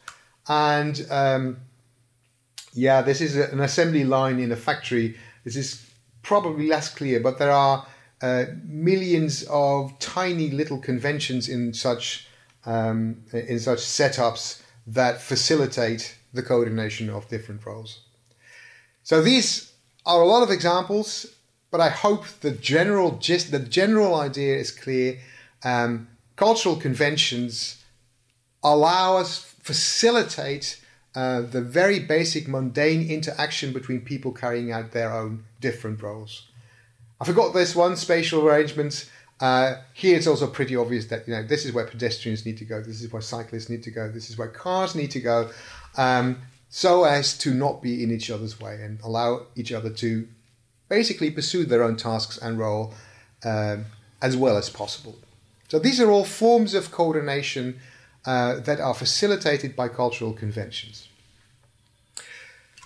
and 0.49 1.07
um, 1.11 1.59
yeah, 2.73 3.03
this 3.03 3.21
is 3.21 3.37
an 3.37 3.61
assembly 3.61 4.05
line 4.05 4.39
in 4.41 4.51
a 4.51 4.57
factory. 4.57 5.17
This 5.45 5.57
is 5.57 5.69
probably 6.23 6.67
less 6.67 6.93
clear, 6.93 7.21
but 7.21 7.39
there 7.39 7.53
are 7.53 7.87
uh, 8.21 8.47
millions 8.65 9.45
of 9.49 9.97
tiny 10.01 10.51
little 10.51 10.79
conventions 10.79 11.49
in 11.49 11.73
such 11.73 12.27
um, 12.67 13.23
in 13.33 13.61
such 13.61 13.79
setups 13.79 14.63
that 14.87 15.21
facilitate 15.21 16.17
the 16.35 16.43
coordination 16.43 17.09
of 17.09 17.29
different 17.29 17.65
roles. 17.65 18.01
So 19.03 19.23
these 19.23 19.73
are 20.05 20.21
a 20.21 20.27
lot 20.27 20.43
of 20.43 20.51
examples, 20.51 21.27
but 21.71 21.81
I 21.81 21.89
hope 21.89 22.27
the 22.41 22.51
general 22.51 23.13
gist, 23.13 23.51
the 23.51 23.59
general 23.59 24.15
idea 24.15 24.57
is 24.57 24.71
clear. 24.71 25.19
Um, 25.63 26.09
cultural 26.37 26.77
conventions 26.77 27.83
allow 28.63 29.17
us, 29.17 29.39
facilitate 29.63 30.81
uh, 31.15 31.43
the 31.43 31.61
very 31.61 32.01
basic 32.01 32.49
mundane 32.49 33.09
interaction 33.09 33.73
between 33.73 34.01
people 34.01 34.33
carrying 34.33 34.73
out 34.73 34.93
their 34.93 35.13
own 35.13 35.45
different 35.61 36.03
roles. 36.03 36.49
I 37.21 37.25
forgot 37.25 37.55
this 37.55 37.77
one, 37.77 37.97
spatial 37.97 38.47
arrangements. 38.47 39.11
Uh, 39.41 39.77
here 39.93 40.17
it's 40.17 40.27
also 40.27 40.47
pretty 40.47 40.77
obvious 40.77 41.07
that 41.07 41.27
you 41.27 41.35
know 41.35 41.43
this 41.43 41.65
is 41.65 41.73
where 41.73 41.87
pedestrians 41.87 42.47
need 42.47 42.57
to 42.57 42.65
go, 42.65 42.81
this 42.81 43.03
is 43.03 43.13
where 43.13 43.23
cyclists 43.23 43.69
need 43.69 43.83
to 43.83 43.91
go, 43.91 44.09
this 44.09 44.31
is 44.31 44.39
where 44.39 44.49
cars 44.49 44.95
need 44.95 45.11
to 45.11 45.21
go, 45.21 45.51
um, 45.97 46.39
so 46.69 47.05
as 47.05 47.37
to 47.39 47.55
not 47.55 47.83
be 47.83 48.03
in 48.03 48.11
each 48.11 48.31
other's 48.31 48.61
way 48.61 48.83
and 48.83 49.01
allow 49.03 49.47
each 49.55 49.73
other 49.73 49.91
to 49.91 50.27
basically 50.89 51.31
pursue 51.31 51.65
their 51.65 51.83
own 51.83 51.97
tasks 51.97 52.37
and 52.39 52.59
role 52.59 52.93
um, 53.45 53.87
as 54.21 54.37
well 54.37 54.57
as 54.57 54.71
possible. 54.71 55.17
So 55.69 55.79
these 55.79 56.01
are 56.01 56.11
all 56.11 56.25
forms 56.25 56.75
of 56.75 56.91
coordination 56.91 57.81
uh, 58.25 58.61
that 58.61 58.81
are 58.81 58.95
facilitated 58.95 59.77
by 59.77 59.89
cultural 59.89 60.33
conventions. 60.33 61.09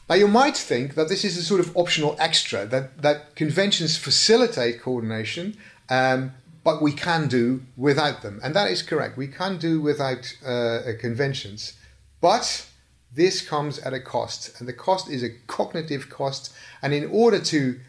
Now, 0.08 0.14
you 0.14 0.28
might 0.28 0.56
think 0.56 0.94
that 0.94 1.08
this 1.08 1.24
is 1.24 1.36
a 1.36 1.42
sort 1.42 1.60
of 1.60 1.76
optional 1.76 2.16
extra, 2.18 2.64
that, 2.66 3.02
that 3.02 3.36
conventions 3.36 3.98
facilitate 3.98 4.80
coordination, 4.80 5.56
um, 5.90 6.32
but 6.64 6.80
we 6.80 6.92
can 6.92 7.28
do 7.28 7.62
without 7.76 8.22
them. 8.22 8.40
And 8.42 8.54
that 8.54 8.70
is 8.70 8.82
correct. 8.82 9.18
We 9.18 9.28
can 9.28 9.58
do 9.58 9.80
without 9.80 10.34
uh, 10.44 10.80
conventions. 10.98 11.74
But 12.20 12.66
this 13.12 13.46
comes 13.46 13.78
at 13.78 13.94
a 13.94 14.00
cost, 14.00 14.58
and 14.58 14.68
the 14.68 14.72
cost 14.72 15.10
is 15.10 15.22
a 15.22 15.30
cognitive 15.46 16.10
cost. 16.10 16.52
And 16.82 16.92
in 16.92 17.06
order 17.10 17.40
to 17.40 17.80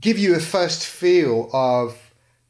give 0.00 0.18
you 0.18 0.34
a 0.34 0.40
first 0.40 0.84
feel 0.84 1.48
of 1.52 1.96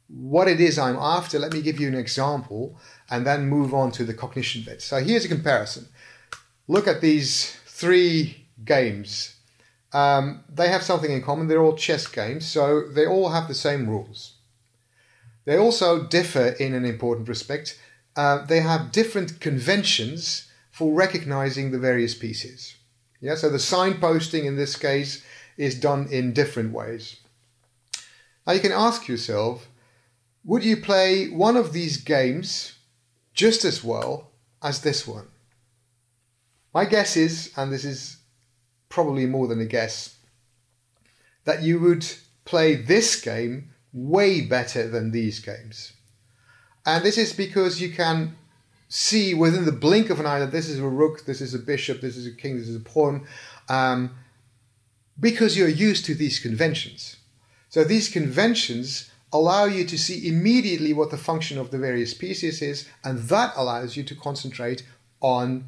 what 0.07 0.47
it 0.47 0.59
is 0.59 0.79
I'm 0.79 0.95
after, 0.97 1.37
let 1.37 1.53
me 1.53 1.61
give 1.61 1.79
you 1.79 1.87
an 1.87 1.95
example 1.95 2.77
and 3.09 3.25
then 3.25 3.47
move 3.47 3.73
on 3.73 3.91
to 3.91 4.03
the 4.03 4.13
cognition 4.13 4.63
bit. 4.63 4.81
So 4.81 4.97
here's 5.03 5.25
a 5.25 5.29
comparison. 5.29 5.87
Look 6.67 6.87
at 6.87 7.01
these 7.01 7.55
three 7.65 8.47
games. 8.65 9.35
Um, 9.93 10.43
they 10.49 10.69
have 10.69 10.83
something 10.83 11.11
in 11.11 11.21
common. 11.21 11.47
They're 11.47 11.63
all 11.63 11.75
chess 11.75 12.07
games, 12.07 12.45
so 12.45 12.87
they 12.89 13.05
all 13.05 13.29
have 13.29 13.47
the 13.47 13.53
same 13.53 13.87
rules. 13.87 14.33
They 15.45 15.57
also 15.57 16.03
differ 16.03 16.47
in 16.59 16.73
an 16.73 16.83
important 16.83 17.29
respect. 17.29 17.79
Uh, 18.15 18.45
they 18.45 18.59
have 18.59 18.91
different 18.91 19.39
conventions 19.39 20.46
for 20.77 20.93
recognizing 20.93 21.71
the 21.71 21.79
various 21.79 22.13
pieces. 22.13 22.75
Yeah, 23.19 23.33
so 23.33 23.49
the 23.49 23.57
signposting 23.57 24.45
in 24.45 24.57
this 24.57 24.75
case 24.75 25.23
is 25.57 25.79
done 25.79 26.07
in 26.11 26.33
different 26.33 26.71
ways. 26.71 27.15
Now 28.45 28.53
you 28.53 28.59
can 28.59 28.71
ask 28.71 29.07
yourself, 29.07 29.69
would 30.43 30.63
you 30.63 30.77
play 30.77 31.29
one 31.29 31.57
of 31.57 31.73
these 31.73 31.97
games 31.97 32.77
just 33.33 33.65
as 33.65 33.83
well 33.83 34.29
as 34.61 34.81
this 34.81 35.07
one? 35.07 35.29
My 36.75 36.85
guess 36.85 37.17
is, 37.17 37.51
and 37.57 37.73
this 37.73 37.83
is 37.83 38.17
probably 38.87 39.25
more 39.25 39.47
than 39.47 39.59
a 39.59 39.65
guess, 39.65 40.15
that 41.45 41.63
you 41.63 41.79
would 41.79 42.05
play 42.45 42.75
this 42.75 43.19
game 43.19 43.71
way 43.91 44.41
better 44.41 44.87
than 44.87 45.09
these 45.09 45.39
games. 45.39 45.93
And 46.85 47.03
this 47.03 47.17
is 47.17 47.33
because 47.33 47.81
you 47.81 47.89
can 47.89 48.37
see 48.89 49.33
within 49.33 49.65
the 49.65 49.71
blink 49.71 50.09
of 50.09 50.19
an 50.19 50.25
eye 50.25 50.39
that 50.39 50.51
this 50.51 50.69
is 50.69 50.79
a 50.79 50.87
rook, 50.87 51.25
this 51.25 51.41
is 51.41 51.53
a 51.53 51.59
bishop, 51.59 52.01
this 52.01 52.15
is 52.15 52.25
a 52.25 52.31
king, 52.31 52.57
this 52.57 52.69
is 52.69 52.75
a 52.75 52.79
pawn, 52.79 53.27
um, 53.69 54.15
because 55.19 55.57
you're 55.57 55.67
used 55.67 56.05
to 56.05 56.15
these 56.15 56.39
conventions. 56.39 57.17
So 57.69 57.83
these 57.83 58.09
conventions 58.09 59.11
allow 59.33 59.65
you 59.65 59.85
to 59.85 59.97
see 59.97 60.27
immediately 60.27 60.93
what 60.93 61.11
the 61.11 61.17
function 61.17 61.57
of 61.57 61.71
the 61.71 61.77
various 61.77 62.13
pieces 62.13 62.61
is, 62.61 62.87
and 63.03 63.19
that 63.29 63.53
allows 63.55 63.97
you 63.97 64.03
to 64.03 64.15
concentrate 64.15 64.83
on 65.19 65.67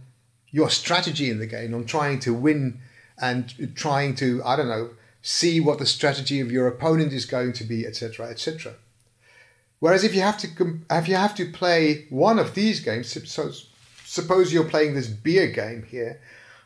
your 0.52 0.70
strategy 0.70 1.30
in 1.30 1.40
the 1.40 1.48
game, 1.48 1.74
on 1.74 1.86
trying 1.86 2.20
to 2.20 2.34
win 2.34 2.80
and 3.22 3.76
trying 3.76 4.16
to, 4.16 4.42
I 4.46 4.56
don't 4.56 4.70
know, 4.70 4.92
see 5.22 5.60
what 5.60 5.80
the 5.80 5.86
strategy 5.86 6.40
of 6.40 6.52
your 6.52 6.68
opponent 6.68 7.12
is 7.12 7.26
going 7.26 7.54
to 7.54 7.64
be, 7.66 7.86
etc., 7.86 8.28
etc. 8.28 8.76
Whereas 9.80 10.04
if 10.04 10.14
you 10.14 10.22
have 10.22 10.38
to 10.40 10.80
if 10.92 11.08
you 11.08 11.16
have 11.16 11.36
to 11.36 11.52
play 11.52 12.06
one 12.10 12.38
of 12.38 12.54
these 12.54 12.80
games, 12.82 13.18
so 13.30 13.52
suppose 14.06 14.52
you're 14.52 14.66
playing 14.66 14.94
this 14.94 15.08
beer 15.08 15.48
game 15.48 15.84
here, 15.84 16.20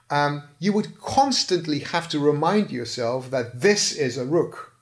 um, 0.10 0.43
you 0.60 0.73
would 0.73 0.99
constantly 0.99 1.80
have 1.80 2.10
to 2.10 2.19
remind 2.19 2.71
yourself 2.71 3.30
that 3.32 3.62
this 3.62 3.95
is 3.95 4.17
a 4.17 4.26
rook 4.26 4.73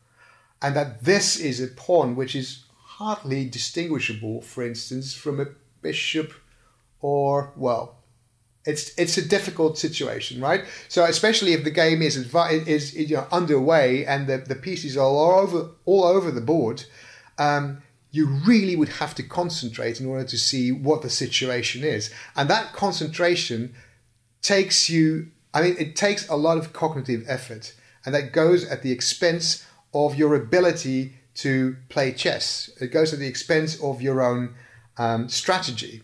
and 0.61 0.75
that 0.75 1.03
this 1.03 1.39
is 1.39 1.59
a 1.59 1.67
pawn 1.67 2.15
which 2.15 2.35
is 2.35 2.63
hardly 3.01 3.49
distinguishable, 3.49 4.41
for 4.41 4.63
instance, 4.63 5.13
from 5.13 5.39
a 5.39 5.47
bishop 5.81 6.33
or, 7.01 7.51
well, 7.55 7.97
it's 8.63 8.93
it's 8.95 9.17
a 9.17 9.27
difficult 9.27 9.77
situation, 9.77 10.39
right? 10.39 10.65
So 10.87 11.03
especially 11.03 11.53
if 11.53 11.63
the 11.63 11.71
game 11.71 12.03
is 12.03 12.15
is, 12.15 12.93
you 12.95 13.15
know, 13.15 13.27
underway 13.31 14.05
and 14.05 14.27
the, 14.27 14.37
the 14.37 14.55
pieces 14.55 14.95
are 14.95 15.05
all 15.05 15.39
over 15.39 15.71
all 15.85 16.03
over 16.03 16.29
the 16.29 16.41
board, 16.41 16.83
um, 17.39 17.81
you 18.11 18.27
really 18.27 18.75
would 18.75 18.89
have 18.89 19.15
to 19.15 19.23
concentrate 19.23 19.99
in 19.99 20.05
order 20.05 20.25
to 20.25 20.37
see 20.37 20.71
what 20.71 21.01
the 21.01 21.09
situation 21.09 21.83
is, 21.83 22.13
and 22.35 22.49
that 22.49 22.73
concentration 22.73 23.73
takes 24.41 24.89
you. 24.89 25.31
I 25.53 25.61
mean, 25.61 25.75
it 25.77 25.95
takes 25.95 26.27
a 26.29 26.35
lot 26.35 26.57
of 26.57 26.73
cognitive 26.73 27.23
effort, 27.27 27.73
and 28.05 28.13
that 28.15 28.31
goes 28.31 28.69
at 28.69 28.83
the 28.83 28.91
expense 28.91 29.65
of 29.93 30.15
your 30.15 30.35
ability 30.35 31.13
to 31.35 31.75
play 31.89 32.11
chess. 32.11 32.69
It 32.79 32.87
goes 32.87 33.13
at 33.13 33.19
the 33.19 33.27
expense 33.27 33.81
of 33.81 34.01
your 34.01 34.21
own 34.21 34.55
um, 34.97 35.29
strategy. 35.29 36.03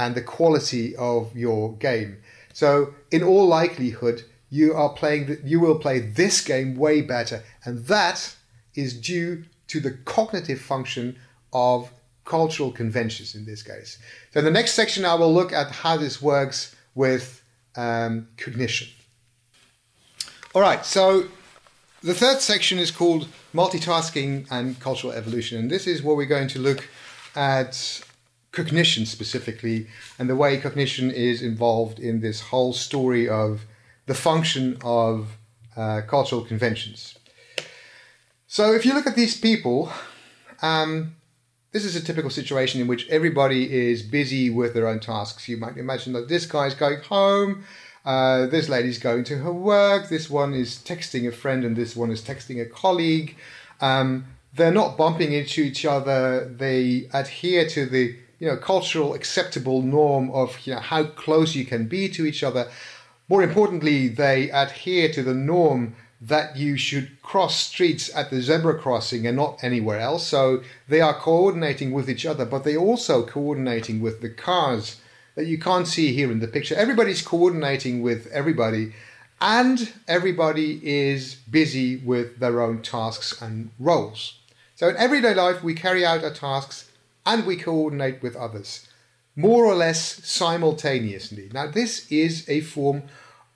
and 0.00 0.14
the 0.14 0.22
quality 0.22 0.96
of 0.96 1.36
your 1.36 1.76
game. 1.76 2.16
So, 2.54 2.94
in 3.10 3.22
all 3.22 3.46
likelihood, 3.46 4.22
you 4.48 4.74
are 4.74 4.88
playing 4.88 5.38
you 5.44 5.60
will 5.60 5.78
play 5.78 6.00
this 6.00 6.40
game 6.40 6.76
way 6.76 7.02
better, 7.02 7.42
and 7.64 7.84
that 7.86 8.36
is 8.74 8.98
due 8.98 9.44
to 9.68 9.78
the 9.78 9.90
cognitive 9.90 10.60
function 10.60 11.18
of 11.52 11.90
cultural 12.24 12.70
conventions 12.70 13.34
in 13.34 13.44
this 13.44 13.62
case. 13.62 13.98
So, 14.32 14.38
in 14.40 14.44
the 14.44 14.50
next 14.50 14.72
section, 14.74 15.04
I 15.04 15.14
will 15.14 15.32
look 15.32 15.52
at 15.52 15.70
how 15.70 15.96
this 15.96 16.22
works 16.22 16.74
with 16.94 17.42
um, 17.76 18.28
cognition. 18.36 18.88
All 20.54 20.62
right, 20.62 20.84
so 20.84 21.28
the 22.02 22.14
third 22.14 22.40
section 22.40 22.78
is 22.78 22.90
called 22.90 23.28
multitasking 23.54 24.46
and 24.50 24.78
cultural 24.80 25.12
evolution, 25.12 25.58
and 25.58 25.70
this 25.70 25.86
is 25.86 26.02
where 26.02 26.16
we're 26.16 26.26
going 26.26 26.48
to 26.48 26.58
look 26.58 26.88
at 27.34 28.02
cognition 28.52 29.06
specifically 29.06 29.86
and 30.18 30.28
the 30.28 30.34
way 30.34 30.58
cognition 30.58 31.10
is 31.10 31.40
involved 31.40 32.00
in 32.00 32.20
this 32.20 32.40
whole 32.40 32.72
story 32.72 33.28
of 33.28 33.64
the 34.06 34.14
function 34.14 34.76
of 34.82 35.36
uh, 35.76 36.00
cultural 36.06 36.42
conventions. 36.42 37.16
So, 38.48 38.72
if 38.72 38.84
you 38.84 38.94
look 38.94 39.06
at 39.06 39.14
these 39.14 39.40
people, 39.40 39.92
um, 40.62 41.14
this 41.72 41.84
is 41.84 41.94
a 41.94 42.02
typical 42.02 42.30
situation 42.30 42.80
in 42.80 42.86
which 42.86 43.08
everybody 43.08 43.72
is 43.72 44.02
busy 44.02 44.50
with 44.50 44.74
their 44.74 44.88
own 44.88 45.00
tasks. 45.00 45.48
You 45.48 45.56
might 45.56 45.76
imagine 45.76 46.12
that 46.14 46.28
this 46.28 46.46
guy's 46.46 46.74
going 46.74 47.00
home, 47.00 47.64
uh, 48.04 48.46
this 48.46 48.68
lady's 48.68 48.98
going 48.98 49.24
to 49.24 49.38
her 49.38 49.52
work, 49.52 50.08
this 50.08 50.28
one 50.28 50.52
is 50.52 50.76
texting 50.78 51.28
a 51.28 51.32
friend, 51.32 51.64
and 51.64 51.76
this 51.76 51.94
one 51.94 52.10
is 52.10 52.22
texting 52.22 52.60
a 52.60 52.66
colleague. 52.66 53.36
Um, 53.80 54.26
they're 54.54 54.72
not 54.72 54.96
bumping 54.96 55.32
into 55.32 55.62
each 55.62 55.84
other. 55.84 56.44
They 56.44 57.08
adhere 57.12 57.68
to 57.68 57.86
the 57.86 58.16
you 58.40 58.48
know 58.48 58.56
cultural 58.56 59.14
acceptable 59.14 59.82
norm 59.82 60.30
of 60.30 60.58
you 60.66 60.74
know 60.74 60.80
how 60.80 61.04
close 61.04 61.54
you 61.54 61.64
can 61.64 61.86
be 61.86 62.08
to 62.08 62.26
each 62.26 62.42
other. 62.42 62.68
More 63.28 63.42
importantly, 63.44 64.08
they 64.08 64.50
adhere 64.50 65.12
to 65.12 65.22
the 65.22 65.34
norm 65.34 65.94
that 66.20 66.56
you 66.56 66.76
should 66.76 67.20
cross 67.22 67.56
streets 67.56 68.14
at 68.14 68.30
the 68.30 68.42
zebra 68.42 68.78
crossing 68.78 69.26
and 69.26 69.36
not 69.36 69.62
anywhere 69.64 69.98
else. 69.98 70.26
So 70.26 70.62
they 70.88 71.00
are 71.00 71.14
coordinating 71.14 71.92
with 71.92 72.10
each 72.10 72.26
other, 72.26 72.44
but 72.44 72.64
they're 72.64 72.76
also 72.76 73.24
coordinating 73.24 74.00
with 74.00 74.20
the 74.20 74.28
cars 74.28 75.00
that 75.34 75.46
you 75.46 75.58
can't 75.58 75.88
see 75.88 76.12
here 76.12 76.30
in 76.30 76.40
the 76.40 76.48
picture. 76.48 76.74
Everybody's 76.74 77.22
coordinating 77.22 78.02
with 78.02 78.26
everybody, 78.26 78.92
and 79.40 79.92
everybody 80.06 80.80
is 80.82 81.34
busy 81.34 81.96
with 81.96 82.38
their 82.38 82.60
own 82.60 82.82
tasks 82.82 83.40
and 83.40 83.70
roles. 83.78 84.38
So 84.74 84.88
in 84.88 84.96
everyday 84.96 85.34
life, 85.34 85.62
we 85.62 85.74
carry 85.74 86.04
out 86.04 86.24
our 86.24 86.34
tasks 86.34 86.90
and 87.24 87.46
we 87.46 87.56
coordinate 87.56 88.22
with 88.22 88.36
others, 88.36 88.86
more 89.36 89.64
or 89.64 89.74
less 89.74 90.26
simultaneously. 90.26 91.50
Now, 91.52 91.66
this 91.66 92.10
is 92.10 92.46
a 92.48 92.60
form 92.60 93.04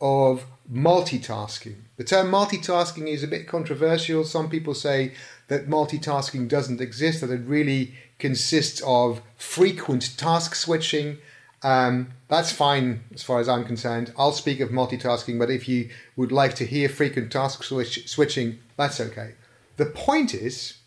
of 0.00 0.44
multitasking. 0.72 1.77
The 1.96 2.05
term 2.05 2.31
multitasking 2.31 3.09
is 3.09 3.22
a 3.22 3.29
bit 3.29 3.46
controversial. 3.46 4.24
Some 4.24 4.48
people 4.48 4.74
say 4.74 5.12
that 5.48 5.68
multitasking 5.68 6.48
doesn't 6.48 6.81
exist, 6.81 7.20
that 7.20 7.31
it 7.31 7.42
really 7.46 7.94
consists 8.18 8.83
of 8.87 9.20
frequent 9.37 10.16
task 10.16 10.55
switching. 10.55 11.18
Um, 11.62 12.12
that's 12.29 12.53
fine 12.53 13.05
as 13.12 13.22
far 13.22 13.40
as 13.40 13.48
I'm 13.48 13.64
concerned. 13.64 14.12
I'll 14.18 14.33
speak 14.33 14.61
of 14.61 14.70
multitasking, 14.70 15.38
but 15.38 15.50
if 15.50 15.68
you 15.68 15.90
would 16.16 16.33
like 16.33 16.55
to 16.57 16.66
hear 16.66 16.88
frequent 16.88 17.33
task 17.33 17.62
switch- 17.62 18.09
switching, 18.09 18.59
that's 18.77 19.00
okay. 19.00 19.35
The 19.77 19.87
point 19.87 20.35
is, 20.35 20.79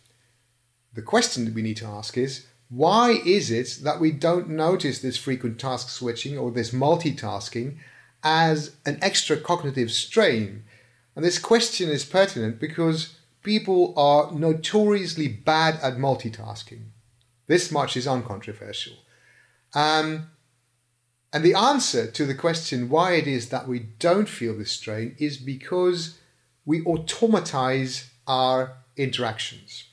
the 0.94 1.02
question 1.02 1.46
that 1.46 1.54
we 1.54 1.62
need 1.62 1.78
to 1.78 1.86
ask 1.86 2.18
is, 2.18 2.48
why 2.70 3.22
is 3.26 3.50
it 3.50 3.80
that 3.84 4.00
we 4.00 4.12
don't 4.12 4.50
notice 4.50 5.00
this 5.00 5.18
frequent 5.18 5.60
task 5.60 5.90
switching 5.90 6.38
or 6.38 6.52
this 6.52 6.72
multitasking 6.72 7.78
as 8.28 8.76
an 8.86 9.00
extra 9.02 9.38
cognitive 9.38 9.90
strain? 9.90 10.66
And 11.16 11.24
this 11.24 11.40
question 11.40 11.90
is 11.90 12.04
pertinent 12.04 12.60
because 12.60 13.16
people 13.42 13.94
are 13.96 14.34
notoriously 14.34 15.30
bad 15.30 15.80
at 15.82 15.94
multitasking. 15.94 16.90
This 17.48 17.72
much 17.72 17.96
is 17.96 18.06
uncontroversial. 18.06 18.98
Um, 19.74 20.30
and 21.32 21.42
the 21.42 21.54
answer 21.54 22.12
to 22.12 22.26
the 22.26 22.36
question 22.36 22.90
why 22.90 23.14
it 23.14 23.28
is 23.28 23.48
that 23.48 23.66
we 23.66 23.80
don't 23.80 24.28
feel 24.28 24.58
this 24.58 24.74
strain 24.74 25.16
is 25.18 25.38
because 25.38 26.20
we 26.66 26.84
automatize 26.84 28.12
our 28.28 28.74
interactions. 28.98 29.86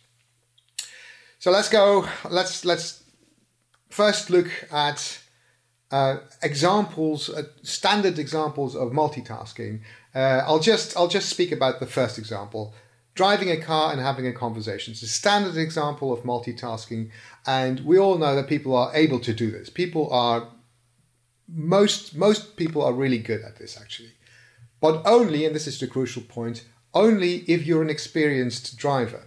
So 1.39 1.53
let's 1.53 1.69
go. 1.69 2.09
Let's 2.29 2.65
let's 2.65 3.05
first 3.91 4.29
look 4.29 4.51
at 4.73 5.21
uh, 5.91 6.19
examples, 6.43 7.29
uh, 7.29 7.45
standard 7.63 8.19
examples 8.19 8.75
of 8.75 8.93
multitasking. 8.93 9.81
Uh, 10.15 10.43
I'll 10.47 10.61
just 10.61 10.97
I'll 10.97 11.09
just 11.09 11.29
speak 11.29 11.53
about 11.53 11.81
the 11.81 11.87
first 11.87 12.19
example: 12.19 12.75
driving 13.15 13.51
a 13.51 13.57
car 13.57 13.93
and 13.93 14.01
having 14.01 14.27
a 14.27 14.33
conversation. 14.33 14.93
It's 14.93 15.03
a 15.03 15.07
standard 15.07 15.57
example 15.57 16.13
of 16.13 16.21
multitasking, 16.21 17.11
and 17.47 17.81
we 17.81 17.99
all 17.99 18.19
know 18.19 18.35
that 18.35 18.49
people 18.49 18.75
are 18.77 18.95
able 18.95 19.21
to 19.21 19.33
do 19.33 19.51
this. 19.51 19.71
People 19.71 20.11
are 20.11 20.49
most 21.49 22.17
most 22.17 22.57
people 22.57 22.83
are 22.83 22.93
really 22.93 23.19
good 23.19 23.43
at 23.43 23.57
this 23.57 23.79
actually, 23.81 24.13
but 24.81 25.03
only, 25.07 25.45
and 25.45 25.55
this 25.55 25.67
is 25.67 25.79
the 25.79 25.87
crucial 25.87 26.23
point, 26.23 26.65
only 26.93 27.39
if 27.47 27.67
you're 27.67 27.83
an 27.83 27.91
experienced 27.91 28.77
driver. 28.77 29.25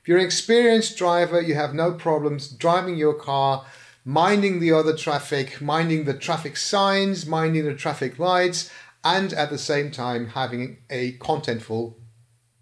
If 0.00 0.08
you're 0.08 0.18
an 0.18 0.24
experienced 0.24 0.96
driver, 0.96 1.40
you 1.40 1.54
have 1.54 1.74
no 1.74 1.92
problems 1.92 2.48
driving 2.48 2.96
your 2.96 3.14
car, 3.14 3.66
minding 4.08 4.58
the 4.58 4.72
other 4.72 4.96
traffic, 4.96 5.60
minding 5.60 6.04
the 6.04 6.14
traffic 6.14 6.56
signs, 6.56 7.26
minding 7.26 7.66
the 7.66 7.74
traffic 7.74 8.18
lights, 8.18 8.70
and 9.04 9.34
at 9.34 9.50
the 9.50 9.58
same 9.58 9.90
time 9.90 10.28
having 10.28 10.78
a 10.88 11.12
contentful 11.18 11.94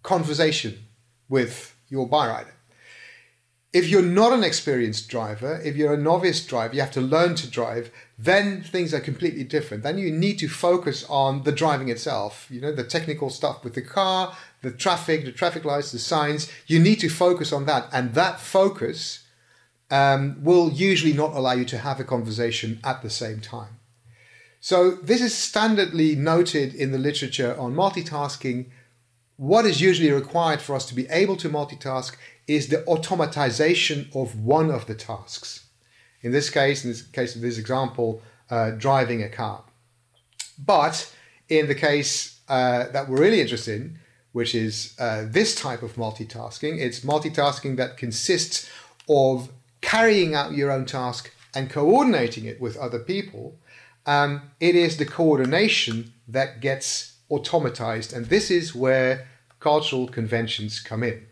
conversation 0.03 0.77
with 1.29 1.77
your 1.89 2.09
bike 2.09 2.31
byrider. 2.31 2.53
If 3.73 3.87
you're 3.87 4.03
not 4.03 4.33
an 4.33 4.43
experienced 4.43 5.09
driver, 5.09 5.61
if 5.65 5.77
you're 5.77 5.95
a 5.95 5.97
novice 5.97 6.45
driver, 6.45 6.75
you 6.75 6.81
have 6.81 6.91
to 6.93 7.01
learn 7.01 7.37
to 7.37 7.49
drive, 7.49 7.93
then 8.19 8.65
things 8.65 8.93
are 8.93 8.99
completely 8.99 9.45
different. 9.45 9.85
Then 9.85 9.99
you 9.99 10.11
need 10.11 10.41
to 10.41 10.49
focus 10.49 11.07
on 11.09 11.45
the 11.45 11.53
driving 11.53 11.91
itself, 11.91 12.49
you 12.51 12.61
know, 12.61 12.73
the 12.73 12.83
technical 12.83 13.31
stuff 13.31 13.63
with 13.63 13.75
the 13.75 13.83
car, 13.83 14.37
the 14.63 14.73
traffic, 14.73 15.25
the 15.25 15.31
traffic 15.31 15.65
lights, 15.65 15.93
the 15.93 16.01
signs. 16.01 16.51
You 16.67 16.81
need 16.81 16.99
to 17.01 17.09
focus 17.09 17.53
on 17.53 17.67
that. 17.67 17.89
And 17.93 18.15
that 18.15 18.41
focus 18.41 19.26
um, 19.91 20.43
will 20.43 20.71
usually 20.71 21.13
not 21.13 21.35
allow 21.35 21.53
you 21.53 21.65
to 21.67 21.79
have 21.79 22.01
a 22.01 22.05
conversation 22.05 22.81
at 22.83 23.03
the 23.03 23.11
same 23.11 23.41
time. 23.41 23.79
So, 24.61 24.93
this 24.93 25.21
is 25.21 25.33
standardly 25.33 26.17
noted 26.17 26.75
in 26.75 26.91
the 26.91 26.99
literature 26.99 27.57
on 27.59 27.75
multitasking. 27.75 28.67
What 29.37 29.67
is 29.67 29.81
usually 29.81 30.11
required 30.11 30.61
for 30.61 30.75
us 30.75 30.87
to 30.87 30.95
be 30.95 31.07
able 31.09 31.37
to 31.37 31.49
multitask 31.49 32.17
is 32.49 32.69
the 32.69 32.83
automatization 32.89 34.15
of 34.17 34.41
one 34.41 34.71
of 34.71 34.87
the 34.87 34.95
tasks. 34.95 35.67
In 36.23 36.33
this 36.33 36.51
case, 36.51 36.85
in 36.85 36.91
this 36.91 37.03
case 37.03 37.37
of 37.37 37.43
this 37.43 37.59
example, 37.59 38.23
uh, 38.51 38.71
driving 38.71 39.23
a 39.23 39.29
car. 39.29 39.63
But 40.59 41.13
in 41.49 41.69
the 41.69 41.75
case 41.75 42.41
uh, 42.49 42.89
that 42.91 43.09
we're 43.09 43.21
really 43.21 43.41
interested 43.41 43.81
in, 43.81 43.99
which 44.33 44.55
is 44.55 44.95
uh, 44.99 45.25
this 45.27 45.55
type 45.55 45.83
of 45.83 45.95
multitasking. 45.95 46.79
It's 46.79 47.01
multitasking 47.01 47.77
that 47.79 47.97
consists 47.97 48.69
of 49.09 49.51
carrying 49.81 50.35
out 50.35 50.53
your 50.53 50.71
own 50.71 50.87
task 50.87 51.33
and 51.55 51.71
coordinating 51.71 52.45
it 52.45 52.61
with 52.61 52.77
other 52.77 52.99
people. 52.99 53.59
Um, 54.05 54.51
it 54.61 54.75
is 54.75 54.97
the 54.97 55.07
coordination 55.07 56.13
that 56.29 56.61
gets 56.61 57.17
automatized, 57.31 58.15
and 58.15 58.27
this 58.27 58.51
is 58.51 58.75
where 58.75 59.27
cultural 59.59 60.07
conventions 60.07 60.81
come 60.81 61.03
in. 61.03 61.27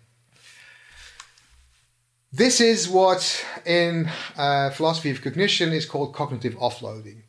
This 2.33 2.61
is 2.61 2.89
what 2.89 3.45
in 3.65 4.11
uh, 4.37 4.71
philosophy 4.71 5.11
of 5.11 5.23
cognition 5.23 5.73
is 5.73 5.87
called 5.87 6.15
cognitive 6.15 6.55
offloading. 6.55 7.23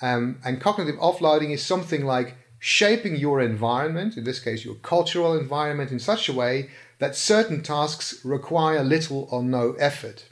Um, 0.00 0.38
and 0.44 0.60
cognitive 0.60 0.96
offloading 1.00 1.50
is 1.50 1.64
something 1.64 2.04
like 2.04 2.36
shaping 2.60 3.16
your 3.16 3.40
environment, 3.40 4.16
in 4.16 4.22
this 4.22 4.38
case 4.38 4.64
your 4.64 4.76
cultural 4.76 5.36
environment, 5.36 5.90
in 5.90 5.98
such 5.98 6.28
a 6.28 6.32
way 6.32 6.70
that 7.00 7.16
certain 7.16 7.60
tasks 7.62 8.24
require 8.24 8.84
little 8.84 9.26
or 9.32 9.42
no 9.42 9.72
effort. 9.80 10.26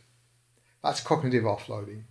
That's 0.83 1.01
cognitive 1.01 1.45
offloading. 1.45 2.03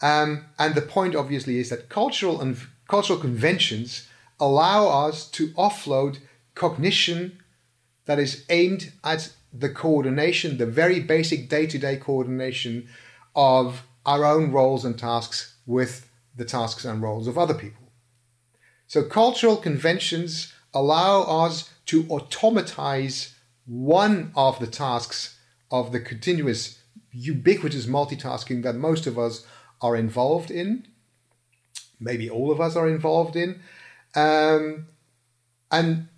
Um, 0.00 0.46
and 0.58 0.74
the 0.74 0.82
point, 0.82 1.14
obviously, 1.14 1.58
is 1.58 1.70
that 1.70 1.88
cultural 1.88 2.40
and 2.40 2.56
cultural 2.88 3.18
conventions 3.18 4.08
allow 4.38 5.06
us 5.06 5.28
to 5.30 5.48
offload 5.48 6.18
cognition 6.54 7.42
that 8.06 8.18
is 8.18 8.44
aimed 8.48 8.92
at 9.02 9.32
the 9.52 9.68
coordination, 9.68 10.58
the 10.58 10.66
very 10.66 11.00
basic 11.00 11.48
day 11.48 11.66
to 11.66 11.78
day 11.78 11.96
coordination 11.96 12.88
of 13.34 13.86
our 14.04 14.24
own 14.24 14.52
roles 14.52 14.84
and 14.84 14.98
tasks 14.98 15.54
with 15.66 16.08
the 16.36 16.44
tasks 16.44 16.84
and 16.84 17.02
roles 17.02 17.26
of 17.26 17.38
other 17.38 17.54
people. 17.54 17.90
So 18.86 19.02
cultural 19.02 19.56
conventions 19.56 20.52
allow 20.74 21.22
us 21.22 21.70
to 21.86 22.06
automatize 22.08 23.34
one 23.66 24.32
of 24.36 24.58
the 24.58 24.66
tasks 24.66 25.38
of 25.70 25.92
the 25.92 26.00
continuous 26.00 26.80
ubiquitous 27.14 27.86
multitasking 27.86 28.62
that 28.62 28.74
most 28.74 29.06
of 29.06 29.18
us 29.18 29.46
are 29.80 29.96
involved 29.96 30.50
in. 30.50 30.86
maybe 32.00 32.28
all 32.28 32.50
of 32.50 32.60
us 32.60 32.76
are 32.76 32.88
involved 32.88 33.36
in. 33.36 33.60
Um, 34.14 34.88
and 35.70 36.08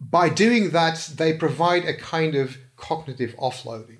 by 0.00 0.28
doing 0.28 0.70
that, 0.70 1.10
they 1.16 1.32
provide 1.32 1.84
a 1.86 1.96
kind 1.96 2.34
of 2.34 2.58
cognitive 2.76 3.34
offloading. 3.36 3.98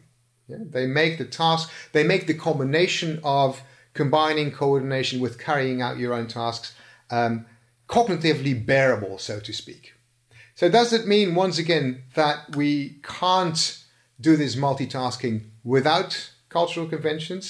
Yeah? 0.48 0.58
They 0.60 0.86
make 0.86 1.18
the 1.18 1.24
task, 1.24 1.70
they 1.92 2.04
make 2.04 2.26
the 2.26 2.34
combination 2.34 3.20
of 3.24 3.62
combining 3.94 4.52
coordination 4.52 5.20
with 5.20 5.38
carrying 5.38 5.80
out 5.80 5.98
your 5.98 6.12
own 6.12 6.26
tasks 6.26 6.74
um, 7.10 7.46
cognitively 7.88 8.64
bearable, 8.64 9.18
so 9.18 9.40
to 9.40 9.52
speak. 9.52 9.94
So, 10.54 10.68
does 10.68 10.92
it 10.92 11.06
mean, 11.06 11.34
once 11.34 11.58
again, 11.58 12.02
that 12.14 12.56
we 12.56 13.00
can't 13.02 13.82
do 14.20 14.36
this 14.36 14.56
multitasking 14.56 15.46
without 15.64 16.30
cultural 16.58 16.86
conventions? 16.94 17.44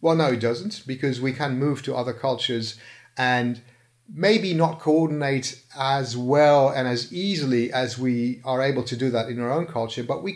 Well, 0.00 0.16
no, 0.16 0.28
it 0.36 0.40
doesn't, 0.48 0.74
because 0.86 1.20
we 1.20 1.32
can 1.32 1.58
move 1.64 1.78
to 1.82 1.94
other 1.94 2.14
cultures 2.26 2.68
and 3.16 3.60
maybe 4.08 4.54
not 4.54 4.80
coordinate 4.80 5.48
as 5.78 6.16
well 6.16 6.62
and 6.76 6.86
as 6.88 7.12
easily 7.12 7.72
as 7.72 7.98
we 7.98 8.40
are 8.44 8.62
able 8.62 8.84
to 8.84 8.96
do 8.96 9.10
that 9.10 9.28
in 9.28 9.40
our 9.40 9.52
own 9.58 9.66
culture, 9.66 10.04
but 10.12 10.22
we 10.22 10.32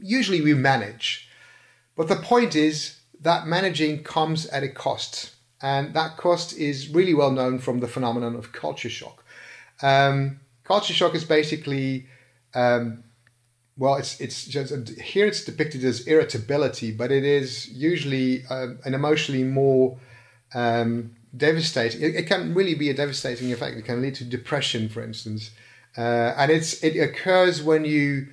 usually 0.00 0.40
we 0.40 0.54
manage. 0.54 1.28
But 1.96 2.08
the 2.08 2.22
point 2.32 2.54
is 2.54 3.00
that 3.20 3.46
managing 3.46 4.04
comes 4.04 4.46
at 4.46 4.62
a 4.62 4.68
cost, 4.68 5.34
and 5.60 5.94
that 5.94 6.16
cost 6.16 6.56
is 6.56 6.88
really 6.98 7.14
well 7.14 7.32
known 7.32 7.58
from 7.58 7.80
the 7.80 7.88
phenomenon 7.88 8.36
of 8.36 8.52
culture 8.52 8.92
shock. 9.00 9.24
Um, 9.82 10.40
culture 10.64 10.94
shock 10.94 11.14
is 11.14 11.24
basically 11.24 12.06
um, 12.54 13.04
well, 13.78 13.94
it's 13.94 14.20
it's 14.20 14.44
just 14.44 14.90
here 14.98 15.26
it's 15.26 15.44
depicted 15.44 15.84
as 15.84 16.06
irritability, 16.06 16.90
but 16.90 17.12
it 17.12 17.24
is 17.24 17.68
usually 17.68 18.44
uh, 18.50 18.68
an 18.84 18.92
emotionally 18.92 19.44
more 19.44 19.96
um, 20.52 21.14
devastating. 21.36 22.02
It, 22.02 22.16
it, 22.16 22.26
can 22.26 22.54
really 22.54 22.74
be 22.74 22.90
a 22.90 22.94
devastating 22.94 23.52
effect. 23.52 23.76
It 23.76 23.84
can 23.84 24.02
lead 24.02 24.16
to 24.16 24.24
depression, 24.24 24.88
for 24.88 25.00
instance, 25.00 25.52
uh, 25.96 26.34
and 26.36 26.50
it's 26.50 26.82
it 26.82 26.98
occurs 26.98 27.62
when 27.62 27.84
you 27.84 28.28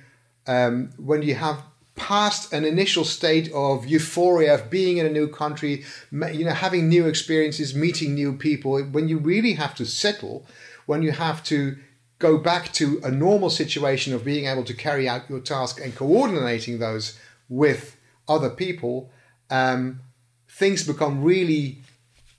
um, 0.48 0.90
when 0.96 1.22
you 1.22 1.36
have 1.36 1.62
passed 1.94 2.52
an 2.52 2.64
initial 2.64 3.04
state 3.04 3.50
of 3.52 3.86
euphoria 3.86 4.54
of 4.54 4.68
being 4.68 4.98
in 4.98 5.06
a 5.06 5.10
new 5.10 5.28
country, 5.28 5.84
you 6.10 6.44
know, 6.44 6.52
having 6.52 6.88
new 6.88 7.06
experiences, 7.06 7.74
meeting 7.74 8.14
new 8.14 8.32
people. 8.32 8.82
When 8.82 9.08
you 9.08 9.18
really 9.18 9.54
have 9.54 9.76
to 9.76 9.86
settle, 9.86 10.44
when 10.86 11.02
you 11.02 11.12
have 11.12 11.42
to 11.44 11.76
go 12.18 12.38
back 12.38 12.72
to 12.72 13.00
a 13.04 13.10
normal 13.10 13.50
situation 13.50 14.14
of 14.14 14.24
being 14.24 14.46
able 14.46 14.64
to 14.64 14.74
carry 14.74 15.08
out 15.08 15.28
your 15.28 15.40
task 15.40 15.80
and 15.80 15.94
coordinating 15.94 16.78
those 16.78 17.18
with 17.48 17.96
other 18.28 18.50
people, 18.50 19.10
um, 19.50 20.00
things 20.48 20.86
become 20.86 21.22
really 21.22 21.78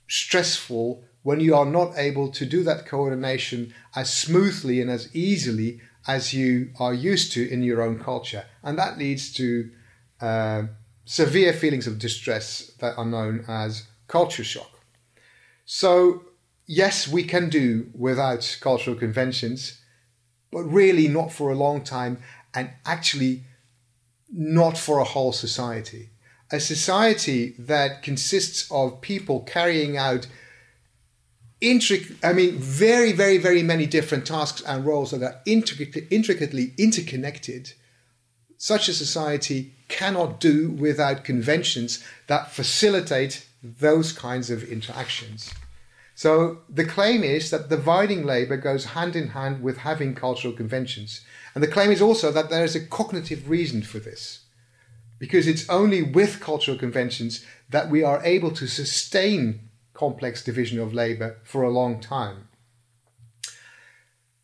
stressful 0.08 1.02
when 1.22 1.40
you 1.40 1.54
are 1.54 1.66
not 1.66 1.92
able 1.96 2.30
to 2.30 2.46
do 2.46 2.62
that 2.64 2.86
coordination 2.86 3.72
as 3.94 4.12
smoothly 4.12 4.80
and 4.80 4.90
as 4.90 5.14
easily 5.14 5.80
as 6.06 6.32
you 6.32 6.70
are 6.80 6.94
used 6.94 7.32
to 7.32 7.48
in 7.50 7.62
your 7.62 7.82
own 7.82 7.98
culture. 7.98 8.44
And 8.62 8.78
that 8.78 8.98
leads 8.98 9.32
to 9.34 9.70
uh, 10.20 10.62
severe 11.04 11.52
feelings 11.52 11.86
of 11.86 11.98
distress 11.98 12.72
that 12.80 12.96
are 12.96 13.04
known 13.04 13.44
as 13.46 13.86
culture 14.08 14.44
shock. 14.44 14.70
So, 15.66 16.22
yes, 16.68 17.08
we 17.08 17.24
can 17.24 17.48
do 17.48 17.90
without 17.92 18.58
cultural 18.60 18.94
conventions, 18.94 19.80
but 20.52 20.62
really 20.62 21.08
not 21.08 21.32
for 21.32 21.50
a 21.50 21.56
long 21.56 21.82
time 21.82 22.18
and 22.54 22.70
actually 22.86 23.42
not 24.30 24.78
for 24.78 25.00
a 25.00 25.04
whole 25.04 25.32
society 25.32 26.10
a 26.50 26.60
society 26.60 27.54
that 27.58 28.02
consists 28.02 28.70
of 28.70 29.00
people 29.00 29.40
carrying 29.40 29.96
out 29.96 30.26
intricate, 31.60 32.16
I 32.22 32.32
mean, 32.32 32.56
very, 32.56 33.12
very, 33.12 33.38
very 33.38 33.62
many 33.62 33.86
different 33.86 34.26
tasks 34.26 34.62
and 34.62 34.86
roles 34.86 35.10
that 35.10 35.22
are 35.22 35.40
intricately 35.44 36.72
interconnected, 36.78 37.72
such 38.56 38.88
a 38.88 38.94
society 38.94 39.74
cannot 39.88 40.40
do 40.40 40.70
without 40.70 41.24
conventions 41.24 42.02
that 42.28 42.52
facilitate 42.52 43.46
those 43.62 44.12
kinds 44.12 44.50
of 44.50 44.62
interactions. 44.62 45.52
So 46.18 46.62
the 46.68 46.84
claim 46.84 47.22
is 47.22 47.48
that 47.50 47.68
dividing 47.68 48.24
labor 48.26 48.56
goes 48.56 48.86
hand 48.86 49.14
in 49.14 49.28
hand 49.28 49.62
with 49.62 49.76
having 49.78 50.16
cultural 50.16 50.52
conventions. 50.52 51.20
And 51.54 51.62
the 51.62 51.68
claim 51.68 51.92
is 51.92 52.02
also 52.02 52.32
that 52.32 52.50
there 52.50 52.64
is 52.64 52.74
a 52.74 52.84
cognitive 52.84 53.48
reason 53.48 53.82
for 53.82 54.00
this 54.00 54.40
because 55.20 55.46
it's 55.46 55.70
only 55.70 56.02
with 56.02 56.40
cultural 56.40 56.76
conventions 56.76 57.46
that 57.70 57.88
we 57.88 58.02
are 58.02 58.20
able 58.24 58.50
to 58.50 58.66
sustain 58.66 59.60
complex 59.94 60.42
division 60.42 60.80
of 60.80 60.92
labor 60.92 61.36
for 61.44 61.62
a 61.62 61.70
long 61.70 62.00
time. 62.00 62.48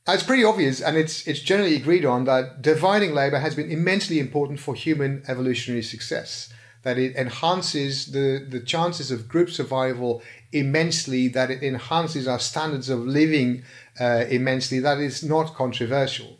It's 0.06 0.22
pretty 0.22 0.44
obvious, 0.44 0.80
and 0.80 0.96
it's, 0.96 1.26
it's 1.26 1.40
generally 1.40 1.74
agreed 1.74 2.04
on, 2.04 2.24
that 2.26 2.62
dividing 2.62 3.14
labor 3.14 3.40
has 3.40 3.56
been 3.56 3.72
immensely 3.72 4.20
important 4.20 4.60
for 4.60 4.76
human 4.76 5.24
evolutionary 5.26 5.82
success. 5.82 6.52
That 6.84 6.98
it 6.98 7.16
enhances 7.16 8.12
the, 8.12 8.46
the 8.46 8.60
chances 8.60 9.10
of 9.10 9.26
group 9.26 9.48
survival 9.48 10.22
immensely, 10.54 11.28
that 11.28 11.50
it 11.50 11.62
enhances 11.62 12.28
our 12.28 12.38
standards 12.38 12.88
of 12.88 13.00
living 13.00 13.64
uh, 14.00 14.24
immensely. 14.30 14.78
That 14.78 14.98
is 14.98 15.22
not 15.22 15.54
controversial. 15.54 16.38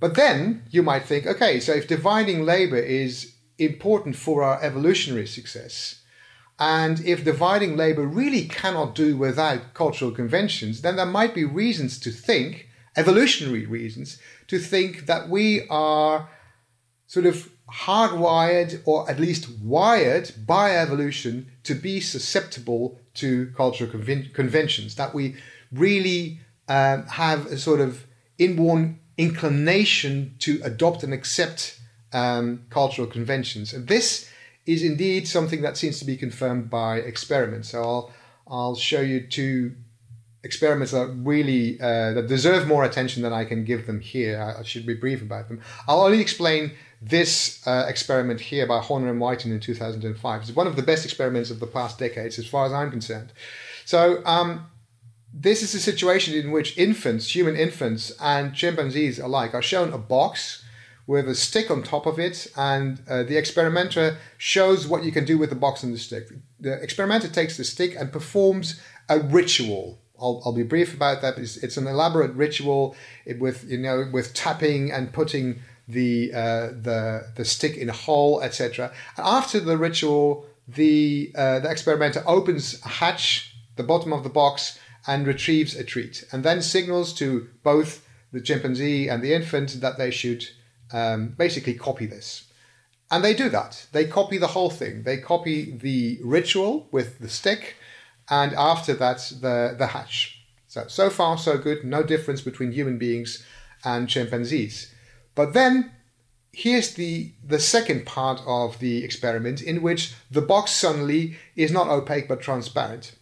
But 0.00 0.14
then 0.14 0.64
you 0.70 0.82
might 0.82 1.04
think, 1.04 1.26
okay, 1.26 1.58
so 1.58 1.72
if 1.72 1.88
dividing 1.88 2.44
labor 2.44 2.76
is 2.76 3.34
important 3.58 4.14
for 4.14 4.44
our 4.44 4.62
evolutionary 4.62 5.26
success, 5.26 6.02
and 6.58 7.00
if 7.00 7.24
dividing 7.24 7.76
labor 7.76 8.06
really 8.06 8.44
cannot 8.46 8.94
do 8.94 9.16
without 9.16 9.74
cultural 9.74 10.10
conventions, 10.10 10.82
then 10.82 10.96
there 10.96 11.06
might 11.06 11.34
be 11.34 11.44
reasons 11.44 11.98
to 12.00 12.10
think, 12.10 12.68
evolutionary 12.96 13.66
reasons, 13.66 14.18
to 14.48 14.58
think 14.58 15.06
that 15.06 15.28
we 15.28 15.66
are 15.68 16.28
sort 17.06 17.26
of 17.26 17.50
hardwired 17.72 18.80
or 18.84 19.08
at 19.10 19.20
least 19.20 19.48
wired 19.62 20.32
by 20.46 20.76
evolution 20.76 21.50
to 21.64 21.74
be 21.74 22.00
susceptible 22.00 22.98
to 23.14 23.52
cultural 23.56 23.90
conven- 23.90 24.32
conventions, 24.32 24.94
that 24.94 25.14
we 25.14 25.36
really 25.72 26.40
um, 26.68 27.04
have 27.06 27.46
a 27.46 27.58
sort 27.58 27.80
of 27.80 28.06
inborn 28.38 28.98
inclination 29.16 30.34
to 30.38 30.60
adopt 30.62 31.02
and 31.02 31.12
accept 31.12 31.78
um, 32.12 32.64
cultural 32.70 33.06
conventions. 33.06 33.72
And 33.72 33.86
this 33.88 34.30
is 34.64 34.82
indeed 34.82 35.26
something 35.26 35.62
that 35.62 35.76
seems 35.76 35.98
to 35.98 36.04
be 36.04 36.16
confirmed 36.16 36.70
by 36.70 36.98
experiments. 36.98 37.70
So 37.70 37.82
I'll 37.82 38.12
I'll 38.50 38.76
show 38.76 39.00
you 39.00 39.26
two 39.26 39.74
experiments 40.42 40.92
that 40.92 41.06
really 41.08 41.78
uh, 41.80 42.12
that 42.14 42.28
deserve 42.28 42.66
more 42.66 42.84
attention 42.84 43.22
than 43.22 43.32
I 43.32 43.44
can 43.44 43.64
give 43.64 43.86
them 43.86 44.00
here. 44.00 44.40
I, 44.40 44.60
I 44.60 44.62
should 44.62 44.86
be 44.86 44.94
brief 44.94 45.20
about 45.22 45.48
them. 45.48 45.60
I'll 45.86 46.02
only 46.02 46.20
explain 46.20 46.72
this 47.00 47.66
uh, 47.66 47.86
experiment 47.88 48.40
here 48.40 48.66
by 48.66 48.80
Horner 48.80 49.10
and 49.10 49.20
Whiten 49.20 49.52
in 49.52 49.60
2005. 49.60 50.42
is 50.42 50.52
one 50.52 50.66
of 50.66 50.76
the 50.76 50.82
best 50.82 51.04
experiments 51.04 51.50
of 51.50 51.60
the 51.60 51.66
past 51.66 51.98
decades, 51.98 52.38
as 52.38 52.46
far 52.46 52.66
as 52.66 52.72
I'm 52.72 52.90
concerned. 52.90 53.32
So 53.84 54.22
um, 54.26 54.66
this 55.32 55.62
is 55.62 55.74
a 55.74 55.80
situation 55.80 56.34
in 56.34 56.50
which 56.50 56.76
infants, 56.76 57.34
human 57.34 57.56
infants, 57.56 58.12
and 58.20 58.54
chimpanzees 58.54 59.18
alike 59.18 59.54
are 59.54 59.62
shown 59.62 59.92
a 59.92 59.98
box 59.98 60.64
with 61.06 61.26
a 61.26 61.34
stick 61.34 61.70
on 61.70 61.82
top 61.82 62.04
of 62.04 62.18
it, 62.18 62.48
and 62.56 63.00
uh, 63.08 63.22
the 63.22 63.38
experimenter 63.38 64.18
shows 64.36 64.86
what 64.86 65.04
you 65.04 65.10
can 65.10 65.24
do 65.24 65.38
with 65.38 65.48
the 65.48 65.56
box 65.56 65.82
and 65.82 65.94
the 65.94 65.98
stick. 65.98 66.28
The 66.60 66.74
experimenter 66.82 67.28
takes 67.28 67.56
the 67.56 67.64
stick 67.64 67.94
and 67.98 68.12
performs 68.12 68.78
a 69.08 69.20
ritual. 69.20 69.98
I'll, 70.20 70.42
I'll 70.44 70.52
be 70.52 70.64
brief 70.64 70.92
about 70.92 71.22
that. 71.22 71.38
It's, 71.38 71.56
it's 71.58 71.78
an 71.78 71.86
elaborate 71.86 72.32
ritual 72.34 72.94
with 73.38 73.64
you 73.70 73.78
know 73.78 74.08
with 74.12 74.34
tapping 74.34 74.90
and 74.92 75.12
putting 75.12 75.60
the 75.88 76.32
uh, 76.34 76.66
the 76.68 77.26
the 77.34 77.44
stick 77.44 77.76
in 77.76 77.88
a 77.88 77.92
hole, 77.92 78.42
etc. 78.42 78.92
After 79.16 79.58
the 79.58 79.78
ritual, 79.78 80.46
the 80.66 81.32
uh, 81.34 81.60
the 81.60 81.70
experimenter 81.70 82.22
opens 82.26 82.80
a 82.84 82.88
hatch, 82.88 83.54
the 83.76 83.82
bottom 83.82 84.12
of 84.12 84.22
the 84.22 84.28
box, 84.28 84.78
and 85.06 85.26
retrieves 85.26 85.74
a 85.74 85.84
treat, 85.84 86.24
and 86.30 86.44
then 86.44 86.60
signals 86.62 87.12
to 87.14 87.48
both 87.62 88.06
the 88.32 88.40
chimpanzee 88.40 89.08
and 89.08 89.22
the 89.22 89.32
infant 89.32 89.80
that 89.80 89.96
they 89.96 90.10
should 90.10 90.46
um, 90.92 91.28
basically 91.38 91.74
copy 91.74 92.04
this. 92.04 92.44
And 93.10 93.24
they 93.24 93.32
do 93.32 93.48
that. 93.48 93.86
They 93.92 94.04
copy 94.04 94.36
the 94.36 94.48
whole 94.48 94.68
thing. 94.68 95.04
They 95.04 95.16
copy 95.16 95.70
the 95.70 96.18
ritual 96.22 96.88
with 96.92 97.18
the 97.20 97.28
stick, 97.30 97.76
and 98.28 98.52
after 98.52 98.92
that, 98.94 99.32
the, 99.40 99.74
the 99.78 99.88
hatch. 99.88 100.44
So, 100.66 100.84
so 100.86 101.08
far, 101.08 101.38
so 101.38 101.56
good. 101.56 101.84
No 101.84 102.02
difference 102.02 102.42
between 102.42 102.72
human 102.72 102.98
beings 102.98 103.42
and 103.84 104.08
chimpanzees. 104.08 104.92
But 105.38 105.52
then, 105.52 105.92
here's 106.50 106.94
the, 106.94 107.30
the 107.46 107.60
second 107.60 108.06
part 108.06 108.40
of 108.44 108.80
the 108.80 109.04
experiment 109.04 109.62
in 109.62 109.82
which 109.82 110.14
the 110.28 110.42
box 110.42 110.72
suddenly 110.72 111.36
is 111.54 111.70
not 111.70 111.86
opaque 111.86 112.26
but 112.26 112.40
transparent. 112.40 113.14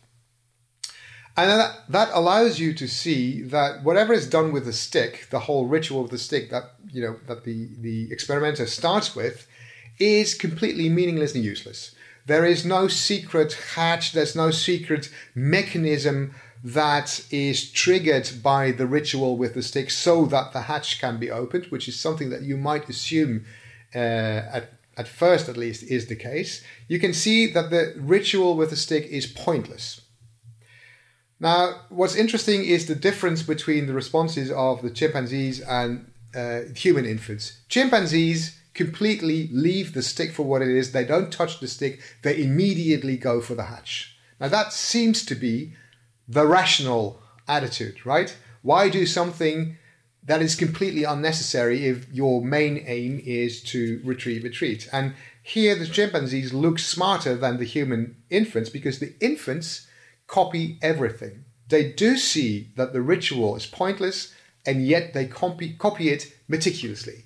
And 1.37 1.51
that, 1.51 1.83
that 1.91 2.09
allows 2.15 2.59
you 2.59 2.73
to 2.73 2.89
see 2.89 3.43
that 3.43 3.85
whatever 3.85 4.15
is 4.15 4.31
done 4.31 4.51
with 4.51 4.65
the 4.65 4.73
stick, 4.73 5.27
the 5.29 5.41
whole 5.41 5.67
ritual 5.67 6.05
of 6.05 6.09
the 6.09 6.17
stick 6.17 6.49
that 6.49 6.77
you 6.91 7.03
know 7.03 7.17
that 7.27 7.45
the, 7.45 7.69
the 7.79 8.11
experimenter 8.11 8.65
starts 8.65 9.15
with, 9.15 9.47
is 9.99 10.33
completely 10.33 10.89
meaningless 10.89 11.35
and 11.35 11.45
useless. 11.45 11.95
There 12.25 12.47
is 12.47 12.65
no 12.65 12.89
secret 12.89 13.53
hatch, 13.75 14.13
there's 14.13 14.35
no 14.35 14.51
secret 14.51 15.11
mechanism 15.35 16.35
that 16.65 17.25
is 17.31 17.71
triggered 17.71 18.31
by 18.43 18.71
the 18.71 18.87
ritual 18.87 19.37
with 19.37 19.55
the 19.55 19.63
stick 19.63 19.91
so 19.91 20.27
that 20.27 20.53
the 20.53 20.63
hatch 20.63 21.01
can 21.01 21.19
be 21.19 21.31
opened, 21.31 21.67
which 21.67 21.89
is 21.89 21.99
something 21.99 22.31
that 22.31 22.43
you 22.43 22.57
might 22.57 22.89
assume 22.89 23.45
uh, 23.95 23.99
at, 23.99 24.73
at 24.97 25.09
first 25.09 25.49
at 25.49 25.57
least 25.57 25.83
is 25.85 26.07
the 26.07 26.17
case, 26.17 26.65
you 26.89 26.99
can 26.99 27.13
see 27.13 27.47
that 27.53 27.71
the 27.71 27.95
ritual 27.97 28.57
with 28.57 28.71
the 28.71 28.77
stick 28.77 29.07
is 29.07 29.27
pointless. 29.27 30.01
Now, 31.39 31.83
what's 31.91 32.17
interesting 32.17 32.65
is 32.65 32.87
the 32.87 32.95
difference 32.95 33.43
between 33.43 33.87
the 33.87 33.93
responses 33.93 34.51
of 34.51 34.83
the 34.83 34.91
chimpanzees 34.91 35.61
and 35.61 36.11
uh, 36.35 36.61
human 36.75 37.05
infants. 37.05 37.61
Chimpanzees 37.69 38.59
completely 38.73 39.49
leave 39.53 39.93
the 39.93 40.03
stick 40.03 40.33
for 40.33 40.45
what 40.45 40.63
it 40.63 40.69
is, 40.69 40.93
they 40.93 41.05
don't 41.05 41.33
touch 41.33 41.61
the 41.61 41.69
stick, 41.69 42.01
they 42.23 42.43
immediately 42.43 43.17
go 43.17 43.41
for 43.41 43.55
the 43.55 43.65
hatch. 43.65 44.17
Now, 44.41 44.49
that 44.49 44.73
seems 44.73 45.25
to 45.27 45.35
be 45.35 45.75
the 46.29 46.47
rational 46.47 47.21
attitude, 47.49 48.05
right? 48.05 48.37
Why 48.63 48.89
do 48.89 49.07
something 49.07 49.77
that 50.25 50.43
is 50.43 50.57
completely 50.57 51.05
unnecessary 51.05 51.87
if 51.87 52.13
your 52.13 52.43
main 52.43 52.83
aim 52.87 53.21
is 53.25 53.63
to 53.65 54.01
retrieve 54.05 54.45
a 54.45 54.51
treat? 54.51 54.89
And 54.93 55.15
here 55.43 55.77
the 55.77 55.87
chimpanzees 55.87 56.53
look 56.53 56.79
smarter 56.79 57.37
than 57.37 57.59
the 57.59 57.65
human 57.65 58.17
infants 58.31 58.69
because 58.71 58.99
the 58.99 59.15
infants 59.21 59.87
copy 60.27 60.79
everything. 60.83 61.45
They 61.69 61.93
do 61.93 62.17
see 62.17 62.71
that 62.77 62.93
the 62.93 63.03
ritual 63.03 63.57
is 63.57 63.67
pointless 63.67 64.35
and 64.65 64.85
yet 64.85 65.15
they 65.15 65.27
copy, 65.27 65.75
copy 65.75 66.11
it 66.11 66.33
meticulously. 66.49 67.25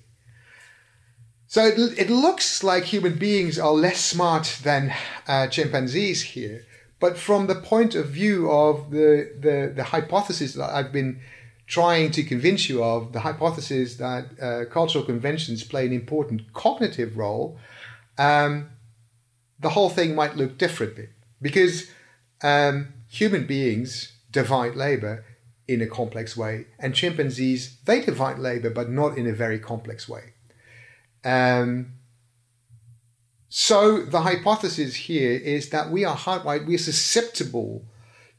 So 1.47 1.65
it, 1.65 1.99
it 1.99 2.09
looks 2.09 2.63
like 2.63 2.85
human 2.85 3.15
beings 3.15 3.59
are 3.59 3.73
less 3.73 3.99
smart 3.99 4.59
than 4.63 4.93
uh, 5.27 5.47
chimpanzees 5.47 6.21
here. 6.21 6.65
But 7.01 7.17
from 7.17 7.47
the 7.47 7.55
point 7.55 7.95
of 7.95 8.05
view 8.09 8.49
of 8.49 8.91
the, 8.91 9.33
the, 9.37 9.73
the 9.75 9.83
hypothesis 9.83 10.53
that 10.53 10.69
I've 10.69 10.93
been 10.93 11.19
trying 11.65 12.11
to 12.11 12.23
convince 12.23 12.69
you 12.69 12.83
of, 12.83 13.11
the 13.11 13.21
hypothesis 13.21 13.95
that 13.95 14.25
uh, 14.39 14.65
cultural 14.71 15.03
conventions 15.03 15.63
play 15.63 15.85
an 15.87 15.93
important 15.93 16.53
cognitive 16.53 17.17
role, 17.17 17.57
um, 18.17 18.69
the 19.59 19.69
whole 19.69 19.89
thing 19.89 20.13
might 20.13 20.35
look 20.37 20.59
differently. 20.59 21.07
Because 21.41 21.89
um, 22.43 22.93
human 23.09 23.47
beings 23.47 24.13
divide 24.29 24.75
labor 24.75 25.25
in 25.67 25.81
a 25.81 25.87
complex 25.87 26.37
way, 26.37 26.67
and 26.77 26.93
chimpanzees, 26.93 27.77
they 27.85 28.01
divide 28.01 28.37
labor, 28.37 28.69
but 28.69 28.89
not 28.89 29.17
in 29.17 29.25
a 29.25 29.33
very 29.33 29.57
complex 29.57 30.07
way. 30.07 30.33
Um, 31.23 31.93
so 33.53 34.01
the 34.01 34.21
hypothesis 34.21 34.95
here 34.95 35.33
is 35.33 35.71
that 35.71 35.91
we 35.91 36.05
are 36.05 36.15
hardwired, 36.15 36.65
we 36.65 36.75
are 36.75 36.85
susceptible 36.91 37.83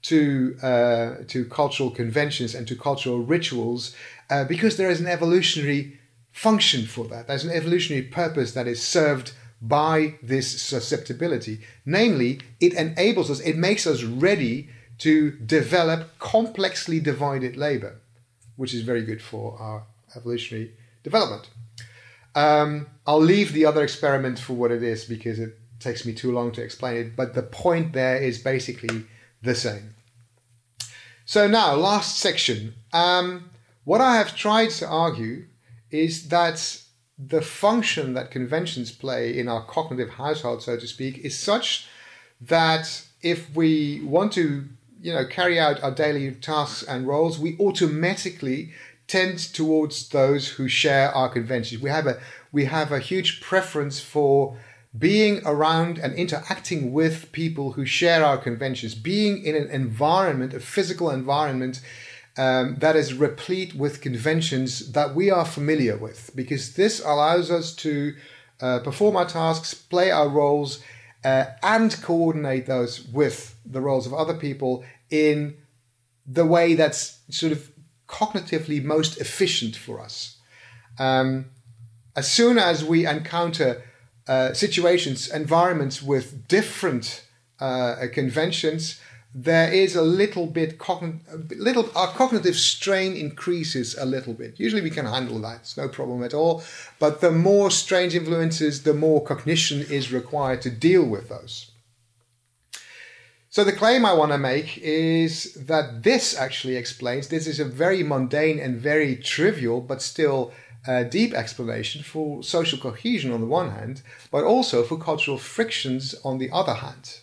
to 0.04 0.56
uh, 0.62 1.16
to 1.28 1.44
cultural 1.44 1.90
conventions 1.90 2.54
and 2.54 2.66
to 2.66 2.74
cultural 2.74 3.18
rituals 3.18 3.94
uh, 4.30 4.44
because 4.44 4.78
there 4.78 4.88
is 4.88 5.00
an 5.00 5.06
evolutionary 5.06 6.00
function 6.32 6.86
for 6.86 7.04
that. 7.08 7.26
There's 7.26 7.44
an 7.44 7.50
evolutionary 7.50 8.06
purpose 8.06 8.52
that 8.52 8.66
is 8.66 8.82
served 8.82 9.34
by 9.60 10.14
this 10.22 10.62
susceptibility. 10.62 11.60
Namely, 11.84 12.40
it 12.58 12.72
enables 12.72 13.30
us, 13.30 13.40
it 13.40 13.58
makes 13.58 13.86
us 13.86 14.02
ready 14.02 14.70
to 14.98 15.32
develop 15.32 16.18
complexly 16.20 17.00
divided 17.00 17.58
labor, 17.58 18.00
which 18.56 18.72
is 18.72 18.80
very 18.80 19.02
good 19.02 19.20
for 19.20 19.58
our 19.60 19.84
evolutionary 20.16 20.72
development. 21.04 21.50
Um, 22.34 22.86
I'll 23.06 23.20
leave 23.20 23.52
the 23.52 23.66
other 23.66 23.82
experiment 23.82 24.38
for 24.38 24.54
what 24.54 24.70
it 24.70 24.82
is 24.82 25.04
because 25.04 25.38
it 25.38 25.58
takes 25.80 26.06
me 26.06 26.12
too 26.12 26.32
long 26.32 26.52
to 26.52 26.62
explain 26.62 26.96
it, 26.96 27.16
but 27.16 27.34
the 27.34 27.42
point 27.42 27.92
there 27.92 28.16
is 28.16 28.38
basically 28.38 29.04
the 29.42 29.54
same. 29.54 29.94
So, 31.24 31.46
now, 31.46 31.74
last 31.74 32.18
section. 32.18 32.74
Um, 32.92 33.50
what 33.84 34.00
I 34.00 34.16
have 34.16 34.36
tried 34.36 34.70
to 34.70 34.86
argue 34.86 35.46
is 35.90 36.28
that 36.28 36.82
the 37.18 37.42
function 37.42 38.14
that 38.14 38.30
conventions 38.30 38.90
play 38.90 39.36
in 39.38 39.48
our 39.48 39.64
cognitive 39.64 40.10
household, 40.10 40.62
so 40.62 40.76
to 40.76 40.86
speak, 40.86 41.18
is 41.18 41.38
such 41.38 41.86
that 42.40 43.04
if 43.22 43.54
we 43.54 44.00
want 44.04 44.32
to 44.32 44.64
you 45.00 45.12
know 45.12 45.24
carry 45.24 45.58
out 45.58 45.82
our 45.82 45.90
daily 45.90 46.32
tasks 46.32 46.82
and 46.82 47.06
roles, 47.06 47.38
we 47.38 47.56
automatically 47.58 48.72
tend 49.12 49.38
towards 49.52 50.08
those 50.08 50.48
who 50.56 50.66
share 50.68 51.08
our 51.14 51.28
conventions. 51.28 51.82
We 51.82 51.90
have 51.90 52.06
a 52.06 52.18
we 52.50 52.64
have 52.64 52.90
a 52.92 52.98
huge 53.10 53.30
preference 53.42 54.00
for 54.00 54.56
being 54.98 55.34
around 55.44 55.98
and 55.98 56.14
interacting 56.14 56.92
with 56.92 57.30
people 57.32 57.72
who 57.72 57.84
share 57.84 58.24
our 58.24 58.38
conventions, 58.38 58.94
being 58.94 59.44
in 59.44 59.54
an 59.62 59.68
environment, 59.70 60.54
a 60.54 60.60
physical 60.60 61.10
environment 61.10 61.80
um, 62.38 62.76
that 62.84 62.96
is 62.96 63.12
replete 63.28 63.74
with 63.74 64.00
conventions 64.00 64.92
that 64.92 65.14
we 65.14 65.30
are 65.30 65.44
familiar 65.44 65.96
with, 65.96 66.30
because 66.34 66.74
this 66.74 66.94
allows 67.12 67.50
us 67.50 67.74
to 67.76 68.14
uh, 68.60 68.78
perform 68.80 69.16
our 69.16 69.26
tasks, 69.26 69.74
play 69.74 70.10
our 70.10 70.28
roles, 70.28 70.82
uh, 71.24 71.44
and 71.62 72.00
coordinate 72.02 72.66
those 72.66 73.04
with 73.20 73.56
the 73.64 73.80
roles 73.80 74.06
of 74.06 74.14
other 74.14 74.34
people 74.34 74.84
in 75.10 75.54
the 76.26 76.46
way 76.46 76.74
that's 76.74 77.20
sort 77.30 77.52
of 77.52 77.72
cognitively 78.12 78.84
most 78.84 79.18
efficient 79.18 79.74
for 79.74 80.00
us. 80.00 80.36
Um, 80.98 81.46
as 82.14 82.30
soon 82.30 82.58
as 82.58 82.84
we 82.84 83.06
encounter 83.06 83.82
uh, 84.28 84.52
situations, 84.52 85.30
environments 85.30 86.02
with 86.02 86.46
different 86.46 87.24
uh, 87.58 87.96
conventions, 88.12 89.00
there 89.34 89.72
is 89.72 89.96
a 89.96 90.02
little 90.02 90.46
bit 90.46 90.78
cogn- 90.78 91.20
little 91.56 91.90
our 91.96 92.08
cognitive 92.08 92.56
strain 92.56 93.14
increases 93.14 93.96
a 93.96 94.04
little 94.04 94.34
bit. 94.34 94.60
Usually 94.60 94.82
we 94.82 94.90
can 94.90 95.06
handle 95.06 95.40
that; 95.40 95.60
it's 95.60 95.76
no 95.76 95.88
problem 95.88 96.22
at 96.22 96.34
all. 96.34 96.62
But 96.98 97.22
the 97.22 97.32
more 97.32 97.70
strange 97.70 98.14
influences, 98.14 98.82
the 98.82 98.92
more 98.92 99.24
cognition 99.24 99.80
is 99.80 100.12
required 100.12 100.60
to 100.62 100.70
deal 100.70 101.04
with 101.04 101.30
those. 101.30 101.71
So 103.52 103.64
the 103.64 103.72
claim 103.74 104.06
I 104.06 104.14
want 104.14 104.32
to 104.32 104.38
make 104.38 104.78
is 104.78 105.52
that 105.66 106.04
this 106.04 106.34
actually 106.34 106.76
explains, 106.76 107.28
this 107.28 107.46
is 107.46 107.60
a 107.60 107.66
very 107.66 108.02
mundane 108.02 108.58
and 108.58 108.80
very 108.80 109.14
trivial, 109.14 109.82
but 109.82 110.00
still 110.00 110.54
uh, 110.88 111.02
deep 111.02 111.34
explanation 111.34 112.02
for 112.02 112.42
social 112.42 112.78
cohesion 112.78 113.30
on 113.30 113.42
the 113.42 113.46
one 113.46 113.72
hand, 113.72 114.00
but 114.30 114.42
also 114.42 114.82
for 114.82 114.96
cultural 114.96 115.36
frictions 115.36 116.14
on 116.24 116.38
the 116.38 116.48
other 116.50 116.72
hand. 116.72 117.18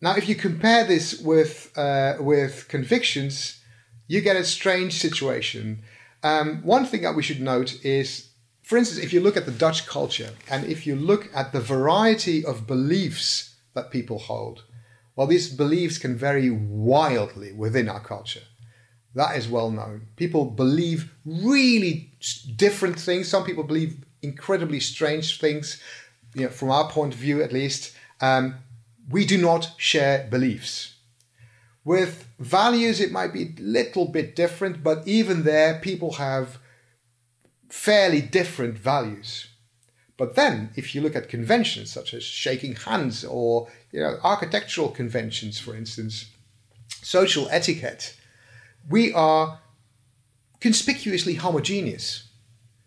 Now, 0.00 0.14
if 0.14 0.28
you 0.28 0.36
compare 0.36 0.84
this 0.84 1.18
with, 1.18 1.76
uh, 1.76 2.18
with 2.20 2.68
convictions, 2.68 3.60
you 4.06 4.20
get 4.20 4.36
a 4.36 4.44
strange 4.44 4.92
situation. 4.92 5.82
Um, 6.22 6.62
one 6.62 6.86
thing 6.86 7.02
that 7.02 7.16
we 7.16 7.24
should 7.24 7.40
note 7.40 7.84
is, 7.84 8.28
for 8.62 8.78
instance, 8.78 9.04
if 9.04 9.12
you 9.12 9.20
look 9.20 9.36
at 9.36 9.46
the 9.46 9.50
Dutch 9.50 9.88
culture 9.88 10.30
and 10.48 10.64
if 10.66 10.86
you 10.86 10.94
look 10.94 11.28
at 11.34 11.52
the 11.52 11.60
variety 11.60 12.44
of 12.44 12.68
beliefs 12.68 13.56
that 13.74 13.90
people 13.90 14.20
hold, 14.20 14.62
well, 15.16 15.26
these 15.26 15.48
beliefs 15.48 15.98
can 15.98 16.14
vary 16.14 16.50
wildly 16.50 17.52
within 17.52 17.88
our 17.88 18.00
culture. 18.00 18.42
That 19.14 19.36
is 19.36 19.48
well 19.48 19.70
known. 19.70 20.08
People 20.16 20.44
believe 20.44 21.10
really 21.24 22.12
different 22.54 23.00
things. 23.00 23.28
Some 23.28 23.44
people 23.44 23.64
believe 23.64 24.04
incredibly 24.20 24.78
strange 24.78 25.40
things, 25.40 25.80
you 26.34 26.42
know, 26.42 26.50
from 26.50 26.70
our 26.70 26.90
point 26.90 27.14
of 27.14 27.18
view 27.18 27.42
at 27.42 27.52
least. 27.52 27.94
Um, 28.20 28.56
we 29.08 29.24
do 29.24 29.38
not 29.38 29.70
share 29.78 30.28
beliefs. 30.30 30.96
With 31.82 32.28
values, 32.38 33.00
it 33.00 33.12
might 33.12 33.32
be 33.32 33.42
a 33.44 33.54
little 33.60 34.06
bit 34.06 34.36
different, 34.36 34.82
but 34.82 35.06
even 35.06 35.44
there, 35.44 35.78
people 35.78 36.14
have 36.14 36.58
fairly 37.70 38.20
different 38.20 38.76
values. 38.76 39.48
But 40.16 40.34
then, 40.34 40.70
if 40.76 40.94
you 40.94 41.00
look 41.02 41.14
at 41.14 41.28
conventions 41.28 41.90
such 41.90 42.14
as 42.14 42.22
shaking 42.22 42.74
hands 42.74 43.24
or 43.24 43.68
you 43.92 44.00
know, 44.00 44.18
architectural 44.22 44.88
conventions, 44.88 45.58
for 45.58 45.76
instance, 45.76 46.26
social 47.02 47.48
etiquette, 47.50 48.16
we 48.88 49.12
are 49.12 49.60
conspicuously 50.60 51.34
homogeneous. 51.34 52.28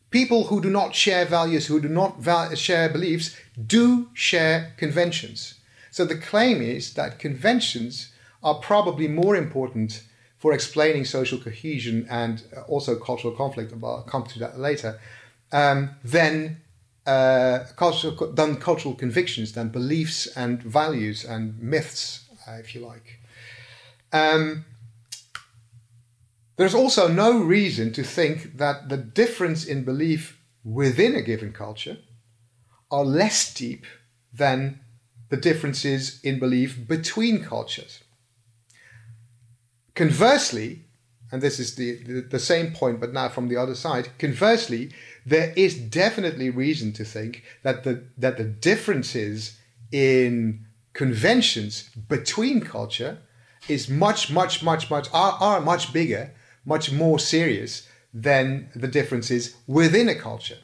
People 0.10 0.46
who 0.46 0.60
do 0.60 0.72
not 0.72 0.96
share 0.96 1.26
values, 1.26 1.68
who 1.68 1.80
do 1.80 1.88
not 1.88 2.20
val- 2.20 2.56
share 2.56 2.90
beliefs, 2.90 3.38
do 3.64 4.10
share 4.14 4.74
conventions. 4.78 5.56
So 5.92 6.06
the 6.06 6.18
claim 6.18 6.62
is 6.62 6.96
that 6.96 7.20
conventions 7.20 8.12
are 8.42 8.56
probably 8.56 9.08
more 9.08 9.36
important 9.36 10.04
for 10.38 10.54
explaining 10.54 11.06
social 11.06 11.38
cohesion 11.38 12.08
and 12.10 12.44
also 12.68 12.96
cultural 12.96 13.34
conflict, 13.34 13.74
I'll 13.84 14.04
come 14.04 14.24
to 14.24 14.40
that 14.40 14.58
later, 14.58 15.00
um, 15.52 15.92
than 16.04 16.62
uh, 17.10 17.66
cultural, 17.76 18.32
than 18.34 18.58
cultural 18.58 18.94
convictions, 18.94 19.54
than 19.54 19.70
beliefs 19.70 20.28
and 20.36 20.62
values 20.62 21.26
and 21.26 21.60
myths, 21.60 22.30
uh, 22.48 22.54
if 22.54 22.76
you 22.76 22.82
like. 22.86 23.20
Um, 24.14 24.66
there's 26.58 26.76
also 26.76 27.08
no 27.08 27.40
reason 27.40 27.92
to 27.94 28.04
think 28.04 28.58
that 28.58 28.90
the 28.90 28.98
difference 28.98 29.66
in 29.66 29.84
belief 29.84 30.40
within 30.64 31.16
a 31.16 31.22
given 31.22 31.52
culture 31.52 31.98
are 32.92 33.06
less 33.06 33.54
deep 33.54 33.86
than 34.32 34.80
the 35.30 35.38
differences 35.38 36.20
in 36.24 36.38
belief 36.38 36.88
between 36.88 37.44
cultures. 37.44 38.04
Conversely, 39.96 40.86
and 41.32 41.42
this 41.42 41.60
is 41.60 41.76
the, 41.76 42.04
the, 42.04 42.22
the, 42.22 42.40
same 42.40 42.72
point, 42.72 43.00
but 43.00 43.14
now 43.14 43.30
from 43.30 43.48
the 43.48 43.58
other 43.58 43.76
side, 43.76 44.10
conversely, 44.18 44.92
there 45.30 45.54
is 45.56 45.76
definitely 45.76 46.50
reason 46.50 46.92
to 46.94 47.06
think 47.06 47.44
that 47.64 47.84
the, 47.84 48.04
that 48.18 48.38
the 48.38 48.44
differences 48.44 49.58
in 49.92 50.66
conventions 50.94 51.90
between 52.08 52.62
culture 52.62 53.20
is 53.68 53.90
much, 53.90 54.32
much, 54.32 54.64
much, 54.64 54.90
much, 54.90 55.08
are, 55.14 55.38
are 55.40 55.62
much 55.62 55.94
bigger, 55.94 56.32
much 56.66 56.92
more 56.92 57.20
serious 57.20 57.88
than 58.14 58.70
the 58.76 58.88
differences 58.88 59.56
within 59.68 60.10
a 60.10 60.16
culture. 60.16 60.58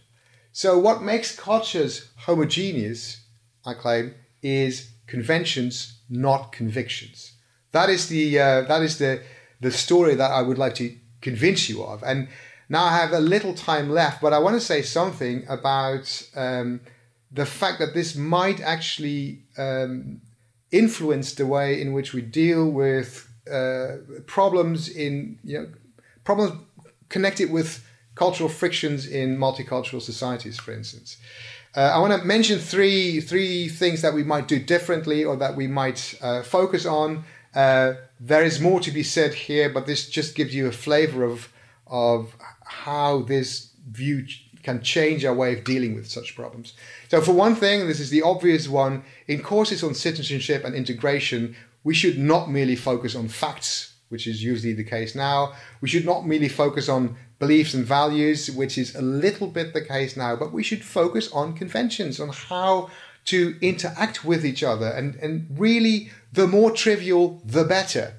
So, 0.52 0.80
what 0.80 1.04
makes 1.04 1.36
cultures 1.36 2.10
homogeneous, 2.16 3.22
I 3.66 3.74
claim, 3.74 4.16
is 4.42 4.92
conventions, 5.06 6.00
not 6.10 6.52
convictions. 6.52 7.34
That 7.72 7.90
is 7.90 8.08
the 8.08 8.40
uh, 8.40 8.62
that 8.62 8.82
is 8.82 8.98
the 8.98 9.22
the 9.60 9.72
story 9.72 10.16
that 10.16 10.32
I 10.32 10.42
would 10.42 10.58
like 10.58 10.76
to 10.76 10.96
convince 11.22 11.70
you 11.70 11.84
of. 11.84 12.04
And 12.04 12.30
now 12.70 12.86
I 12.86 12.98
have 12.98 13.14
a 13.14 13.20
little 13.20 13.54
time 13.54 13.90
left, 13.90 14.22
but 14.22 14.34
I 14.34 14.40
want 14.40 14.56
to 14.56 14.62
say 14.62 14.82
something 14.82 15.46
about 15.48 16.28
um, 16.36 16.82
the 17.32 17.46
fact 17.46 17.80
that 17.80 17.94
this 17.94 18.16
might 18.16 18.60
actually 18.62 19.40
um, 19.58 20.22
influence 20.72 21.34
the 21.34 21.46
way 21.46 21.80
in 21.82 21.94
which 21.94 22.14
we 22.14 22.22
deal 22.22 22.70
with 22.70 23.30
uh, 23.52 23.98
problems 24.26 24.90
in 24.90 25.38
you 25.44 25.60
know 25.60 25.68
problems 26.24 26.60
connected 27.10 27.52
with 27.52 27.86
cultural 28.16 28.50
frictions 28.50 29.06
in 29.06 29.38
multicultural 29.38 30.02
societies, 30.02 30.58
for 30.58 30.74
instance. 30.74 31.18
Uh, 31.76 31.92
I 31.94 32.00
want 32.00 32.20
to 32.20 32.26
mention 32.26 32.58
three 32.58 33.20
three 33.20 33.68
things 33.68 34.02
that 34.02 34.14
we 34.14 34.24
might 34.24 34.48
do 34.48 34.60
differently 34.60 35.24
or 35.24 35.36
that 35.38 35.56
we 35.56 35.68
might 35.68 36.18
uh, 36.22 36.42
focus 36.42 36.86
on. 36.86 37.26
Uh, 37.54 37.94
there 38.20 38.44
is 38.44 38.60
more 38.60 38.80
to 38.80 38.92
be 38.92 39.04
said 39.04 39.34
here, 39.34 39.70
but 39.70 39.86
this 39.86 40.10
just 40.10 40.36
gives 40.36 40.56
you 40.56 40.68
a 40.68 40.72
flavor 40.72 41.24
of 41.24 41.50
of 41.88 42.36
how 42.66 43.22
this 43.22 43.72
view 43.90 44.26
can 44.64 44.82
change 44.82 45.24
our 45.24 45.34
way 45.34 45.54
of 45.54 45.64
dealing 45.64 45.96
with 45.96 46.10
such 46.10 46.36
problems. 46.36 46.74
So, 47.10 47.22
for 47.22 47.32
one 47.32 47.56
thing, 47.56 47.88
this 47.88 48.00
is 48.00 48.10
the 48.10 48.24
obvious 48.24 48.68
one 48.68 49.04
in 49.28 49.42
courses 49.44 49.84
on 49.84 49.94
citizenship 49.94 50.66
and 50.66 50.76
integration, 50.76 51.56
we 51.84 51.94
should 51.94 52.18
not 52.18 52.50
merely 52.50 52.76
focus 52.76 53.16
on 53.16 53.28
facts, 53.28 53.94
which 54.10 54.26
is 54.26 54.44
usually 54.44 54.74
the 54.74 54.84
case 54.84 55.14
now. 55.14 55.54
We 55.82 55.88
should 55.88 56.06
not 56.06 56.26
merely 56.26 56.50
focus 56.50 56.90
on 56.90 57.16
beliefs 57.38 57.76
and 57.76 57.86
values, 57.86 58.50
which 58.50 58.78
is 58.78 58.96
a 58.96 59.02
little 59.02 59.48
bit 59.48 59.74
the 59.74 59.82
case 59.82 60.18
now, 60.18 60.36
but 60.36 60.52
we 60.52 60.64
should 60.64 60.84
focus 60.84 61.32
on 61.32 61.54
conventions, 61.54 62.20
on 62.20 62.30
how 62.30 62.90
to 63.26 63.56
interact 63.62 64.26
with 64.26 64.46
each 64.46 64.64
other. 64.64 64.88
And, 64.88 65.16
and 65.16 65.48
really, 65.52 66.12
the 66.34 66.48
more 66.48 66.72
trivial, 66.72 67.42
the 67.46 67.64
better. 67.64 68.14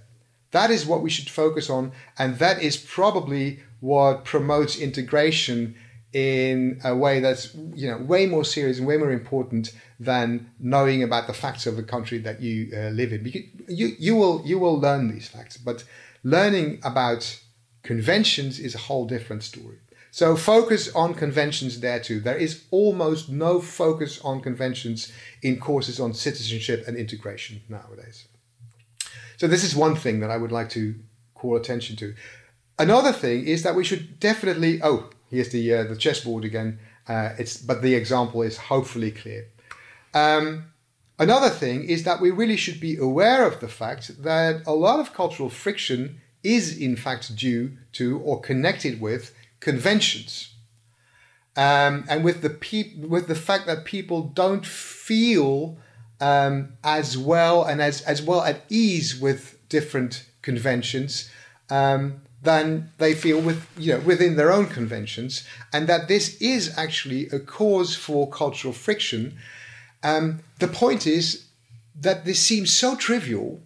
That 0.52 0.70
is 0.70 0.86
what 0.86 1.02
we 1.02 1.10
should 1.10 1.28
focus 1.28 1.68
on, 1.68 1.92
and 2.18 2.38
that 2.38 2.62
is 2.62 2.76
probably 2.76 3.60
what 3.80 4.24
promotes 4.24 4.78
integration 4.78 5.74
in 6.12 6.80
a 6.84 6.96
way 6.96 7.20
that's 7.20 7.54
you 7.74 7.90
know 7.90 7.98
way 7.98 8.26
more 8.26 8.44
serious 8.44 8.78
and 8.78 8.86
way 8.86 8.96
more 8.96 9.10
important 9.10 9.72
than 10.00 10.50
knowing 10.58 11.02
about 11.02 11.26
the 11.26 11.32
facts 11.32 11.66
of 11.66 11.76
the 11.76 11.82
country 11.82 12.18
that 12.18 12.40
you 12.40 12.70
uh, 12.74 12.88
live 12.90 13.12
in. 13.12 13.22
Because 13.22 13.42
you 13.68 13.94
you 13.98 14.16
will 14.16 14.42
you 14.44 14.58
will 14.58 14.78
learn 14.78 15.12
these 15.12 15.28
facts, 15.28 15.56
but 15.56 15.84
learning 16.22 16.80
about 16.82 17.40
conventions 17.82 18.58
is 18.58 18.74
a 18.74 18.78
whole 18.78 19.06
different 19.06 19.42
story. 19.42 19.78
So 20.10 20.34
focus 20.34 20.94
on 20.94 21.12
conventions 21.12 21.80
there 21.80 22.00
too. 22.00 22.20
There 22.20 22.38
is 22.38 22.64
almost 22.70 23.28
no 23.28 23.60
focus 23.60 24.18
on 24.22 24.40
conventions 24.40 25.12
in 25.42 25.60
courses 25.60 26.00
on 26.00 26.14
citizenship 26.14 26.84
and 26.86 26.96
integration 26.96 27.60
nowadays. 27.68 28.26
So 29.36 29.46
this 29.46 29.62
is 29.62 29.76
one 29.76 29.94
thing 29.94 30.20
that 30.20 30.30
I 30.30 30.38
would 30.38 30.52
like 30.52 30.70
to 30.70 30.94
call 31.34 31.56
attention 31.56 31.96
to. 31.96 32.14
Another 32.78 33.12
thing 33.12 33.46
is 33.46 33.62
that 33.62 33.74
we 33.74 33.84
should 33.84 34.20
definitely. 34.20 34.80
Oh, 34.82 35.10
here's 35.30 35.50
the 35.50 35.74
uh, 35.74 35.84
the 35.84 35.96
chessboard 35.96 36.44
again. 36.44 36.78
Uh, 37.08 37.30
it's 37.38 37.56
but 37.56 37.82
the 37.82 37.94
example 37.94 38.42
is 38.42 38.58
hopefully 38.58 39.10
clear. 39.10 39.46
Um, 40.12 40.66
another 41.18 41.48
thing 41.48 41.84
is 41.84 42.04
that 42.04 42.20
we 42.20 42.30
really 42.30 42.56
should 42.56 42.80
be 42.80 42.96
aware 42.96 43.46
of 43.46 43.60
the 43.60 43.68
fact 43.68 44.22
that 44.22 44.62
a 44.66 44.74
lot 44.74 45.00
of 45.00 45.14
cultural 45.14 45.48
friction 45.48 46.20
is 46.42 46.76
in 46.76 46.96
fact 46.96 47.34
due 47.34 47.76
to 47.92 48.18
or 48.20 48.40
connected 48.40 49.00
with 49.00 49.34
conventions. 49.60 50.52
Um, 51.56 52.04
and 52.08 52.22
with 52.22 52.42
the 52.42 52.50
pe- 52.50 52.96
with 52.98 53.28
the 53.28 53.34
fact 53.34 53.66
that 53.66 53.86
people 53.86 54.22
don't 54.22 54.66
feel 54.66 55.78
um, 56.20 56.74
as 56.84 57.16
well 57.16 57.64
and 57.64 57.80
as, 57.80 58.02
as 58.02 58.20
well 58.20 58.42
at 58.42 58.62
ease 58.68 59.18
with 59.18 59.58
different 59.68 60.26
conventions 60.42 61.30
um, 61.70 62.20
than 62.46 62.92
they 62.98 63.12
feel 63.12 63.40
with 63.40 63.66
you 63.76 63.92
know 63.92 64.00
within 64.00 64.36
their 64.36 64.52
own 64.52 64.66
conventions, 64.66 65.44
and 65.72 65.86
that 65.88 66.08
this 66.08 66.40
is 66.40 66.76
actually 66.78 67.26
a 67.28 67.40
cause 67.40 67.94
for 67.96 68.30
cultural 68.30 68.72
friction. 68.72 69.36
Um, 70.02 70.40
the 70.60 70.68
point 70.68 71.06
is 71.06 71.46
that 72.00 72.24
this 72.24 72.40
seems 72.40 72.72
so 72.72 72.94
trivial 72.94 73.60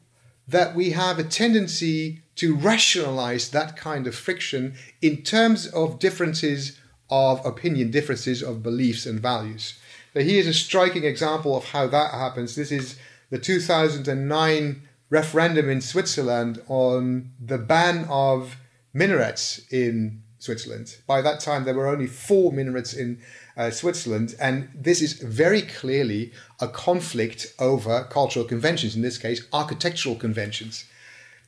that 0.48 0.74
we 0.74 0.90
have 0.90 1.18
a 1.18 1.24
tendency 1.24 2.22
to 2.36 2.56
rationalize 2.56 3.50
that 3.50 3.76
kind 3.76 4.06
of 4.06 4.14
friction 4.14 4.74
in 5.02 5.22
terms 5.22 5.66
of 5.66 5.98
differences 5.98 6.80
of 7.10 7.44
opinion, 7.44 7.90
differences 7.90 8.42
of 8.42 8.62
beliefs 8.62 9.04
and 9.04 9.20
values. 9.20 9.78
Now, 10.14 10.22
here's 10.22 10.46
a 10.46 10.54
striking 10.54 11.04
example 11.04 11.56
of 11.56 11.66
how 11.66 11.86
that 11.88 12.12
happens. 12.12 12.54
This 12.54 12.72
is 12.72 12.98
the 13.30 13.38
2009 13.38 14.82
referendum 15.10 15.68
in 15.68 15.80
Switzerland 15.80 16.62
on 16.68 17.32
the 17.38 17.58
ban 17.58 18.06
of 18.08 18.56
minarets 18.92 19.60
in 19.70 20.22
Switzerland. 20.38 20.96
By 21.06 21.22
that 21.22 21.40
time, 21.40 21.64
there 21.64 21.74
were 21.74 21.86
only 21.86 22.06
four 22.06 22.52
minarets 22.52 22.94
in 22.94 23.20
uh, 23.56 23.70
Switzerland, 23.70 24.34
and 24.40 24.70
this 24.74 25.02
is 25.02 25.14
very 25.14 25.62
clearly 25.62 26.32
a 26.60 26.68
conflict 26.68 27.54
over 27.58 28.04
cultural 28.04 28.44
conventions, 28.44 28.96
in 28.96 29.02
this 29.02 29.18
case, 29.18 29.46
architectural 29.52 30.16
conventions. 30.16 30.86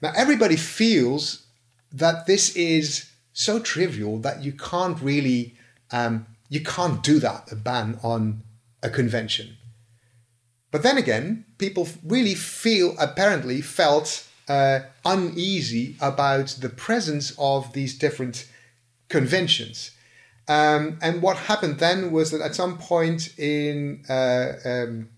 Now, 0.03 0.13
everybody 0.15 0.57
feels 0.57 1.47
that 1.91 2.27
this 2.27 2.55
is 2.55 3.11
so 3.33 3.59
trivial 3.59 4.19
that 4.19 4.43
you 4.43 4.53
can't 4.53 5.01
really 5.01 5.55
um, 5.91 6.27
you 6.53 6.61
can't 6.61 7.03
do 7.03 7.19
that 7.19 7.51
a 7.51 7.57
ban 7.57 7.99
on 8.03 8.43
a 8.83 8.91
convention. 8.91 9.57
But 10.71 10.83
then 10.83 10.99
again, 10.99 11.47
people 11.57 11.89
really 12.05 12.35
feel, 12.35 12.95
apparently, 12.99 13.63
felt 13.63 14.29
uh, 14.49 14.81
uneasy 15.05 15.97
about 16.01 16.49
the 16.61 16.69
presence 16.69 17.35
of 17.39 17.73
these 17.73 17.97
different 17.99 18.49
conventions. 19.09 19.93
Um, 20.49 20.99
and 21.01 21.23
what 21.23 21.37
happened 21.37 21.79
then 21.79 22.11
was 22.11 22.31
that 22.31 22.41
at 22.41 22.55
some 22.55 22.79
point 22.79 23.39
in, 23.39 24.05
uh, 24.09 24.53
um, 24.65 25.09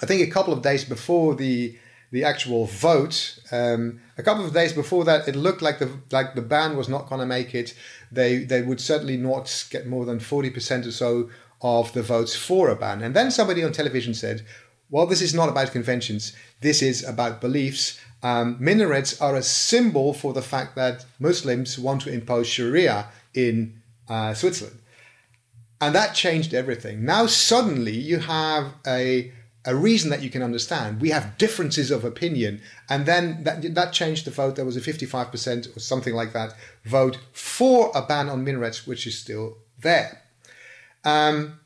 I 0.00 0.06
think 0.06 0.22
a 0.22 0.30
couple 0.30 0.52
of 0.52 0.62
days 0.62 0.84
before 0.84 1.34
the 1.34 1.78
the 2.12 2.24
actual 2.24 2.66
vote, 2.66 3.38
um, 3.52 3.98
a 4.18 4.22
couple 4.22 4.44
of 4.44 4.52
days 4.52 4.74
before 4.74 5.02
that, 5.06 5.26
it 5.26 5.34
looked 5.34 5.62
like 5.62 5.78
the 5.78 5.90
like 6.10 6.34
the 6.34 6.42
ban 6.42 6.76
was 6.76 6.88
not 6.88 7.08
going 7.08 7.20
to 7.20 7.26
make 7.26 7.54
it. 7.54 7.74
They 8.12 8.44
they 8.44 8.62
would 8.62 8.80
certainly 8.80 9.16
not 9.16 9.66
get 9.70 9.86
more 9.86 10.04
than 10.04 10.20
forty 10.20 10.50
percent 10.50 10.86
or 10.86 10.92
so 10.92 11.30
of 11.62 11.92
the 11.92 12.02
votes 12.02 12.36
for 12.36 12.68
a 12.68 12.76
ban. 12.76 13.02
And 13.02 13.14
then 13.14 13.30
somebody 13.30 13.64
on 13.64 13.72
television 13.72 14.14
said, 14.14 14.44
well, 14.90 15.06
this 15.06 15.22
is 15.22 15.32
not 15.32 15.48
about 15.48 15.72
conventions, 15.72 16.36
this 16.60 16.82
is 16.82 17.02
about 17.04 17.40
beliefs. 17.40 17.98
Um, 18.22 18.56
minarets 18.60 19.20
are 19.20 19.34
a 19.34 19.42
symbol 19.42 20.14
for 20.14 20.32
the 20.32 20.42
fact 20.42 20.76
that 20.76 21.04
Muslims 21.18 21.78
want 21.78 22.02
to 22.02 22.12
impose 22.12 22.46
Sharia 22.46 23.06
in 23.34 23.82
uh, 24.08 24.34
Switzerland. 24.34 24.78
And 25.80 25.94
that 25.96 26.14
changed 26.14 26.54
everything. 26.54 27.04
Now, 27.04 27.26
suddenly, 27.26 27.96
you 27.96 28.20
have 28.20 28.74
a, 28.86 29.32
a 29.64 29.74
reason 29.74 30.10
that 30.10 30.22
you 30.22 30.30
can 30.30 30.42
understand. 30.42 31.00
We 31.00 31.10
have 31.10 31.36
differences 31.38 31.90
of 31.90 32.04
opinion. 32.04 32.60
And 32.88 33.04
then 33.04 33.42
that, 33.42 33.74
that 33.74 33.92
changed 33.92 34.24
the 34.24 34.30
vote. 34.30 34.54
There 34.54 34.64
was 34.64 34.76
a 34.76 34.80
55% 34.80 35.76
or 35.76 35.80
something 35.80 36.14
like 36.14 36.32
that 36.34 36.54
vote 36.84 37.18
for 37.32 37.90
a 37.96 38.02
ban 38.02 38.28
on 38.28 38.44
minarets, 38.44 38.86
which 38.86 39.08
is 39.08 39.18
still 39.18 39.58
there. 39.80 40.22
Um, 41.04 41.58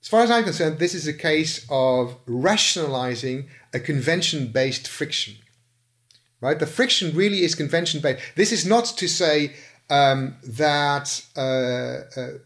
as 0.00 0.08
far 0.08 0.22
as 0.22 0.30
I'm 0.32 0.42
concerned, 0.42 0.80
this 0.80 0.94
is 0.94 1.06
a 1.06 1.12
case 1.12 1.64
of 1.70 2.16
rationalizing 2.26 3.48
a 3.72 3.78
convention 3.78 4.48
based 4.48 4.88
friction. 4.88 5.36
Right? 6.42 6.58
The 6.58 6.66
friction 6.66 7.14
really 7.16 7.44
is 7.44 7.54
convention 7.54 8.00
based. 8.00 8.20
This 8.34 8.50
is 8.50 8.66
not 8.66 8.84
to 8.96 9.08
say 9.08 9.54
um, 9.88 10.36
that 10.42 11.24
uh, 11.36 12.20
uh, 12.20 12.38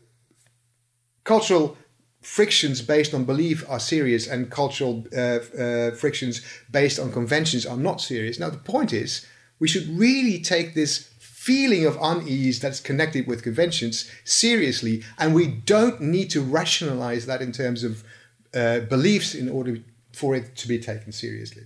cultural 1.24 1.78
frictions 2.20 2.82
based 2.82 3.14
on 3.14 3.24
belief 3.24 3.64
are 3.70 3.80
serious 3.80 4.26
and 4.26 4.50
cultural 4.50 5.06
uh, 5.16 5.38
uh 5.62 5.90
frictions 5.92 6.42
based 6.70 6.98
on 6.98 7.10
conventions 7.10 7.64
are 7.64 7.76
not 7.76 8.00
serious. 8.00 8.38
Now, 8.38 8.50
the 8.50 8.58
point 8.58 8.92
is, 8.92 9.24
we 9.60 9.68
should 9.68 9.88
really 9.88 10.40
take 10.40 10.74
this 10.74 11.08
feeling 11.18 11.86
of 11.86 11.96
unease 12.02 12.60
that's 12.60 12.80
connected 12.80 13.26
with 13.26 13.42
conventions 13.42 14.10
seriously, 14.24 15.04
and 15.18 15.34
we 15.34 15.46
don't 15.46 16.00
need 16.00 16.28
to 16.30 16.42
rationalize 16.42 17.24
that 17.26 17.40
in 17.40 17.52
terms 17.52 17.82
of 17.82 18.04
uh, 18.52 18.80
beliefs 18.80 19.34
in 19.34 19.48
order 19.48 19.78
for 20.12 20.34
it 20.34 20.54
to 20.56 20.68
be 20.68 20.78
taken 20.78 21.12
seriously. 21.12 21.62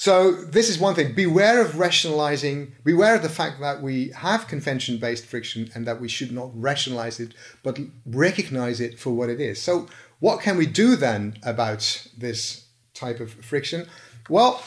So 0.00 0.32
this 0.32 0.70
is 0.70 0.78
one 0.78 0.94
thing. 0.94 1.12
Beware 1.12 1.60
of 1.60 1.78
rationalizing. 1.78 2.72
Beware 2.84 3.16
of 3.16 3.22
the 3.22 3.28
fact 3.28 3.60
that 3.60 3.82
we 3.82 4.08
have 4.16 4.48
convention-based 4.48 5.26
friction 5.26 5.70
and 5.74 5.86
that 5.86 6.00
we 6.00 6.08
should 6.08 6.32
not 6.32 6.50
rationalize 6.54 7.20
it, 7.20 7.34
but 7.62 7.78
recognize 8.06 8.80
it 8.80 8.98
for 8.98 9.10
what 9.10 9.28
it 9.28 9.42
is. 9.42 9.60
So 9.60 9.90
what 10.18 10.40
can 10.40 10.56
we 10.56 10.64
do 10.64 10.96
then 10.96 11.36
about 11.42 12.08
this 12.16 12.64
type 12.94 13.20
of 13.20 13.30
friction? 13.44 13.86
Well, 14.30 14.62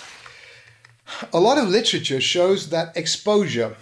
a 1.34 1.40
lot 1.40 1.58
of 1.58 1.68
literature 1.68 2.22
shows 2.22 2.70
that 2.70 2.96
exposure 2.96 3.76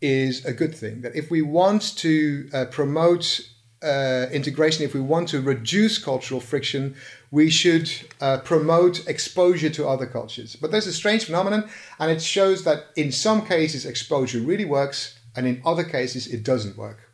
is 0.00 0.44
a 0.44 0.52
good 0.52 0.74
thing. 0.74 1.02
That 1.02 1.14
if 1.14 1.30
we 1.30 1.40
want 1.40 1.96
to 1.98 2.50
uh, 2.52 2.64
promote 2.64 3.48
uh, 3.82 4.26
integration, 4.32 4.84
if 4.84 4.94
we 4.94 5.00
want 5.00 5.28
to 5.28 5.40
reduce 5.40 5.98
cultural 5.98 6.40
friction, 6.40 6.94
we 7.30 7.50
should 7.50 7.90
uh, 8.20 8.38
promote 8.38 9.06
exposure 9.08 9.70
to 9.70 9.86
other 9.86 10.06
cultures. 10.06 10.56
But 10.56 10.70
there's 10.70 10.86
a 10.86 10.92
strange 10.92 11.24
phenomenon, 11.24 11.68
and 11.98 12.10
it 12.10 12.22
shows 12.22 12.64
that 12.64 12.86
in 12.96 13.12
some 13.12 13.44
cases 13.44 13.84
exposure 13.84 14.40
really 14.40 14.64
works, 14.64 15.18
and 15.34 15.46
in 15.46 15.60
other 15.64 15.84
cases 15.84 16.26
it 16.26 16.42
doesn't 16.42 16.76
work. 16.76 17.10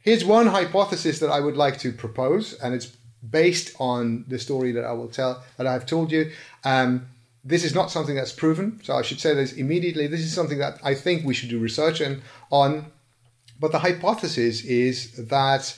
Here's 0.00 0.24
one 0.24 0.46
hypothesis 0.46 1.18
that 1.18 1.30
I 1.30 1.40
would 1.40 1.56
like 1.56 1.78
to 1.80 1.92
propose, 1.92 2.54
and 2.54 2.74
it's 2.74 2.96
based 3.28 3.76
on 3.78 4.24
the 4.28 4.38
story 4.38 4.72
that 4.72 4.84
I 4.84 4.92
will 4.92 5.08
tell 5.08 5.42
that 5.58 5.66
I've 5.66 5.84
told 5.84 6.10
you. 6.10 6.32
Um, 6.64 7.06
this 7.44 7.64
is 7.64 7.74
not 7.74 7.90
something 7.90 8.14
that's 8.14 8.32
proven, 8.32 8.80
so 8.82 8.94
I 8.94 9.02
should 9.02 9.20
say 9.20 9.34
this 9.34 9.52
immediately. 9.52 10.06
This 10.06 10.20
is 10.20 10.32
something 10.32 10.58
that 10.58 10.78
I 10.82 10.94
think 10.94 11.24
we 11.24 11.34
should 11.34 11.50
do 11.50 11.58
research 11.58 12.00
in, 12.00 12.22
on. 12.50 12.86
But 13.58 13.72
the 13.72 13.78
hypothesis 13.78 14.64
is 14.64 15.12
that 15.28 15.76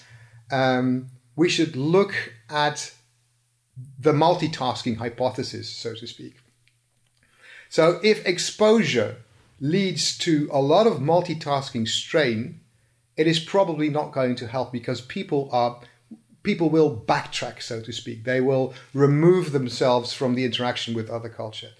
um, 0.53 1.09
we 1.35 1.49
should 1.49 1.75
look 1.75 2.15
at 2.49 2.95
the 3.99 4.13
multitasking 4.13 4.99
hypothesis, 4.99 5.69
so 5.69 5.95
to 5.95 6.07
speak. 6.07 6.37
So, 7.69 7.99
if 8.05 8.25
exposure 8.27 9.17
leads 9.61 10.19
to 10.19 10.49
a 10.53 10.61
lot 10.61 10.87
of 10.87 10.99
multitasking 10.99 11.89
strain, 11.89 12.61
it 13.17 13.27
is 13.27 13.41
probably 13.41 13.89
not 13.89 14.13
going 14.13 14.37
to 14.37 14.47
help 14.47 14.73
because 14.73 15.01
people 15.01 15.49
are 15.53 15.81
people 16.43 16.69
will 16.69 16.95
backtrack, 16.95 17.63
so 17.63 17.81
to 17.81 17.93
speak. 17.93 18.25
They 18.25 18.41
will 18.41 18.75
remove 18.93 19.53
themselves 19.53 20.13
from 20.13 20.35
the 20.35 20.45
interaction 20.45 20.93
with 20.93 21.09
other 21.09 21.29
culture. 21.29 21.71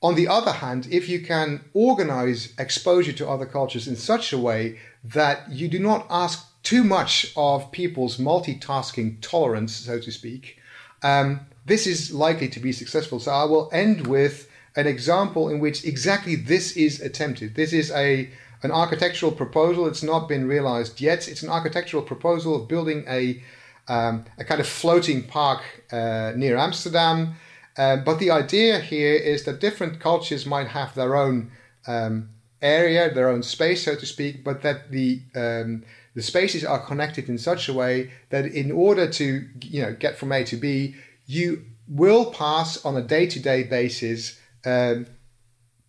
On 0.00 0.14
the 0.16 0.26
other 0.26 0.52
hand, 0.52 0.88
if 0.90 1.08
you 1.08 1.20
can 1.20 1.64
organize 1.74 2.52
exposure 2.58 3.12
to 3.12 3.28
other 3.28 3.46
cultures 3.46 3.86
in 3.86 3.94
such 3.94 4.32
a 4.32 4.38
way 4.38 4.80
that 5.04 5.50
you 5.50 5.68
do 5.68 5.78
not 5.78 6.06
ask 6.10 6.51
too 6.62 6.84
much 6.84 7.32
of 7.36 7.72
people's 7.72 8.18
multitasking 8.18 9.20
tolerance, 9.20 9.74
so 9.74 9.98
to 9.98 10.12
speak, 10.12 10.58
um, 11.02 11.40
this 11.66 11.86
is 11.86 12.12
likely 12.12 12.48
to 12.48 12.60
be 12.60 12.72
successful. 12.72 13.20
So 13.20 13.30
I 13.32 13.44
will 13.44 13.68
end 13.72 14.06
with 14.06 14.48
an 14.76 14.86
example 14.86 15.48
in 15.48 15.60
which 15.60 15.84
exactly 15.84 16.36
this 16.36 16.76
is 16.76 17.00
attempted. 17.00 17.54
This 17.54 17.72
is 17.72 17.90
a 17.90 18.30
an 18.64 18.70
architectural 18.70 19.32
proposal. 19.32 19.88
It's 19.88 20.04
not 20.04 20.28
been 20.28 20.46
realized 20.46 21.00
yet. 21.00 21.26
It's 21.26 21.42
an 21.42 21.48
architectural 21.48 22.02
proposal 22.04 22.54
of 22.54 22.68
building 22.68 23.04
a 23.08 23.42
um, 23.88 24.24
a 24.38 24.44
kind 24.44 24.60
of 24.60 24.66
floating 24.66 25.24
park 25.24 25.62
uh, 25.90 26.32
near 26.36 26.56
Amsterdam. 26.56 27.34
Uh, 27.76 27.96
but 27.96 28.18
the 28.18 28.30
idea 28.30 28.78
here 28.78 29.14
is 29.14 29.44
that 29.44 29.60
different 29.60 29.98
cultures 29.98 30.46
might 30.46 30.68
have 30.68 30.94
their 30.94 31.16
own 31.16 31.50
um, 31.86 32.28
area, 32.60 33.12
their 33.12 33.28
own 33.28 33.42
space, 33.42 33.84
so 33.84 33.96
to 33.96 34.06
speak, 34.06 34.44
but 34.44 34.62
that 34.62 34.92
the 34.92 35.20
um, 35.34 35.82
the 36.14 36.22
spaces 36.22 36.64
are 36.64 36.84
connected 36.84 37.28
in 37.28 37.38
such 37.38 37.68
a 37.68 37.72
way 37.72 38.10
that 38.30 38.44
in 38.46 38.70
order 38.70 39.08
to 39.10 39.48
you 39.62 39.82
know 39.82 39.94
get 39.94 40.18
from 40.18 40.32
A 40.32 40.44
to 40.44 40.56
B, 40.56 40.94
you 41.26 41.64
will 41.88 42.32
pass 42.32 42.84
on 42.84 42.96
a 42.96 43.02
day-to-day 43.02 43.64
basis 43.64 44.38
um, 44.64 45.06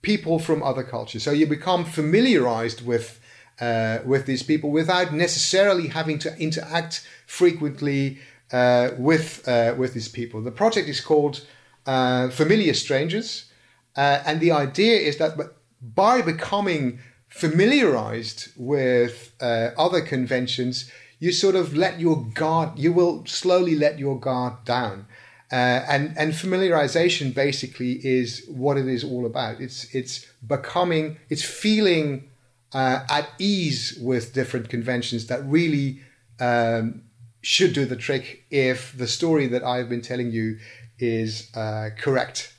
people 0.01 0.39
from 0.39 0.63
other 0.63 0.83
cultures. 0.83 1.23
So 1.23 1.31
you 1.31 1.47
become 1.47 1.85
familiarized 1.85 2.85
with 2.85 3.19
uh, 3.59 3.99
with 4.05 4.25
these 4.25 4.43
people 4.43 4.71
without 4.71 5.13
necessarily 5.13 5.87
having 5.87 6.19
to 6.19 6.35
interact 6.37 7.07
frequently 7.27 8.19
uh, 8.51 8.91
with 8.97 9.47
uh, 9.47 9.75
with 9.77 9.93
these 9.93 10.09
people. 10.09 10.41
The 10.41 10.51
project 10.51 10.87
is 10.87 11.01
called 11.01 11.45
uh, 11.85 12.29
Familiar 12.29 12.73
Strangers, 12.73 13.51
uh, 13.95 14.23
and 14.25 14.39
the 14.39 14.51
idea 14.51 14.97
is 14.97 15.17
that 15.17 15.37
by 15.81 16.21
becoming 16.21 16.99
familiarized 17.33 18.49
with 18.55 19.33
uh, 19.41 19.71
other 19.77 20.01
conventions, 20.01 20.91
you 21.19 21.31
sort 21.31 21.55
of 21.55 21.75
let 21.75 21.99
your 21.99 22.23
guard. 22.33 22.77
You 22.77 22.93
will 22.93 23.25
slowly 23.25 23.75
let 23.75 23.97
your 23.97 24.19
guard 24.19 24.53
down. 24.65 25.07
and 25.51 26.13
and 26.17 26.33
familiarization 26.33 27.33
basically 27.33 27.93
is 28.19 28.45
what 28.47 28.77
it 28.77 28.87
is 28.87 29.03
all 29.03 29.25
about. 29.25 29.59
It's 29.59 29.93
it's 29.93 30.25
becoming, 30.55 31.17
it's 31.29 31.43
feeling 31.43 32.29
uh, 32.73 33.05
at 33.09 33.27
ease 33.39 33.97
with 34.01 34.33
different 34.33 34.69
conventions 34.69 35.27
that 35.27 35.43
really 35.45 36.01
um, 36.39 37.01
should 37.41 37.73
do 37.73 37.85
the 37.85 37.95
trick 37.95 38.43
if 38.49 38.97
the 38.97 39.07
story 39.07 39.47
that 39.47 39.63
I've 39.63 39.89
been 39.89 40.01
telling 40.01 40.31
you 40.31 40.57
is 40.99 41.49
uh, 41.55 41.89
correct. 41.97 42.53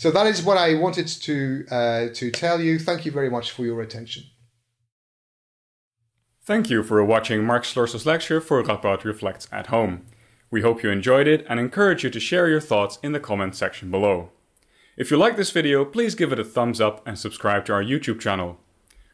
So 0.00 0.10
that 0.12 0.26
is 0.26 0.42
what 0.42 0.56
I 0.56 0.76
wanted 0.76 1.08
to 1.08 1.66
uh, 1.70 2.08
to 2.14 2.30
tell 2.30 2.58
you. 2.58 2.78
Thank 2.78 3.04
you 3.04 3.12
very 3.12 3.28
much 3.28 3.50
for 3.50 3.66
your 3.66 3.82
attention. 3.82 4.22
Thank 6.42 6.70
you 6.70 6.82
for 6.82 7.04
watching 7.04 7.44
Marc 7.44 7.66
Slors's 7.66 8.06
lecture 8.06 8.40
for 8.40 8.62
Radboud 8.62 9.04
Reflects 9.04 9.46
at 9.52 9.66
Home. 9.66 10.06
We 10.50 10.62
hope 10.62 10.82
you 10.82 10.88
enjoyed 10.88 11.28
it 11.28 11.44
and 11.50 11.60
encourage 11.60 12.02
you 12.02 12.08
to 12.08 12.18
share 12.18 12.48
your 12.48 12.62
thoughts 12.62 12.98
in 13.02 13.12
the 13.12 13.20
comments 13.20 13.58
section 13.58 13.90
below. 13.90 14.30
If 14.96 15.10
you 15.10 15.18
like 15.18 15.36
this 15.36 15.50
video, 15.50 15.84
please 15.84 16.14
give 16.14 16.32
it 16.32 16.40
a 16.40 16.44
thumbs 16.44 16.80
up 16.80 17.06
and 17.06 17.18
subscribe 17.18 17.66
to 17.66 17.74
our 17.74 17.84
YouTube 17.84 18.20
channel. 18.20 18.58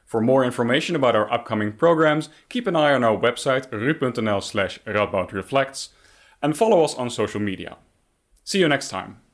For 0.04 0.20
more 0.20 0.44
information 0.44 0.94
about 0.94 1.16
our 1.16 1.28
upcoming 1.32 1.72
programs, 1.72 2.28
keep 2.48 2.68
an 2.68 2.76
eye 2.76 2.94
on 2.94 3.02
our 3.02 3.18
website 3.18 3.66
ru.nl 3.72 4.40
slash 4.40 4.78
radboudreflects 4.86 5.88
and 6.40 6.56
follow 6.56 6.84
us 6.84 6.94
on 6.94 7.10
social 7.10 7.40
media. 7.40 7.76
See 8.44 8.60
you 8.60 8.68
next 8.68 8.88
time. 8.90 9.25